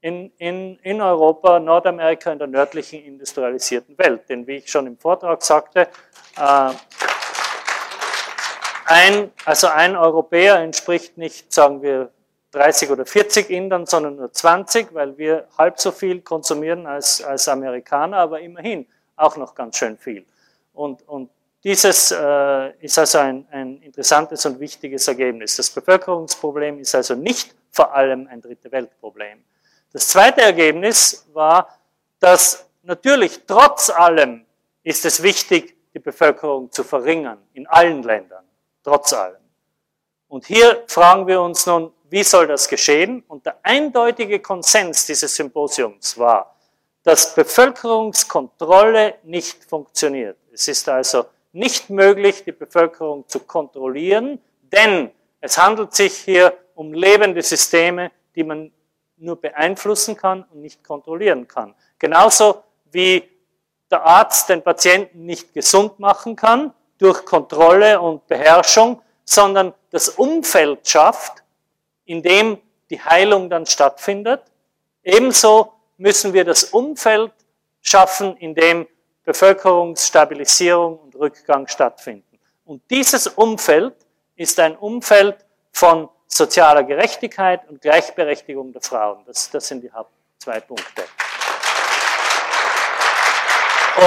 in, 0.00 0.30
in, 0.38 0.78
in 0.82 1.00
Europa, 1.00 1.58
Nordamerika, 1.58 2.30
in 2.30 2.38
der 2.38 2.48
nördlichen 2.48 3.02
industrialisierten 3.02 3.96
Welt. 3.98 4.28
Denn 4.28 4.46
wie 4.46 4.56
ich 4.56 4.70
schon 4.70 4.86
im 4.86 4.98
Vortrag 4.98 5.42
sagte, 5.42 5.88
äh, 6.38 6.70
ein, 8.84 9.32
also 9.44 9.66
ein 9.66 9.96
Europäer 9.96 10.56
entspricht 10.60 11.18
nicht, 11.18 11.52
sagen 11.52 11.82
wir, 11.82 12.10
30 12.52 12.90
oder 12.90 13.04
40 13.04 13.50
Indern, 13.50 13.86
sondern 13.86 14.16
nur 14.16 14.32
20, 14.32 14.94
weil 14.94 15.18
wir 15.18 15.48
halb 15.58 15.80
so 15.80 15.90
viel 15.90 16.20
konsumieren 16.20 16.86
als, 16.86 17.22
als 17.22 17.48
Amerikaner, 17.48 18.18
aber 18.18 18.40
immerhin 18.40 18.86
auch 19.16 19.36
noch 19.36 19.54
ganz 19.54 19.76
schön 19.76 19.98
viel. 19.98 20.24
Und, 20.72 21.06
und 21.08 21.30
dieses 21.66 22.12
äh, 22.12 22.70
ist 22.78 22.96
also 22.96 23.18
ein, 23.18 23.44
ein 23.50 23.82
interessantes 23.82 24.46
und 24.46 24.60
wichtiges 24.60 25.08
Ergebnis. 25.08 25.56
Das 25.56 25.68
Bevölkerungsproblem 25.68 26.78
ist 26.78 26.94
also 26.94 27.16
nicht 27.16 27.56
vor 27.72 27.92
allem 27.92 28.28
ein 28.28 28.40
dritte 28.40 28.70
Weltproblem. 28.70 29.42
Das 29.92 30.06
zweite 30.06 30.42
Ergebnis 30.42 31.26
war, 31.32 31.76
dass 32.20 32.68
natürlich 32.84 33.40
trotz 33.48 33.90
allem 33.90 34.46
ist 34.84 35.04
es 35.06 35.24
wichtig, 35.24 35.76
die 35.92 35.98
Bevölkerung 35.98 36.70
zu 36.70 36.84
verringern, 36.84 37.38
in 37.52 37.66
allen 37.66 38.04
Ländern, 38.04 38.44
trotz 38.84 39.12
allem. 39.12 39.42
Und 40.28 40.46
hier 40.46 40.84
fragen 40.86 41.26
wir 41.26 41.40
uns 41.40 41.66
nun, 41.66 41.92
wie 42.10 42.22
soll 42.22 42.46
das 42.46 42.68
geschehen? 42.68 43.24
Und 43.26 43.44
der 43.44 43.56
eindeutige 43.64 44.38
Konsens 44.38 45.04
dieses 45.06 45.34
Symposiums 45.34 46.16
war, 46.16 46.54
dass 47.02 47.34
Bevölkerungskontrolle 47.34 49.16
nicht 49.24 49.64
funktioniert. 49.64 50.36
Es 50.52 50.68
ist 50.68 50.88
also 50.88 51.26
nicht 51.56 51.90
möglich, 51.90 52.44
die 52.44 52.52
Bevölkerung 52.52 53.26
zu 53.28 53.40
kontrollieren, 53.40 54.38
denn 54.60 55.10
es 55.40 55.58
handelt 55.58 55.94
sich 55.94 56.14
hier 56.14 56.56
um 56.74 56.92
lebende 56.92 57.42
Systeme, 57.42 58.10
die 58.34 58.44
man 58.44 58.72
nur 59.16 59.40
beeinflussen 59.40 60.16
kann 60.16 60.44
und 60.52 60.60
nicht 60.60 60.84
kontrollieren 60.84 61.48
kann. 61.48 61.74
Genauso 61.98 62.62
wie 62.92 63.26
der 63.90 64.04
Arzt 64.04 64.50
den 64.50 64.62
Patienten 64.62 65.24
nicht 65.24 65.54
gesund 65.54 65.98
machen 65.98 66.36
kann 66.36 66.74
durch 66.98 67.24
Kontrolle 67.24 68.00
und 68.00 68.26
Beherrschung, 68.26 69.00
sondern 69.24 69.72
das 69.90 70.10
Umfeld 70.10 70.86
schafft, 70.86 71.42
in 72.04 72.22
dem 72.22 72.58
die 72.90 73.00
Heilung 73.00 73.48
dann 73.48 73.64
stattfindet. 73.64 74.42
Ebenso 75.02 75.72
müssen 75.96 76.32
wir 76.34 76.44
das 76.44 76.64
Umfeld 76.64 77.32
schaffen, 77.80 78.36
in 78.36 78.54
dem 78.54 78.86
Bevölkerungsstabilisierung 79.24 81.05
Rückgang 81.18 81.66
stattfinden. 81.68 82.38
Und 82.64 82.82
dieses 82.90 83.26
Umfeld 83.26 83.94
ist 84.36 84.58
ein 84.60 84.76
Umfeld 84.76 85.36
von 85.72 86.08
sozialer 86.26 86.82
Gerechtigkeit 86.82 87.68
und 87.68 87.80
Gleichberechtigung 87.80 88.72
der 88.72 88.82
Frauen. 88.82 89.24
Das, 89.26 89.50
das 89.50 89.68
sind 89.68 89.82
die 89.82 89.92
Haupt 89.92 90.10
zwei 90.38 90.60
Punkte. 90.60 91.04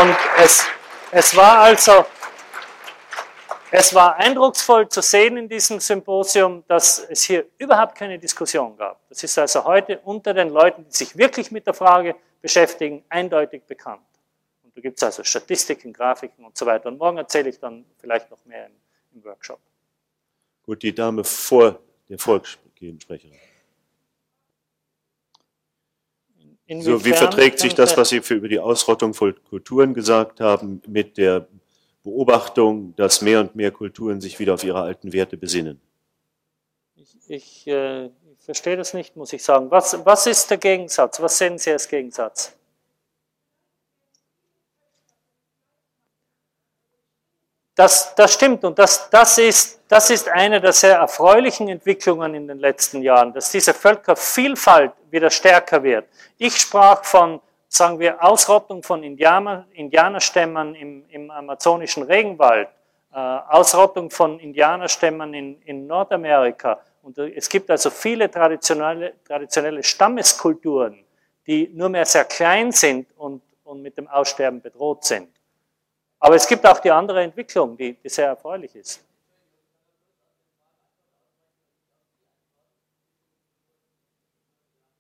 Und 0.02 0.16
es, 0.38 0.66
es 1.12 1.36
war 1.36 1.60
also, 1.60 2.06
es 3.72 3.94
war 3.94 4.18
eindrucksvoll 4.18 4.88
zu 4.88 5.02
sehen 5.02 5.38
in 5.38 5.50
diesem 5.50 5.80
Symposium, 5.80 6.64
dass 6.68 7.00
es 7.10 7.24
hier 7.24 7.46
überhaupt 7.58 7.96
keine 7.96 8.20
Diskussion 8.20 8.78
gab. 8.78 9.00
Das 9.10 9.24
ist 9.24 9.38
also 9.38 9.64
heute 9.64 10.00
unter 10.04 10.34
den 10.34 10.50
Leuten, 10.50 10.86
die 10.86 10.96
sich 10.96 11.18
wirklich 11.18 11.50
mit 11.50 11.66
der 11.66 11.74
Frage 11.74 12.16
beschäftigen, 12.42 13.04
eindeutig 13.10 13.64
bekannt. 13.66 14.02
Da 14.80 14.82
gibt 14.82 14.98
es 14.98 15.04
also 15.04 15.26
Statistiken, 15.26 15.92
Grafiken 15.92 16.46
und 16.46 16.58
so 16.58 16.66
weiter. 16.66 16.88
Und 16.88 17.00
morgen 17.00 17.18
erzähle 17.18 17.50
ich 17.50 17.60
dann 17.60 17.84
vielleicht 17.98 18.32
noch 18.32 18.46
mehr 18.46 18.68
im, 18.68 18.72
im 19.14 19.26
Workshop. 19.26 19.60
Gut, 20.64 20.82
die 20.84 20.96
Dame 20.96 21.26
vor 21.26 21.82
der 22.08 22.18
vorgehenden 22.18 23.02
Sprecherin. 23.02 23.36
so, 26.80 27.04
wie 27.04 27.12
verträgt 27.12 27.60
sich 27.60 27.76
das, 27.76 27.98
was 27.98 28.08
Sie 28.08 28.22
für 28.22 28.36
über 28.36 28.48
die 28.48 28.62
Ausrottung 28.62 29.14
von 29.14 29.36
Kulturen 29.50 29.94
gesagt 29.94 30.40
haben, 30.40 30.82
mit 30.88 31.18
der 31.18 31.50
Beobachtung, 32.02 32.96
dass 32.96 33.22
mehr 33.22 33.42
und 33.42 33.56
mehr 33.56 33.72
Kulturen 33.72 34.22
sich 34.22 34.40
wieder 34.40 34.54
auf 34.54 34.64
ihre 34.64 34.82
alten 34.82 35.12
Werte 35.12 35.36
besinnen? 35.36 35.82
Ich, 36.96 37.18
ich, 37.28 37.68
äh, 37.68 38.06
ich 38.06 38.46
verstehe 38.46 38.78
das 38.78 38.94
nicht, 38.94 39.18
muss 39.18 39.34
ich 39.34 39.44
sagen. 39.44 39.72
Was, 39.72 40.06
was 40.06 40.26
ist 40.26 40.50
der 40.50 40.58
Gegensatz? 40.58 41.20
Was 41.20 41.38
sehen 41.38 41.58
Sie 41.58 41.70
als 41.70 41.90
Gegensatz? 41.90 42.56
Das, 47.80 48.14
das 48.14 48.34
stimmt 48.34 48.66
und 48.66 48.78
das, 48.78 49.10
das, 49.10 49.38
ist, 49.38 49.80
das 49.88 50.10
ist 50.10 50.28
eine 50.28 50.60
der 50.60 50.74
sehr 50.74 50.98
erfreulichen 50.98 51.70
Entwicklungen 51.70 52.36
in 52.36 52.46
den 52.46 52.60
letzten 52.60 53.02
Jahren, 53.02 53.32
dass 53.32 53.52
diese 53.52 53.74
Völkervielfalt 53.74 54.92
wieder 55.10 55.30
stärker 55.30 55.82
wird. 55.82 56.06
Ich 56.38 56.58
sprach 56.58 57.06
von, 57.06 57.40
sagen 57.70 57.98
wir, 57.98 58.22
Ausrottung 58.22 58.84
von 58.84 59.02
Indianer, 59.02 59.66
Indianerstämmen 59.72 60.76
im, 60.76 61.06
im 61.08 61.32
amazonischen 61.32 62.04
Regenwald, 62.04 62.68
äh, 63.14 63.18
Ausrottung 63.18 64.12
von 64.12 64.42
Indianerstämmen 64.42 65.34
in, 65.34 65.62
in 65.62 65.88
Nordamerika. 65.88 66.82
Und 67.02 67.18
es 67.18 67.48
gibt 67.48 67.72
also 67.72 67.90
viele 67.92 68.30
traditionelle, 68.30 69.14
traditionelle 69.26 69.84
Stammeskulturen, 69.84 71.02
die 71.48 71.70
nur 71.74 71.88
mehr 71.88 72.06
sehr 72.06 72.26
klein 72.26 72.74
sind 72.74 73.08
und, 73.16 73.42
und 73.64 73.82
mit 73.82 73.96
dem 73.98 74.10
Aussterben 74.10 74.62
bedroht 74.62 75.06
sind. 75.06 75.30
Aber 76.20 76.36
es 76.36 76.48
gibt 76.48 76.66
auch 76.66 76.80
die 76.80 76.92
andere 76.92 77.24
Entwicklung, 77.24 77.78
die, 77.78 77.94
die 77.94 78.10
sehr 78.10 78.28
erfreulich 78.28 78.76
ist. 78.76 79.04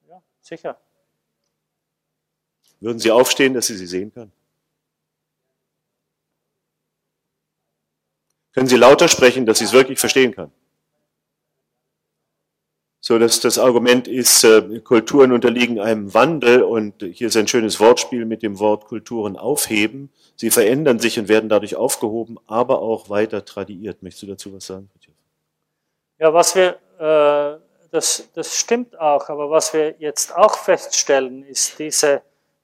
Ja, 0.07 0.21
sicher. 0.41 0.79
Würden 2.79 2.99
Sie 2.99 3.11
aufstehen, 3.11 3.53
dass 3.53 3.67
Sie 3.67 3.75
sie 3.75 3.87
sehen 3.87 4.13
können? 4.13 4.31
Können 8.53 8.67
Sie 8.67 8.77
lauter 8.77 9.09
sprechen, 9.09 9.45
dass 9.45 9.59
Sie 9.59 9.65
es 9.65 9.73
wirklich 9.73 9.99
verstehen 9.99 10.33
kann? 10.33 10.51
So, 13.09 13.17
dass 13.17 13.39
das 13.39 13.57
Argument 13.57 14.07
ist, 14.07 14.43
äh, 14.43 14.81
Kulturen 14.81 15.31
unterliegen 15.31 15.79
einem 15.79 16.13
Wandel 16.13 16.61
und 16.61 17.01
hier 17.01 17.29
ist 17.29 17.37
ein 17.37 17.47
schönes 17.47 17.79
Wortspiel 17.79 18.23
mit 18.23 18.43
dem 18.43 18.59
Wort 18.59 18.85
Kulturen 18.85 19.35
aufheben. 19.35 20.13
Sie 20.35 20.51
verändern 20.51 20.99
sich 20.99 21.17
und 21.17 21.27
werden 21.27 21.49
dadurch 21.49 21.75
aufgehoben, 21.75 22.37
aber 22.45 22.83
auch 22.83 23.09
weiter 23.09 23.43
tradiert. 23.43 24.03
Möchtest 24.03 24.21
du 24.21 24.27
dazu 24.27 24.53
was 24.53 24.67
sagen? 24.67 24.91
Ja, 26.19 26.31
was 26.31 26.53
wir, 26.53 26.77
äh, 26.99 27.59
das, 27.89 28.29
das 28.35 28.55
stimmt 28.55 28.99
auch, 28.99 29.27
aber 29.27 29.49
was 29.49 29.73
wir 29.73 29.95
jetzt 29.97 30.35
auch 30.35 30.59
feststellen, 30.59 31.43
ist 31.45 31.79
diese, 31.79 32.21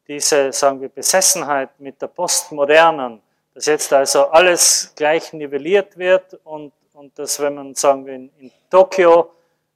diese, 0.08 0.54
sagen 0.54 0.80
wir, 0.80 0.90
Besessenheit 0.90 1.72
mit 1.80 2.00
der 2.00 2.08
Postmodernen, 2.10 3.20
dass 3.56 3.66
jetzt 3.66 3.92
also 3.92 4.26
alles 4.26 4.94
gleich 4.96 5.34
nivelliert 5.34 5.98
wird 5.98 6.40
und, 6.44 6.72
und 6.94 7.18
dass, 7.18 7.40
wenn 7.40 7.56
man, 7.56 7.74
sagen 7.74 8.06
wir, 8.06 8.14
in, 8.14 8.30
in 8.38 8.52
Tokio 8.70 9.32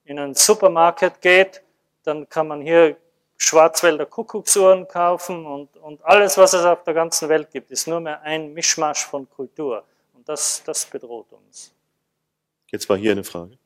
in 0.10 0.18
einen 0.18 0.34
Supermarkt 0.34 1.22
geht, 1.22 1.62
dann 2.03 2.28
kann 2.28 2.47
man 2.47 2.62
hier 2.62 2.97
Schwarzwälder 3.38 4.07
Kuckucksuhren 4.07 4.88
kaufen 4.88 5.45
und, 5.45 5.78
und 5.78 6.03
alles, 6.03 6.36
was 6.38 6.53
es 6.53 6.66
auf 6.66 6.84
der 6.84 6.95
ganzen 6.95 7.30
Welt 7.30 7.51
gibt, 7.51 7.70
ist 7.70 7.88
nur 7.88 7.99
mehr 7.99 8.22
ein 8.24 8.51
Mischmasch 8.53 9.05
von 9.05 9.30
Kultur. 9.30 9.84
Und 10.16 10.28
das, 10.28 10.64
das 10.66 10.86
bedroht 10.86 11.32
uns. 11.32 11.72
Jetzt 12.72 12.89
war 12.89 12.97
hier 12.97 13.12
eine 13.12 13.24
Frage. 13.24 13.57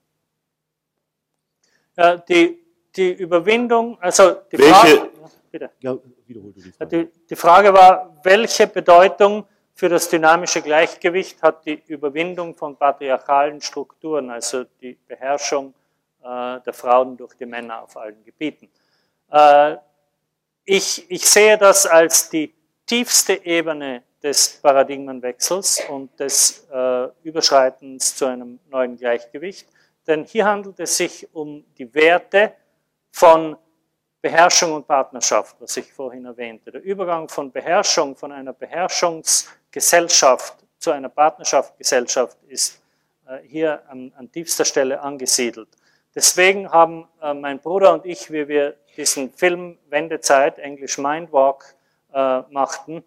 Ja, 1.95 2.17
die, 2.17 2.59
die 2.95 3.13
Überwindung, 3.13 3.97
also 4.01 4.35
die 4.51 4.57
welche, 4.57 4.73
Frage, 4.73 5.09
bitte. 5.49 5.69
Ja, 5.79 5.97
wiederhol 6.27 6.51
die 6.51 6.61
Frage. 6.61 7.05
Die, 7.05 7.11
die 7.29 7.35
Frage 7.35 7.73
war, 7.73 8.19
welche 8.23 8.67
Bedeutung 8.67 9.45
für 9.73 9.87
das 9.87 10.09
dynamische 10.09 10.61
Gleichgewicht 10.61 11.41
hat 11.41 11.65
die 11.65 11.81
Überwindung 11.87 12.53
von 12.53 12.75
patriarchalen 12.75 13.61
Strukturen, 13.61 14.29
also 14.29 14.65
die 14.81 14.97
Beherrschung 15.07 15.73
der 16.23 16.73
Frauen 16.73 17.17
durch 17.17 17.35
die 17.35 17.45
Männer 17.45 17.83
auf 17.83 17.97
allen 17.97 18.23
Gebieten. 18.23 18.69
Äh, 19.31 19.77
ich, 20.65 21.11
ich 21.11 21.29
sehe 21.29 21.57
das 21.57 21.85
als 21.85 22.29
die 22.29 22.53
tiefste 22.85 23.45
Ebene 23.45 24.03
des 24.21 24.59
Paradigmenwechsels 24.61 25.81
und 25.89 26.17
des 26.19 26.67
äh, 26.71 27.07
Überschreitens 27.23 28.15
zu 28.15 28.25
einem 28.25 28.59
neuen 28.69 28.95
Gleichgewicht. 28.97 29.67
Denn 30.07 30.23
hier 30.23 30.45
handelt 30.45 30.79
es 30.79 30.95
sich 30.97 31.27
um 31.33 31.65
die 31.77 31.93
Werte 31.93 32.53
von 33.11 33.57
Beherrschung 34.21 34.71
und 34.73 34.87
Partnerschaft, 34.87 35.57
was 35.59 35.75
ich 35.75 35.91
vorhin 35.91 36.23
erwähnte. 36.25 36.71
Der 36.71 36.81
Übergang 36.81 37.27
von 37.27 37.51
Beherrschung, 37.51 38.15
von 38.15 38.31
einer 38.31 38.53
Beherrschungsgesellschaft 38.53 40.63
zu 40.79 40.91
einer 40.91 41.09
Partnerschaftsgesellschaft 41.09 42.37
ist 42.47 42.81
äh, 43.27 43.39
hier 43.45 43.81
an, 43.89 44.13
an 44.15 44.31
tiefster 44.31 44.63
Stelle 44.63 45.01
angesiedelt. 45.01 45.67
Deswegen 46.15 46.71
haben 46.71 47.07
äh, 47.21 47.33
mein 47.33 47.59
Bruder 47.59 47.93
und 47.93 48.05
ich, 48.05 48.31
wie 48.31 48.47
wir 48.47 48.75
diesen 48.95 49.31
Film 49.33 49.77
Wendezeit, 49.89 50.59
Englisch 50.59 50.97
Mindwalk, 50.97 51.75
äh, 52.13 52.41
machten, 52.51 53.03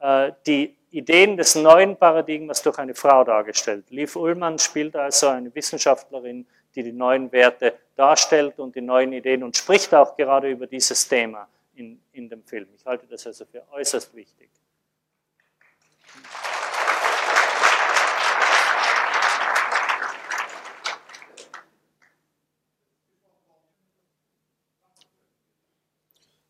äh, 0.00 0.32
die 0.46 0.76
Ideen 0.90 1.36
des 1.36 1.54
neuen 1.54 1.96
Paradigmas 1.96 2.62
durch 2.62 2.78
eine 2.78 2.94
Frau 2.94 3.24
dargestellt. 3.24 3.84
Liv 3.90 4.16
Ullmann 4.16 4.58
spielt 4.58 4.96
also 4.96 5.28
eine 5.28 5.54
Wissenschaftlerin, 5.54 6.46
die 6.74 6.82
die 6.82 6.92
neuen 6.92 7.30
Werte 7.32 7.74
darstellt 7.96 8.58
und 8.58 8.74
die 8.74 8.80
neuen 8.80 9.12
Ideen 9.12 9.42
und 9.42 9.56
spricht 9.56 9.94
auch 9.94 10.16
gerade 10.16 10.48
über 10.48 10.66
dieses 10.66 11.06
Thema 11.06 11.48
in, 11.74 12.00
in 12.12 12.28
dem 12.28 12.42
Film. 12.44 12.68
Ich 12.74 12.86
halte 12.86 13.06
das 13.06 13.26
also 13.26 13.44
für 13.44 13.62
äußerst 13.72 14.14
wichtig. 14.14 14.48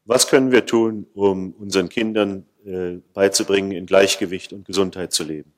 Was 0.08 0.28
können 0.28 0.52
wir 0.52 0.64
tun, 0.64 1.06
um 1.14 1.52
unseren 1.58 1.88
Kindern 1.88 2.46
äh, 2.64 3.00
beizubringen, 3.12 3.72
in 3.72 3.86
Gleichgewicht 3.86 4.52
und 4.52 4.64
Gesundheit 4.64 5.12
zu 5.12 5.24
leben? 5.24 5.52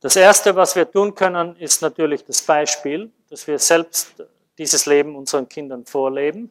Das 0.00 0.16
Erste, 0.16 0.56
was 0.56 0.74
wir 0.74 0.90
tun 0.90 1.14
können, 1.14 1.56
ist 1.56 1.80
natürlich 1.80 2.24
das 2.24 2.42
Beispiel, 2.42 3.12
dass 3.30 3.46
wir 3.46 3.60
selbst 3.60 4.14
dieses 4.58 4.86
Leben 4.86 5.14
unseren 5.14 5.48
Kindern 5.48 5.86
vorleben. 5.86 6.50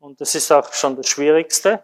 Und 0.00 0.20
das 0.20 0.34
ist 0.34 0.50
auch 0.50 0.72
schon 0.72 0.96
das 0.96 1.08
Schwierigste, 1.08 1.80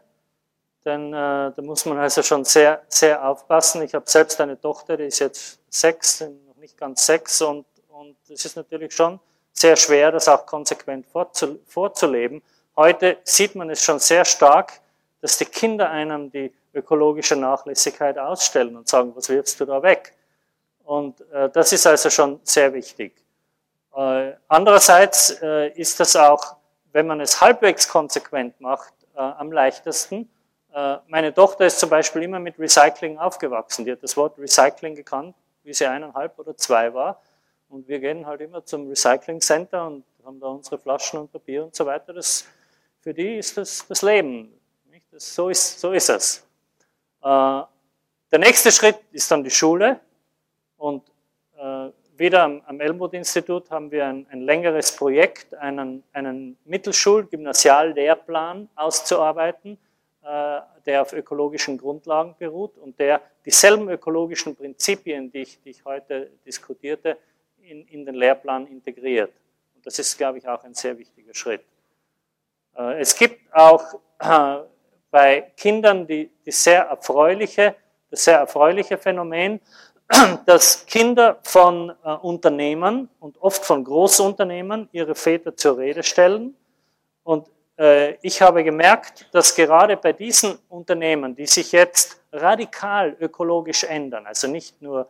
denn 0.84 1.14
äh, 1.14 1.52
da 1.54 1.62
muss 1.62 1.86
man 1.86 1.96
also 1.98 2.24
schon 2.24 2.44
sehr, 2.44 2.82
sehr 2.88 3.24
aufpassen. 3.24 3.80
Ich 3.82 3.94
habe 3.94 4.10
selbst 4.10 4.40
eine 4.40 4.60
Tochter, 4.60 4.96
die 4.96 5.04
ist 5.04 5.20
jetzt 5.20 5.60
sechs, 5.68 6.20
noch 6.20 6.56
nicht 6.56 6.76
ganz 6.76 7.06
sechs, 7.06 7.40
und, 7.42 7.64
und 7.88 8.16
es 8.28 8.44
ist 8.44 8.56
natürlich 8.56 8.92
schon 8.92 9.20
sehr 9.52 9.76
schwer, 9.76 10.10
das 10.10 10.26
auch 10.26 10.46
konsequent 10.46 11.06
vorzuleben. 11.66 12.42
Heute 12.80 13.18
sieht 13.24 13.56
man 13.56 13.68
es 13.68 13.84
schon 13.84 13.98
sehr 13.98 14.24
stark, 14.24 14.80
dass 15.20 15.36
die 15.36 15.44
Kinder 15.44 15.90
einem 15.90 16.30
die 16.30 16.50
ökologische 16.72 17.36
Nachlässigkeit 17.36 18.16
ausstellen 18.16 18.74
und 18.74 18.88
sagen, 18.88 19.14
was 19.14 19.28
wirfst 19.28 19.60
du 19.60 19.66
da 19.66 19.82
weg? 19.82 20.14
Und 20.84 21.20
äh, 21.30 21.50
das 21.50 21.74
ist 21.74 21.86
also 21.86 22.08
schon 22.08 22.40
sehr 22.42 22.72
wichtig. 22.72 23.22
Äh, 23.94 24.32
andererseits 24.48 25.42
äh, 25.42 25.68
ist 25.72 26.00
das 26.00 26.16
auch, 26.16 26.56
wenn 26.92 27.06
man 27.06 27.20
es 27.20 27.42
halbwegs 27.42 27.86
konsequent 27.86 28.58
macht, 28.62 28.94
äh, 29.14 29.18
am 29.18 29.52
leichtesten. 29.52 30.30
Äh, 30.72 30.96
meine 31.06 31.34
Tochter 31.34 31.66
ist 31.66 31.80
zum 31.80 31.90
Beispiel 31.90 32.22
immer 32.22 32.38
mit 32.38 32.58
Recycling 32.58 33.18
aufgewachsen. 33.18 33.84
Die 33.84 33.92
hat 33.92 34.02
das 34.02 34.16
Wort 34.16 34.38
Recycling 34.38 34.94
gekannt, 34.94 35.36
wie 35.64 35.74
sie 35.74 35.84
eineinhalb 35.84 36.38
oder 36.38 36.56
zwei 36.56 36.94
war. 36.94 37.20
Und 37.68 37.88
wir 37.88 38.00
gehen 38.00 38.26
halt 38.26 38.40
immer 38.40 38.64
zum 38.64 38.88
Recycling 38.88 39.42
Center 39.42 39.86
und 39.86 40.02
haben 40.24 40.40
da 40.40 40.46
unsere 40.46 40.78
Flaschen 40.78 41.20
und 41.20 41.30
Papier 41.30 41.64
und 41.64 41.74
so 41.74 41.84
weiter. 41.84 42.14
Das 42.14 42.46
für 43.00 43.14
die 43.14 43.36
ist 43.36 43.56
das 43.56 43.86
das 43.86 44.02
Leben. 44.02 44.52
Das, 45.10 45.34
so, 45.34 45.48
ist, 45.48 45.80
so 45.80 45.92
ist 45.92 46.08
es. 46.08 46.46
Äh, 47.22 47.62
Der 48.32 48.38
nächste 48.38 48.70
Schritt 48.70 49.00
ist 49.10 49.28
dann 49.30 49.42
die 49.42 49.50
Schule. 49.50 49.98
Und 50.76 51.02
äh, 51.58 51.88
wieder 52.16 52.44
am, 52.44 52.80
Elmwood-Institut 52.80 53.68
haben 53.70 53.90
wir 53.90 54.06
ein, 54.06 54.24
ein, 54.30 54.42
längeres 54.42 54.94
Projekt, 54.94 55.52
einen, 55.54 56.04
einen 56.12 56.56
Mittelschul-Gymnasiallehrplan 56.64 58.68
auszuarbeiten, 58.76 59.78
äh, 60.22 60.60
der 60.86 61.02
auf 61.02 61.12
ökologischen 61.12 61.76
Grundlagen 61.76 62.36
beruht 62.38 62.78
und 62.78 63.00
der 63.00 63.20
dieselben 63.44 63.88
ökologischen 63.88 64.54
Prinzipien, 64.54 65.32
die 65.32 65.40
ich, 65.40 65.60
die 65.62 65.70
ich 65.70 65.84
heute 65.84 66.30
diskutierte, 66.46 67.16
in, 67.62 67.84
in 67.88 68.04
den 68.04 68.14
Lehrplan 68.14 68.68
integriert. 68.68 69.32
Und 69.74 69.84
das 69.84 69.98
ist, 69.98 70.16
glaube 70.16 70.38
ich, 70.38 70.46
auch 70.46 70.62
ein 70.62 70.74
sehr 70.74 70.96
wichtiger 70.96 71.34
Schritt. 71.34 71.64
Äh, 72.76 73.00
es 73.00 73.14
gibt 73.14 73.40
auch 73.52 73.94
äh, 74.18 74.56
bei 75.10 75.52
Kindern 75.56 76.06
die, 76.06 76.30
die 76.44 76.50
sehr 76.50 76.84
erfreuliche, 76.84 77.74
das 78.10 78.24
sehr 78.24 78.38
erfreuliche 78.38 78.98
Phänomen, 78.98 79.60
dass 80.46 80.86
Kinder 80.86 81.38
von 81.42 81.90
äh, 82.04 82.10
Unternehmern 82.12 83.08
und 83.20 83.40
oft 83.40 83.64
von 83.64 83.84
Großunternehmen 83.84 84.88
ihre 84.92 85.14
Väter 85.14 85.56
zur 85.56 85.78
Rede 85.78 86.02
stellen. 86.02 86.56
Und 87.22 87.48
äh, 87.78 88.14
ich 88.22 88.42
habe 88.42 88.64
gemerkt, 88.64 89.26
dass 89.32 89.54
gerade 89.54 89.96
bei 89.96 90.12
diesen 90.12 90.58
Unternehmen, 90.68 91.34
die 91.34 91.46
sich 91.46 91.72
jetzt 91.72 92.22
radikal 92.32 93.16
ökologisch 93.20 93.84
ändern, 93.84 94.26
also 94.26 94.46
nicht 94.46 94.80
nur, 94.80 95.08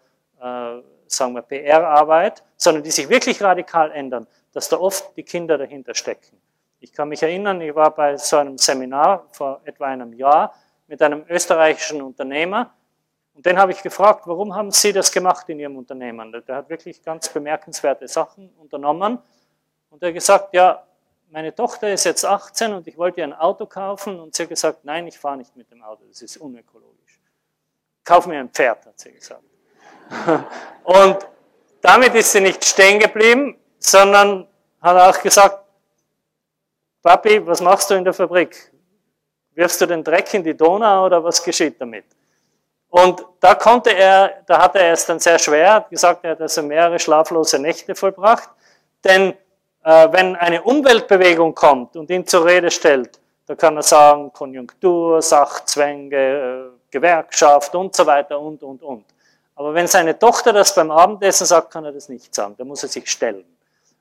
sagen 1.06 1.34
wir, 1.34 1.42
PR-Arbeit, 1.42 2.42
sondern 2.56 2.82
die 2.82 2.90
sich 2.90 3.10
wirklich 3.10 3.42
radikal 3.42 3.92
ändern, 3.92 4.26
dass 4.54 4.70
da 4.70 4.78
oft 4.78 5.14
die 5.16 5.22
Kinder 5.22 5.58
dahinter 5.58 5.94
stecken. 5.94 6.39
Ich 6.80 6.92
kann 6.92 7.08
mich 7.08 7.22
erinnern, 7.22 7.60
ich 7.60 7.74
war 7.74 7.94
bei 7.94 8.16
so 8.16 8.36
einem 8.36 8.58
Seminar 8.58 9.26
vor 9.32 9.60
etwa 9.64 9.86
einem 9.86 10.12
Jahr 10.12 10.54
mit 10.86 11.00
einem 11.02 11.24
österreichischen 11.28 12.02
Unternehmer, 12.02 12.72
und 13.40 13.46
den 13.46 13.58
habe 13.58 13.72
ich 13.72 13.82
gefragt, 13.82 14.26
warum 14.26 14.54
haben 14.54 14.70
Sie 14.70 14.92
das 14.92 15.10
gemacht 15.10 15.48
in 15.48 15.60
Ihrem 15.60 15.76
Unternehmen? 15.76 16.30
Der 16.46 16.56
hat 16.56 16.68
wirklich 16.68 17.02
ganz 17.02 17.28
bemerkenswerte 17.30 18.06
Sachen 18.06 18.50
unternommen. 18.58 19.18
Und 19.88 20.02
er 20.02 20.08
hat 20.08 20.14
gesagt, 20.14 20.52
ja, 20.52 20.84
meine 21.30 21.54
Tochter 21.54 21.90
ist 21.90 22.04
jetzt 22.04 22.24
18 22.24 22.74
und 22.74 22.86
ich 22.86 22.98
wollte 22.98 23.20
ihr 23.20 23.24
ein 23.24 23.32
Auto 23.32 23.64
kaufen. 23.64 24.20
Und 24.20 24.34
sie 24.34 24.42
hat 24.42 24.50
gesagt, 24.50 24.84
nein, 24.84 25.06
ich 25.06 25.18
fahre 25.18 25.38
nicht 25.38 25.56
mit 25.56 25.70
dem 25.70 25.82
Auto, 25.82 26.04
das 26.06 26.20
ist 26.20 26.36
unökologisch. 26.36 27.20
Kauf 28.04 28.26
mir 28.26 28.40
ein 28.40 28.50
Pferd, 28.50 28.84
hat 28.84 28.98
sie 28.98 29.12
gesagt. 29.12 29.44
und 30.84 31.16
damit 31.80 32.14
ist 32.16 32.32
sie 32.32 32.40
nicht 32.40 32.62
stehen 32.62 32.98
geblieben, 32.98 33.58
sondern 33.78 34.46
hat 34.82 35.16
auch 35.16 35.22
gesagt, 35.22 35.59
Papi, 37.02 37.46
was 37.46 37.60
machst 37.60 37.90
du 37.90 37.94
in 37.94 38.04
der 38.04 38.12
Fabrik? 38.12 38.72
Wirfst 39.54 39.80
du 39.80 39.86
den 39.86 40.04
Dreck 40.04 40.32
in 40.34 40.44
die 40.44 40.56
Donau 40.56 41.06
oder 41.06 41.22
was 41.24 41.42
geschieht 41.42 41.80
damit? 41.80 42.04
Und 42.90 43.24
da 43.38 43.54
konnte 43.54 43.90
er, 43.90 44.42
da 44.46 44.62
hatte 44.62 44.80
er 44.80 44.92
es 44.92 45.06
dann 45.06 45.18
sehr 45.18 45.38
schwer, 45.38 45.74
hat 45.74 45.90
gesagt, 45.90 46.24
er 46.24 46.32
hat 46.32 46.40
also 46.40 46.62
mehrere 46.62 46.98
schlaflose 46.98 47.58
Nächte 47.58 47.94
vollbracht. 47.94 48.50
Denn 49.04 49.34
äh, 49.84 50.08
wenn 50.10 50.36
eine 50.36 50.62
Umweltbewegung 50.62 51.54
kommt 51.54 51.96
und 51.96 52.10
ihn 52.10 52.26
zur 52.26 52.44
Rede 52.44 52.70
stellt, 52.70 53.18
da 53.46 53.54
kann 53.54 53.76
er 53.76 53.82
sagen, 53.82 54.32
Konjunktur, 54.32 55.22
Sachzwänge, 55.22 56.16
äh, 56.16 56.64
Gewerkschaft 56.90 57.74
und 57.74 57.94
so 57.94 58.04
weiter 58.04 58.38
und, 58.38 58.62
und, 58.62 58.82
und. 58.82 59.04
Aber 59.54 59.72
wenn 59.72 59.86
seine 59.86 60.18
Tochter 60.18 60.52
das 60.52 60.74
beim 60.74 60.90
Abendessen 60.90 61.46
sagt, 61.46 61.70
kann 61.70 61.84
er 61.84 61.92
das 61.92 62.08
nicht 62.08 62.34
sagen. 62.34 62.54
Da 62.58 62.64
muss 62.64 62.82
er 62.82 62.88
sich 62.88 63.10
stellen. 63.10 63.44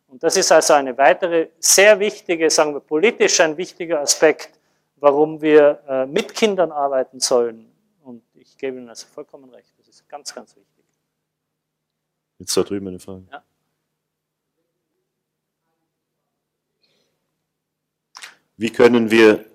Und 0.09 0.23
das 0.23 0.37
ist 0.37 0.51
also 0.51 0.73
eine 0.73 0.97
weitere 0.97 1.49
sehr 1.59 1.99
wichtige, 1.99 2.49
sagen 2.49 2.73
wir 2.73 2.81
politisch 2.81 3.39
ein 3.39 3.57
wichtiger 3.57 4.01
Aspekt, 4.01 4.59
warum 4.97 5.41
wir 5.41 5.81
äh, 5.87 6.05
mit 6.05 6.33
Kindern 6.33 6.71
arbeiten 6.71 7.19
sollen 7.19 7.69
ich 8.39 8.57
gebe 8.57 8.77
Ihnen 8.77 8.89
also 8.89 9.07
vollkommen 9.07 9.49
recht. 9.49 9.73
Das 9.77 9.87
ist 9.87 10.07
ganz, 10.09 10.33
ganz 10.33 10.55
wichtig. 10.55 10.85
Jetzt 12.39 12.55
da 12.55 12.63
drüben 12.63 12.87
eine 12.87 12.99
Frage. 12.99 13.23
Ja. 13.31 13.43
Wie 18.57 18.69
können 18.71 19.11
wir 19.11 19.45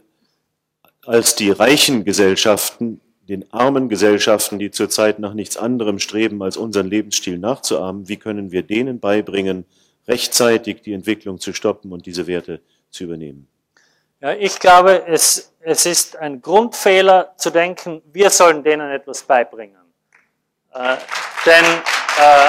als 1.03 1.35
die 1.35 1.51
reichen 1.51 2.05
Gesellschaften 2.05 3.01
den 3.29 3.51
armen 3.55 3.89
Gesellschaften, 3.89 4.59
die 4.59 4.71
zurzeit 4.71 5.19
nach 5.19 5.33
nichts 5.33 5.57
anderem 5.57 5.99
streben, 5.99 6.43
als 6.43 6.59
unseren 6.59 6.89
Lebensstil 6.89 7.39
nachzuahmen, 7.39 8.07
wie 8.07 8.19
können 8.19 8.53
wir 8.53 8.63
denen 8.63 9.01
beibringen, 9.01 9.65
rechtzeitig 10.07 10.83
die 10.83 10.93
Entwicklung 10.93 11.39
zu 11.39 11.53
stoppen 11.53 11.93
und 11.93 12.07
diese 12.07 12.27
Werte 12.27 12.61
zu 12.91 13.05
übernehmen? 13.05 13.49
Ja, 14.21 14.33
ich 14.33 14.59
glaube, 14.59 15.07
es, 15.07 15.53
es 15.61 15.87
ist 15.87 16.17
ein 16.17 16.41
Grundfehler 16.41 17.35
zu 17.37 17.51
denken, 17.51 18.03
wir 18.13 18.31
sollen 18.31 18.63
denen 18.63 18.91
etwas 18.91 19.23
beibringen. 19.23 19.83
Äh, 20.73 20.97
denn 21.47 21.65
äh, 21.65 22.49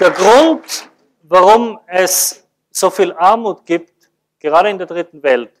der 0.00 0.10
Grund, 0.10 0.88
warum 1.22 1.78
es 1.86 2.46
so 2.70 2.90
viel 2.90 3.12
Armut 3.12 3.64
gibt, 3.64 4.10
gerade 4.38 4.68
in 4.70 4.78
der 4.78 4.86
dritten 4.86 5.22
Welt, 5.22 5.52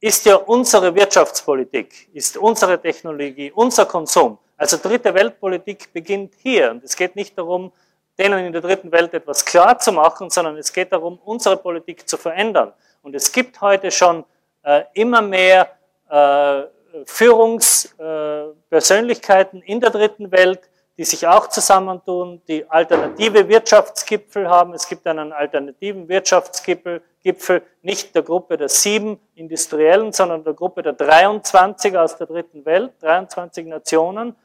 ist 0.00 0.26
ja 0.26 0.34
unsere 0.34 0.94
Wirtschaftspolitik, 0.94 2.08
ist 2.12 2.36
unsere 2.36 2.80
Technologie, 2.80 3.52
unser 3.52 3.86
Konsum. 3.86 4.38
Also 4.56 4.76
dritte 4.76 5.14
Weltpolitik 5.14 5.92
beginnt 5.92 6.34
hier. 6.38 6.72
Und 6.72 6.82
es 6.82 6.96
geht 6.96 7.14
nicht 7.14 7.38
darum, 7.38 7.72
denen 8.18 8.46
in 8.46 8.52
der 8.52 8.60
dritten 8.60 8.90
Welt 8.92 9.14
etwas 9.14 9.44
klar 9.44 9.78
zu 9.78 9.92
machen, 9.92 10.30
sondern 10.30 10.56
es 10.56 10.72
geht 10.72 10.92
darum, 10.92 11.18
unsere 11.24 11.56
Politik 11.56 12.08
zu 12.08 12.16
verändern. 12.16 12.72
Und 13.02 13.14
es 13.14 13.30
gibt 13.32 13.60
heute 13.60 13.90
schon 13.90 14.24
äh, 14.62 14.82
immer 14.94 15.22
mehr 15.22 15.70
äh, 16.08 16.62
Führungspersönlichkeiten 17.06 19.62
äh, 19.62 19.72
in 19.72 19.80
der 19.80 19.90
dritten 19.90 20.30
Welt, 20.30 20.60
die 20.98 21.04
sich 21.04 21.26
auch 21.26 21.48
zusammentun, 21.48 22.42
die 22.46 22.68
alternative 22.68 23.48
Wirtschaftsgipfel 23.48 24.48
haben. 24.48 24.74
Es 24.74 24.86
gibt 24.86 25.06
einen 25.06 25.32
alternativen 25.32 26.08
Wirtschaftsgipfel, 26.08 27.02
Gipfel, 27.22 27.62
nicht 27.82 28.14
der 28.14 28.22
Gruppe 28.22 28.56
der 28.56 28.68
sieben 28.68 29.18
Industriellen, 29.34 30.12
sondern 30.12 30.44
der 30.44 30.54
Gruppe 30.54 30.82
der 30.82 30.92
23 30.92 31.96
aus 31.96 32.16
der 32.16 32.26
dritten 32.26 32.64
Welt, 32.64 32.92
23 33.00 33.66
Nationen. 33.66 34.36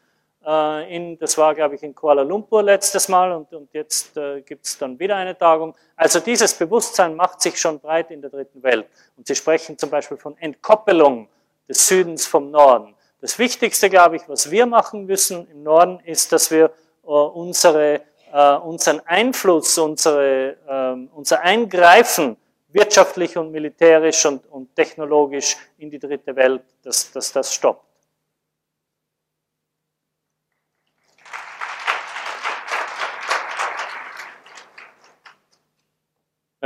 Äh, 0.48 0.96
in, 0.96 1.18
das 1.20 1.38
war, 1.38 1.54
glaube 1.54 1.76
ich, 1.76 1.84
in 1.84 1.94
Kuala 1.94 2.22
Lumpur 2.22 2.64
letztes 2.64 3.10
Mal 3.10 3.34
und, 3.34 3.54
und 3.54 3.74
jetzt 3.74 4.16
äh, 4.16 4.40
gibt 4.42 4.66
es 4.66 4.78
dann 4.78 4.98
wieder 4.98 5.18
eine 5.18 5.38
Tagung. 5.38 5.76
Also 5.98 6.22
dieses 6.22 6.54
Bewusstsein 6.54 7.16
macht 7.16 7.42
sich 7.42 7.60
schon 7.60 7.82
breit 7.82 8.12
in 8.12 8.22
der 8.22 8.30
dritten 8.30 8.64
Welt. 8.64 8.88
Und 9.18 9.28
Sie 9.28 9.36
sprechen 9.36 9.78
zum 9.78 9.90
Beispiel 9.90 10.16
von 10.16 10.38
Entkoppelung 10.38 11.28
des 11.68 11.86
Südens 11.86 12.26
vom 12.26 12.50
Norden. 12.50 12.96
Das 13.20 13.38
Wichtigste, 13.38 13.90
glaube 13.90 14.16
ich, 14.16 14.30
was 14.30 14.50
wir 14.50 14.66
machen 14.66 15.06
müssen 15.06 15.50
im 15.52 15.64
Norden, 15.64 16.00
ist, 16.06 16.32
dass 16.32 16.50
wir 16.50 16.72
äh, 17.04 17.10
unsere, 17.10 18.02
äh, 18.32 18.54
unseren 18.56 19.02
Einfluss, 19.02 19.78
unsere, 19.78 20.56
äh, 20.66 21.08
unser 21.14 21.42
Eingreifen 21.42 22.38
wirtschaftlich 22.70 23.36
und 23.38 23.52
militärisch 23.52 24.26
und, 24.26 24.46
und 24.50 24.74
technologisch 24.76 25.58
in 25.78 25.90
die 25.90 26.00
dritte 26.00 26.34
Welt, 26.38 26.62
dass, 26.84 27.12
dass 27.12 27.34
das 27.34 27.54
stoppt. 27.54 27.87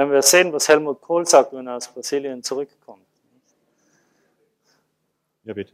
Wenn 0.01 0.09
wir 0.09 0.23
sehen, 0.23 0.51
was 0.51 0.67
Helmut 0.67 0.99
Kohl 0.99 1.27
sagt, 1.27 1.53
wenn 1.53 1.67
er 1.67 1.75
aus 1.75 1.87
Brasilien 1.87 2.41
zurückkommt. 2.41 3.05
Ja, 5.43 5.53
bitte. 5.53 5.73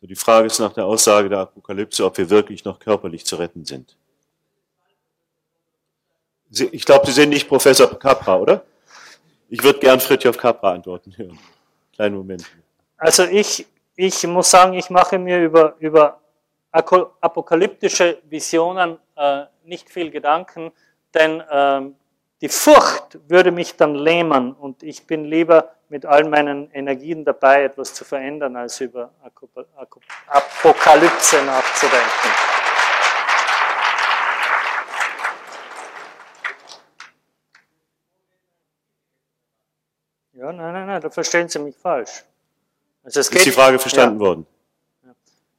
So, 0.00 0.08
die 0.08 0.16
Frage 0.16 0.48
ist 0.48 0.58
nach 0.58 0.72
der 0.72 0.84
Aussage 0.84 1.28
der 1.28 1.38
Apokalypse, 1.38 2.04
ob 2.04 2.18
wir 2.18 2.28
wirklich 2.28 2.64
noch 2.64 2.80
körperlich 2.80 3.24
zu 3.24 3.36
retten 3.36 3.64
sind. 3.64 3.96
Sie, 6.50 6.66
ich 6.72 6.84
glaube, 6.84 7.06
Sie 7.06 7.12
sind 7.12 7.28
nicht 7.28 7.46
Professor 7.46 7.86
Capra, 7.96 8.36
oder? 8.36 8.64
Ich 9.48 9.62
würde 9.62 9.78
gern 9.78 10.00
Fritjof 10.00 10.36
Capra 10.36 10.72
antworten 10.72 11.16
hören. 11.16 11.38
Kleinen 11.92 12.16
Moment. 12.16 12.44
Also 12.96 13.26
ich 13.26 13.64
ich 14.02 14.26
muss 14.26 14.50
sagen, 14.50 14.72
ich 14.72 14.88
mache 14.88 15.18
mir 15.18 15.38
über, 15.40 15.76
über 15.78 16.20
apokalyptische 16.72 18.22
Visionen 18.30 18.98
äh, 19.14 19.44
nicht 19.64 19.90
viel 19.90 20.10
Gedanken, 20.10 20.72
denn 21.12 21.42
ähm, 21.50 21.96
die 22.40 22.48
Furcht 22.48 23.18
würde 23.28 23.50
mich 23.50 23.76
dann 23.76 23.94
lähmen 23.94 24.54
und 24.54 24.82
ich 24.82 25.06
bin 25.06 25.26
lieber 25.26 25.74
mit 25.90 26.06
all 26.06 26.24
meinen 26.24 26.70
Energien 26.70 27.26
dabei, 27.26 27.64
etwas 27.64 27.92
zu 27.92 28.06
verändern, 28.06 28.56
als 28.56 28.80
über 28.80 29.12
Apokalypse 30.28 31.44
nachzudenken. 31.44 32.30
Ja, 40.32 40.52
nein, 40.52 40.72
nein, 40.72 40.86
nein, 40.86 41.00
da 41.02 41.10
verstehen 41.10 41.50
Sie 41.50 41.58
mich 41.58 41.76
falsch. 41.76 42.24
Also 43.10 43.20
es 43.20 43.30
geht, 43.30 43.38
ist 43.38 43.46
die 43.46 43.50
Frage 43.50 43.80
verstanden 43.80 44.20
ja. 44.20 44.26
worden? 44.26 44.46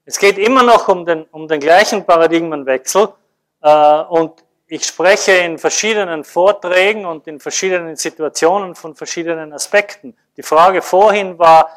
Es 0.05 0.17
geht 0.17 0.37
immer 0.37 0.63
noch 0.63 0.87
um 0.87 1.05
den, 1.05 1.23
um 1.31 1.49
den 1.49 1.59
gleichen 1.59 2.05
Paradigmenwechsel. 2.05 3.09
Äh, 3.61 4.01
und 4.03 4.41
ich 4.67 4.85
spreche 4.85 5.33
in 5.33 5.57
verschiedenen 5.57 6.23
Vorträgen 6.23 7.05
und 7.05 7.27
in 7.27 7.41
verschiedenen 7.41 7.97
Situationen 7.97 8.73
von 8.73 8.95
verschiedenen 8.95 9.51
Aspekten. 9.51 10.15
Die 10.37 10.43
Frage 10.43 10.81
vorhin 10.81 11.37
war, 11.37 11.69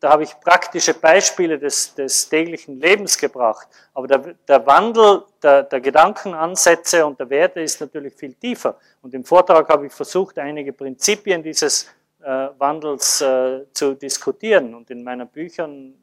da 0.00 0.10
habe 0.10 0.24
ich 0.24 0.38
praktische 0.38 0.92
Beispiele 0.92 1.58
des, 1.58 1.94
des 1.94 2.28
täglichen 2.28 2.78
Lebens 2.78 3.16
gebracht. 3.16 3.68
Aber 3.94 4.06
der, 4.06 4.34
der 4.46 4.66
Wandel 4.66 5.22
der, 5.42 5.62
der, 5.62 5.80
Gedankenansätze 5.80 7.06
und 7.06 7.18
der 7.18 7.30
Werte 7.30 7.62
ist 7.62 7.80
natürlich 7.80 8.12
viel 8.12 8.34
tiefer. 8.34 8.76
Und 9.00 9.14
im 9.14 9.24
Vortrag 9.24 9.66
habe 9.70 9.86
ich 9.86 9.94
versucht, 9.94 10.38
einige 10.38 10.74
Prinzipien 10.74 11.42
dieses 11.42 11.88
äh, 12.26 12.48
Wandels 12.58 13.20
äh, 13.20 13.64
zu 13.72 13.94
diskutieren. 13.94 14.74
Und 14.74 14.90
in 14.90 15.04
meinen 15.04 15.28
Büchern 15.28 15.94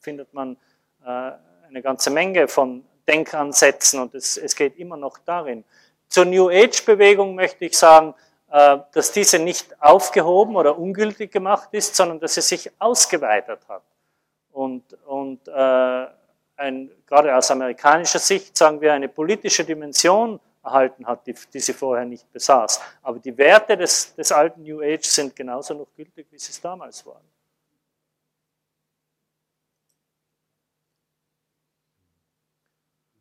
findet 0.00 0.32
man 0.32 0.56
äh, 1.04 1.32
eine 1.68 1.82
ganze 1.82 2.10
Menge 2.10 2.48
von 2.48 2.84
Denkansätzen 3.06 4.00
und 4.00 4.14
es, 4.14 4.36
es 4.36 4.56
geht 4.56 4.78
immer 4.78 4.96
noch 4.96 5.18
darin. 5.18 5.64
Zur 6.08 6.24
New 6.24 6.48
Age-Bewegung 6.48 7.34
möchte 7.34 7.66
ich 7.66 7.76
sagen, 7.76 8.14
äh, 8.50 8.78
dass 8.92 9.12
diese 9.12 9.38
nicht 9.38 9.80
aufgehoben 9.82 10.56
oder 10.56 10.78
ungültig 10.78 11.30
gemacht 11.32 11.68
ist, 11.72 11.94
sondern 11.94 12.18
dass 12.18 12.34
sie 12.34 12.40
sich 12.40 12.70
ausgeweitet 12.78 13.60
hat. 13.68 13.82
Und, 14.52 14.94
und 15.06 15.46
äh, 15.48 16.06
ein, 16.56 16.90
gerade 17.06 17.36
aus 17.36 17.50
amerikanischer 17.50 18.18
Sicht 18.18 18.56
sagen 18.56 18.80
wir, 18.80 18.94
eine 18.94 19.08
politische 19.08 19.64
Dimension 19.64 20.40
erhalten 20.68 21.06
hat, 21.06 21.26
die, 21.26 21.34
die 21.52 21.60
sie 21.60 21.72
vorher 21.72 22.04
nicht 22.04 22.30
besaß. 22.32 22.80
Aber 23.02 23.18
die 23.18 23.36
Werte 23.36 23.76
des, 23.76 24.14
des 24.14 24.30
alten 24.32 24.62
New 24.62 24.80
Age 24.80 25.04
sind 25.04 25.34
genauso 25.34 25.74
noch 25.74 25.88
gültig, 25.96 26.26
wie 26.30 26.38
sie 26.38 26.50
es 26.50 26.60
damals 26.60 27.04
waren. 27.06 27.24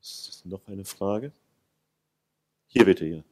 Ist 0.02 0.46
noch 0.46 0.68
eine 0.68 0.86
Frage? 0.86 1.32
Hier 2.68 2.86
bitte, 2.86 3.06
hier. 3.06 3.24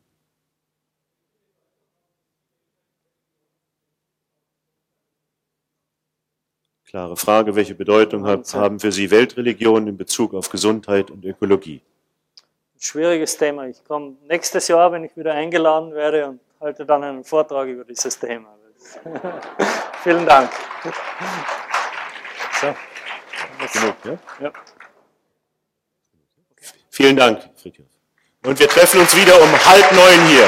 Klare 6.85 7.17
Frage, 7.17 7.55
welche 7.55 7.75
Bedeutung 7.75 8.25
haben 8.25 8.79
für 8.79 8.91
Sie 8.91 9.11
Weltreligionen 9.11 9.89
in 9.89 9.97
Bezug 9.97 10.33
auf 10.33 10.49
Gesundheit 10.49 11.11
und 11.11 11.25
Ökologie? 11.25 11.81
Schwieriges 12.85 13.35
Thema. 13.35 13.65
Ich 13.65 13.83
komme 13.83 14.15
nächstes 14.27 14.67
Jahr, 14.67 14.91
wenn 14.91 15.03
ich 15.03 15.17
wieder 15.17 15.33
eingeladen 15.33 15.93
werde 15.95 16.27
und 16.27 16.39
halte 16.61 16.85
dann 16.85 17.03
einen 17.03 17.23
Vortrag 17.23 17.67
über 17.67 17.83
dieses 17.83 18.19
Thema. 18.19 18.55
Vielen 20.03 20.25
Dank. 20.25 20.51
So. 22.61 22.75
Genug, 23.73 23.95
ja? 24.03 24.17
ja. 24.39 24.51
Vielen 26.91 27.15
Dank, 27.15 27.49
Fritjof. 27.55 27.87
Und 28.45 28.59
wir 28.59 28.69
treffen 28.69 28.99
uns 28.99 29.15
wieder 29.15 29.41
um 29.41 29.65
halb 29.65 29.91
neun 29.91 30.27
hier. 30.27 30.47